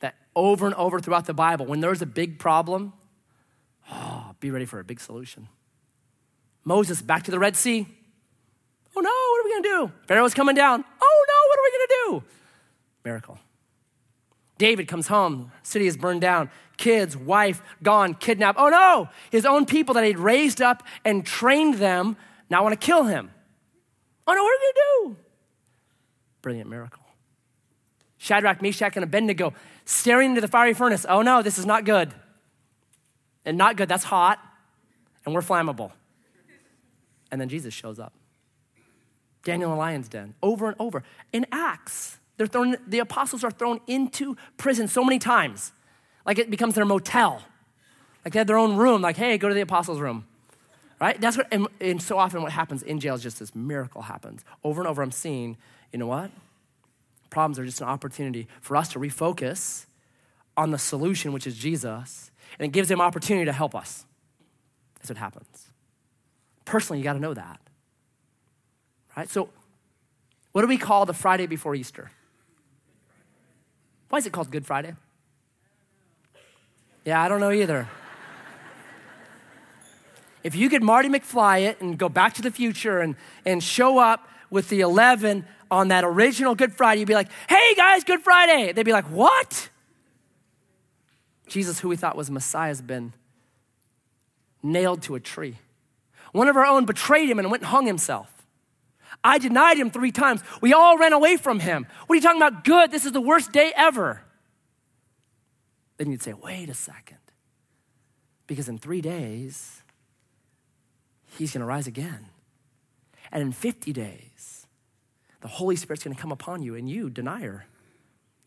That 0.00 0.14
over 0.36 0.66
and 0.66 0.74
over 0.74 1.00
throughout 1.00 1.24
the 1.24 1.34
Bible, 1.34 1.64
when 1.64 1.80
there's 1.80 2.02
a 2.02 2.06
big 2.06 2.38
problem, 2.38 2.92
oh, 3.90 4.34
be 4.38 4.50
ready 4.50 4.66
for 4.66 4.78
a 4.80 4.84
big 4.84 5.00
solution. 5.00 5.48
Moses 6.64 7.02
back 7.02 7.24
to 7.24 7.30
the 7.30 7.38
Red 7.38 7.56
Sea. 7.56 7.86
Oh 8.94 9.00
no, 9.00 9.10
what 9.10 9.40
are 9.40 9.44
we 9.44 9.50
gonna 9.52 9.86
do? 9.86 9.92
Pharaoh's 10.06 10.34
coming 10.34 10.54
down. 10.54 10.84
Oh 11.00 11.24
no, 11.28 11.48
what 11.48 11.58
are 11.58 11.62
we 11.62 11.72
gonna 11.78 12.20
do? 12.20 12.26
Miracle. 13.04 13.38
David 14.58 14.86
comes 14.86 15.08
home, 15.08 15.50
city 15.62 15.86
is 15.86 15.96
burned 15.96 16.20
down, 16.20 16.50
kids, 16.76 17.16
wife 17.16 17.62
gone, 17.82 18.14
kidnapped. 18.14 18.58
Oh 18.58 18.68
no, 18.68 19.08
his 19.30 19.44
own 19.44 19.66
people 19.66 19.94
that 19.94 20.04
he'd 20.04 20.18
raised 20.18 20.60
up 20.62 20.82
and 21.04 21.26
trained 21.26 21.74
them 21.74 22.16
now 22.50 22.62
want 22.62 22.78
to 22.78 22.86
kill 22.86 23.04
him. 23.04 23.30
Oh 24.26 24.34
no, 24.34 24.42
what 24.42 24.50
are 24.50 24.58
we 24.60 24.72
gonna 24.72 25.14
do? 25.14 25.16
Brilliant 26.42 26.70
miracle. 26.70 27.02
Shadrach, 28.18 28.62
Meshach, 28.62 28.94
and 28.94 29.02
Abednego 29.02 29.52
staring 29.84 30.30
into 30.30 30.40
the 30.40 30.48
fiery 30.48 30.74
furnace. 30.74 31.04
Oh 31.08 31.22
no, 31.22 31.42
this 31.42 31.58
is 31.58 31.66
not 31.66 31.84
good. 31.84 32.14
And 33.44 33.58
not 33.58 33.76
good, 33.76 33.88
that's 33.88 34.04
hot, 34.04 34.38
and 35.24 35.34
we're 35.34 35.40
flammable. 35.40 35.90
And 37.32 37.40
then 37.40 37.48
Jesus 37.48 37.74
shows 37.74 37.98
up. 37.98 38.12
Daniel 39.42 39.72
in 39.72 39.76
the 39.76 39.80
lion's 39.80 40.08
den, 40.08 40.34
over 40.40 40.68
and 40.68 40.76
over. 40.78 41.02
In 41.32 41.46
Acts, 41.50 42.18
they're 42.36 42.46
thrown, 42.46 42.76
the 42.86 43.00
apostles 43.00 43.42
are 43.42 43.50
thrown 43.50 43.80
into 43.88 44.36
prison 44.56 44.86
so 44.86 45.02
many 45.02 45.18
times, 45.18 45.72
like 46.24 46.38
it 46.38 46.48
becomes 46.48 46.76
their 46.76 46.84
motel. 46.84 47.42
Like 48.24 48.34
they 48.34 48.38
have 48.38 48.46
their 48.46 48.58
own 48.58 48.76
room, 48.76 49.02
like, 49.02 49.16
hey, 49.16 49.36
go 49.38 49.48
to 49.48 49.54
the 49.54 49.62
apostles' 49.62 49.98
room 49.98 50.26
right? 51.02 51.20
That's 51.20 51.36
what, 51.36 51.48
and, 51.50 51.66
and 51.80 52.00
so 52.00 52.16
often 52.16 52.42
what 52.42 52.52
happens 52.52 52.84
in 52.84 53.00
jail 53.00 53.16
is 53.16 53.24
just 53.24 53.40
this 53.40 53.56
miracle 53.56 54.02
happens. 54.02 54.44
Over 54.62 54.82
and 54.82 54.88
over, 54.88 55.02
I'm 55.02 55.10
seeing, 55.10 55.56
you 55.92 55.98
know 55.98 56.06
what? 56.06 56.30
Problems 57.28 57.58
are 57.58 57.64
just 57.64 57.80
an 57.80 57.88
opportunity 57.88 58.46
for 58.60 58.76
us 58.76 58.90
to 58.90 59.00
refocus 59.00 59.86
on 60.56 60.70
the 60.70 60.78
solution, 60.78 61.32
which 61.32 61.44
is 61.44 61.56
Jesus, 61.56 62.30
and 62.56 62.66
it 62.66 62.68
gives 62.68 62.88
him 62.88 63.00
opportunity 63.00 63.46
to 63.46 63.52
help 63.52 63.74
us. 63.74 64.06
That's 64.94 65.08
what 65.08 65.18
happens. 65.18 65.61
Personally, 66.64 66.98
you 66.98 67.04
got 67.04 67.14
to 67.14 67.20
know 67.20 67.34
that. 67.34 67.60
Right? 69.16 69.28
So, 69.28 69.50
what 70.52 70.62
do 70.62 70.68
we 70.68 70.78
call 70.78 71.06
the 71.06 71.14
Friday 71.14 71.46
before 71.46 71.74
Easter? 71.74 72.10
Why 74.08 74.18
is 74.18 74.26
it 74.26 74.32
called 74.32 74.50
Good 74.50 74.66
Friday? 74.66 74.94
Yeah, 77.04 77.22
I 77.22 77.28
don't 77.28 77.40
know 77.40 77.50
either. 77.50 77.88
If 80.44 80.54
you 80.54 80.68
could 80.68 80.82
Marty 80.82 81.08
McFly 81.08 81.68
it 81.68 81.80
and 81.80 81.96
go 81.96 82.08
back 82.08 82.34
to 82.34 82.42
the 82.42 82.50
future 82.50 82.98
and, 82.98 83.16
and 83.44 83.62
show 83.62 83.98
up 83.98 84.28
with 84.50 84.68
the 84.68 84.80
11 84.80 85.46
on 85.70 85.88
that 85.88 86.04
original 86.04 86.54
Good 86.54 86.74
Friday, 86.74 87.00
you'd 87.00 87.08
be 87.08 87.14
like, 87.14 87.28
hey 87.48 87.74
guys, 87.74 88.04
Good 88.04 88.20
Friday. 88.20 88.72
They'd 88.72 88.82
be 88.82 88.92
like, 88.92 89.06
what? 89.06 89.70
Jesus, 91.46 91.78
who 91.78 91.88
we 91.88 91.96
thought 91.96 92.16
was 92.16 92.30
Messiah, 92.30 92.68
has 92.68 92.82
been 92.82 93.12
nailed 94.62 95.02
to 95.02 95.14
a 95.14 95.20
tree. 95.20 95.56
One 96.32 96.48
of 96.48 96.56
our 96.56 96.64
own 96.64 96.84
betrayed 96.86 97.30
him 97.30 97.38
and 97.38 97.50
went 97.50 97.62
and 97.62 97.70
hung 97.70 97.86
himself. 97.86 98.28
I 99.24 99.38
denied 99.38 99.76
him 99.76 99.90
three 99.90 100.10
times. 100.10 100.42
We 100.60 100.72
all 100.72 100.98
ran 100.98 101.12
away 101.12 101.36
from 101.36 101.60
him. 101.60 101.86
What 102.06 102.14
are 102.14 102.16
you 102.16 102.22
talking 102.22 102.42
about? 102.42 102.64
Good. 102.64 102.90
This 102.90 103.04
is 103.04 103.12
the 103.12 103.20
worst 103.20 103.52
day 103.52 103.72
ever. 103.76 104.22
Then 105.98 106.10
you'd 106.10 106.22
say, 106.22 106.32
wait 106.32 106.68
a 106.68 106.74
second. 106.74 107.18
Because 108.46 108.68
in 108.68 108.78
three 108.78 109.00
days, 109.00 109.82
he's 111.38 111.52
going 111.52 111.60
to 111.60 111.66
rise 111.66 111.86
again. 111.86 112.26
And 113.30 113.42
in 113.42 113.52
50 113.52 113.92
days, 113.92 114.66
the 115.40 115.48
Holy 115.48 115.76
Spirit's 115.76 116.02
going 116.02 116.14
to 116.14 116.20
come 116.20 116.32
upon 116.32 116.62
you, 116.62 116.74
and 116.74 116.88
you, 116.88 117.08
denier, 117.08 117.66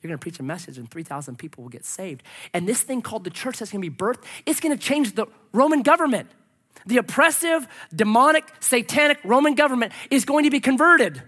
you're 0.01 0.09
going 0.09 0.19
to 0.19 0.21
preach 0.21 0.39
a 0.39 0.43
message, 0.43 0.77
and 0.77 0.89
3,000 0.89 1.37
people 1.37 1.63
will 1.63 1.69
get 1.69 1.85
saved. 1.85 2.23
And 2.53 2.67
this 2.67 2.81
thing 2.81 3.01
called 3.01 3.23
the 3.23 3.29
church 3.29 3.59
that's 3.59 3.71
going 3.71 3.81
to 3.81 3.89
be 3.89 3.95
birthed, 3.95 4.23
it's 4.45 4.59
going 4.59 4.77
to 4.77 4.83
change 4.83 5.15
the 5.15 5.27
Roman 5.53 5.81
government. 5.81 6.29
The 6.85 6.97
oppressive, 6.97 7.67
demonic, 7.93 8.45
satanic 8.59 9.19
Roman 9.23 9.55
government 9.55 9.91
is 10.11 10.25
going 10.25 10.43
to 10.43 10.51
be 10.51 10.59
converted. 10.59 11.21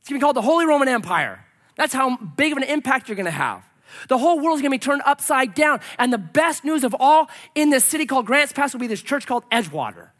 It's 0.00 0.08
going 0.08 0.18
to 0.18 0.20
be 0.20 0.20
called 0.20 0.36
the 0.36 0.42
Holy 0.42 0.66
Roman 0.66 0.88
Empire. 0.88 1.44
That's 1.76 1.94
how 1.94 2.16
big 2.16 2.52
of 2.52 2.58
an 2.58 2.64
impact 2.64 3.08
you're 3.08 3.16
going 3.16 3.26
to 3.26 3.30
have. 3.30 3.64
The 4.08 4.18
whole 4.18 4.40
world 4.40 4.56
is 4.56 4.62
going 4.62 4.70
to 4.72 4.78
be 4.78 4.78
turned 4.78 5.02
upside 5.04 5.54
down. 5.54 5.80
And 5.98 6.12
the 6.12 6.18
best 6.18 6.64
news 6.64 6.84
of 6.84 6.96
all 6.98 7.28
in 7.54 7.70
this 7.70 7.84
city 7.84 8.06
called 8.06 8.26
Grants 8.26 8.52
Pass 8.52 8.72
will 8.72 8.80
be 8.80 8.86
this 8.86 9.02
church 9.02 9.26
called 9.26 9.44
Edgewater. 9.50 10.10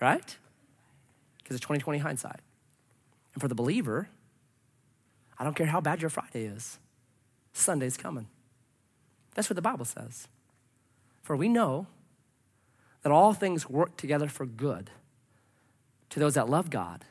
right? 0.00 0.36
Because 1.38 1.56
it's 1.56 1.64
2020 1.64 1.98
hindsight. 2.00 2.40
And 3.34 3.40
for 3.40 3.48
the 3.48 3.54
believer, 3.54 4.08
I 5.38 5.44
don't 5.44 5.54
care 5.54 5.66
how 5.66 5.80
bad 5.80 6.00
your 6.00 6.10
Friday 6.10 6.44
is, 6.44 6.78
Sunday's 7.52 7.96
coming. 7.96 8.28
That's 9.34 9.48
what 9.50 9.56
the 9.56 9.62
Bible 9.62 9.84
says. 9.84 10.28
For 11.26 11.34
we 11.34 11.48
know 11.48 11.88
that 13.02 13.10
all 13.10 13.32
things 13.32 13.68
work 13.68 13.96
together 13.96 14.28
for 14.28 14.46
good 14.46 14.90
to 16.10 16.20
those 16.20 16.34
that 16.34 16.48
love 16.48 16.70
God 16.70 17.04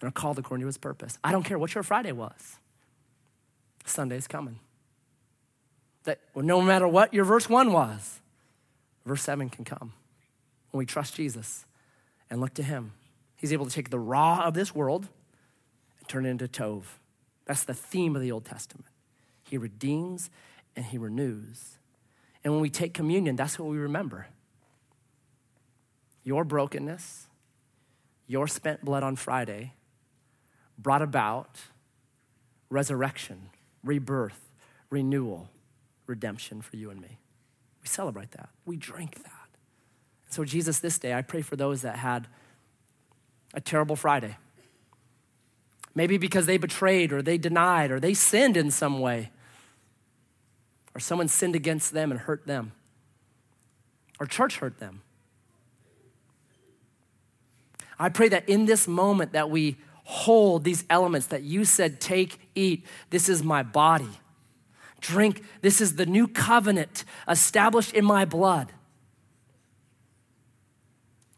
and 0.00 0.06
are 0.06 0.12
called 0.12 0.38
according 0.38 0.62
to 0.62 0.68
his 0.68 0.78
purpose. 0.78 1.18
I 1.24 1.32
don't 1.32 1.42
care 1.42 1.58
what 1.58 1.74
your 1.74 1.82
Friday 1.82 2.12
was, 2.12 2.60
Sunday's 3.84 4.28
coming. 4.28 4.60
That 6.04 6.20
no 6.36 6.62
matter 6.62 6.86
what 6.86 7.12
your 7.12 7.24
verse 7.24 7.48
one 7.48 7.72
was, 7.72 8.20
verse 9.04 9.22
seven 9.22 9.48
can 9.50 9.64
come 9.64 9.94
when 10.70 10.78
we 10.78 10.86
trust 10.86 11.16
Jesus 11.16 11.66
and 12.30 12.40
look 12.40 12.54
to 12.54 12.62
him. 12.62 12.92
He's 13.34 13.52
able 13.52 13.66
to 13.66 13.72
take 13.72 13.90
the 13.90 13.98
ra 13.98 14.44
of 14.44 14.54
this 14.54 14.76
world 14.76 15.08
and 15.98 16.08
turn 16.08 16.24
it 16.24 16.30
into 16.30 16.46
Tov. 16.46 16.84
That's 17.46 17.64
the 17.64 17.74
theme 17.74 18.14
of 18.14 18.22
the 18.22 18.30
Old 18.30 18.44
Testament. 18.44 18.86
He 19.42 19.58
redeems 19.58 20.30
and 20.76 20.84
he 20.84 20.98
renews. 20.98 21.78
And 22.44 22.52
when 22.52 22.60
we 22.60 22.70
take 22.70 22.92
communion, 22.92 23.36
that's 23.36 23.58
what 23.58 23.68
we 23.68 23.78
remember 23.78 24.26
your 26.26 26.42
brokenness, 26.42 27.26
your 28.26 28.46
spent 28.48 28.82
blood 28.82 29.02
on 29.02 29.14
Friday 29.14 29.74
brought 30.78 31.02
about 31.02 31.58
resurrection, 32.70 33.50
rebirth, 33.84 34.50
renewal, 34.88 35.48
redemption 36.06 36.62
for 36.62 36.76
you 36.76 36.90
and 36.90 37.00
me. 37.00 37.18
We 37.82 37.88
celebrate 37.88 38.30
that. 38.32 38.48
We 38.64 38.76
drink 38.76 39.22
that. 39.22 39.30
So, 40.30 40.44
Jesus, 40.44 40.78
this 40.80 40.98
day, 40.98 41.12
I 41.12 41.22
pray 41.22 41.42
for 41.42 41.56
those 41.56 41.82
that 41.82 41.96
had 41.96 42.26
a 43.52 43.60
terrible 43.60 43.94
Friday. 43.94 44.36
Maybe 45.94 46.18
because 46.18 46.46
they 46.46 46.56
betrayed 46.56 47.12
or 47.12 47.22
they 47.22 47.38
denied 47.38 47.90
or 47.90 48.00
they 48.00 48.14
sinned 48.14 48.56
in 48.56 48.70
some 48.70 48.98
way, 48.98 49.30
or 50.94 51.00
someone 51.00 51.28
sinned 51.28 51.56
against 51.56 51.92
them 51.92 52.10
and 52.10 52.20
hurt 52.20 52.46
them, 52.46 52.72
or 54.20 54.26
church 54.26 54.58
hurt 54.58 54.78
them. 54.78 55.02
I 57.98 58.08
pray 58.08 58.28
that 58.28 58.48
in 58.48 58.66
this 58.66 58.86
moment 58.86 59.32
that 59.32 59.50
we 59.50 59.76
hold 60.04 60.64
these 60.64 60.84
elements 60.90 61.28
that 61.28 61.42
you 61.42 61.64
said, 61.64 62.00
take, 62.00 62.38
eat, 62.54 62.86
this 63.10 63.28
is 63.28 63.42
my 63.42 63.62
body. 63.62 64.10
Drink, 65.00 65.42
this 65.62 65.80
is 65.80 65.96
the 65.96 66.06
new 66.06 66.28
covenant 66.28 67.04
established 67.28 67.92
in 67.92 68.04
my 68.04 68.24
blood. 68.24 68.72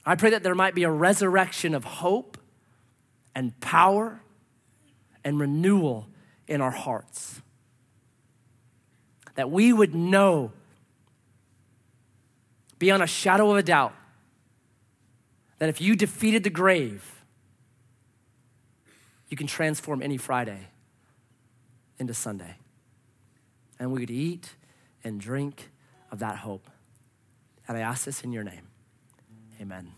I 0.05 0.15
pray 0.15 0.31
that 0.31 0.43
there 0.43 0.55
might 0.55 0.75
be 0.75 0.85
a 0.85 0.91
resurrection 0.91 1.75
of 1.75 1.85
hope 1.85 2.39
and 3.35 3.59
power 3.61 4.21
and 5.25 5.41
renewal 5.41 6.09
in 6.47 6.61
our 6.61 6.71
hearts. 6.71 7.43
That 9.37 9.51
we 9.51 9.73
would 9.73 9.95
know 9.95 10.53
beyond 12.79 13.03
a 13.03 13.07
shadow 13.07 13.51
of 13.51 13.57
a 13.57 13.63
doubt 13.63 13.95
that 15.59 15.69
if 15.69 15.81
you 15.81 15.97
defeated 15.97 16.45
the 16.45 16.51
grave, 16.51 17.23
you 19.29 19.37
can 19.37 19.47
transform 19.47 20.03
any 20.03 20.17
Friday 20.17 20.69
into 21.99 22.15
Sunday. 22.15 22.57
And 23.79 23.93
we 23.93 24.01
would 24.01 24.11
eat 24.11 24.55
and 25.05 25.21
drink 25.21 25.71
of 26.11 26.19
that 26.21 26.39
hope. 26.39 26.69
And 27.69 27.77
I 27.77 27.81
ask 27.81 28.05
this 28.05 28.23
in 28.23 28.33
your 28.33 28.45
name. 28.45 28.69
Amen. 29.61 29.93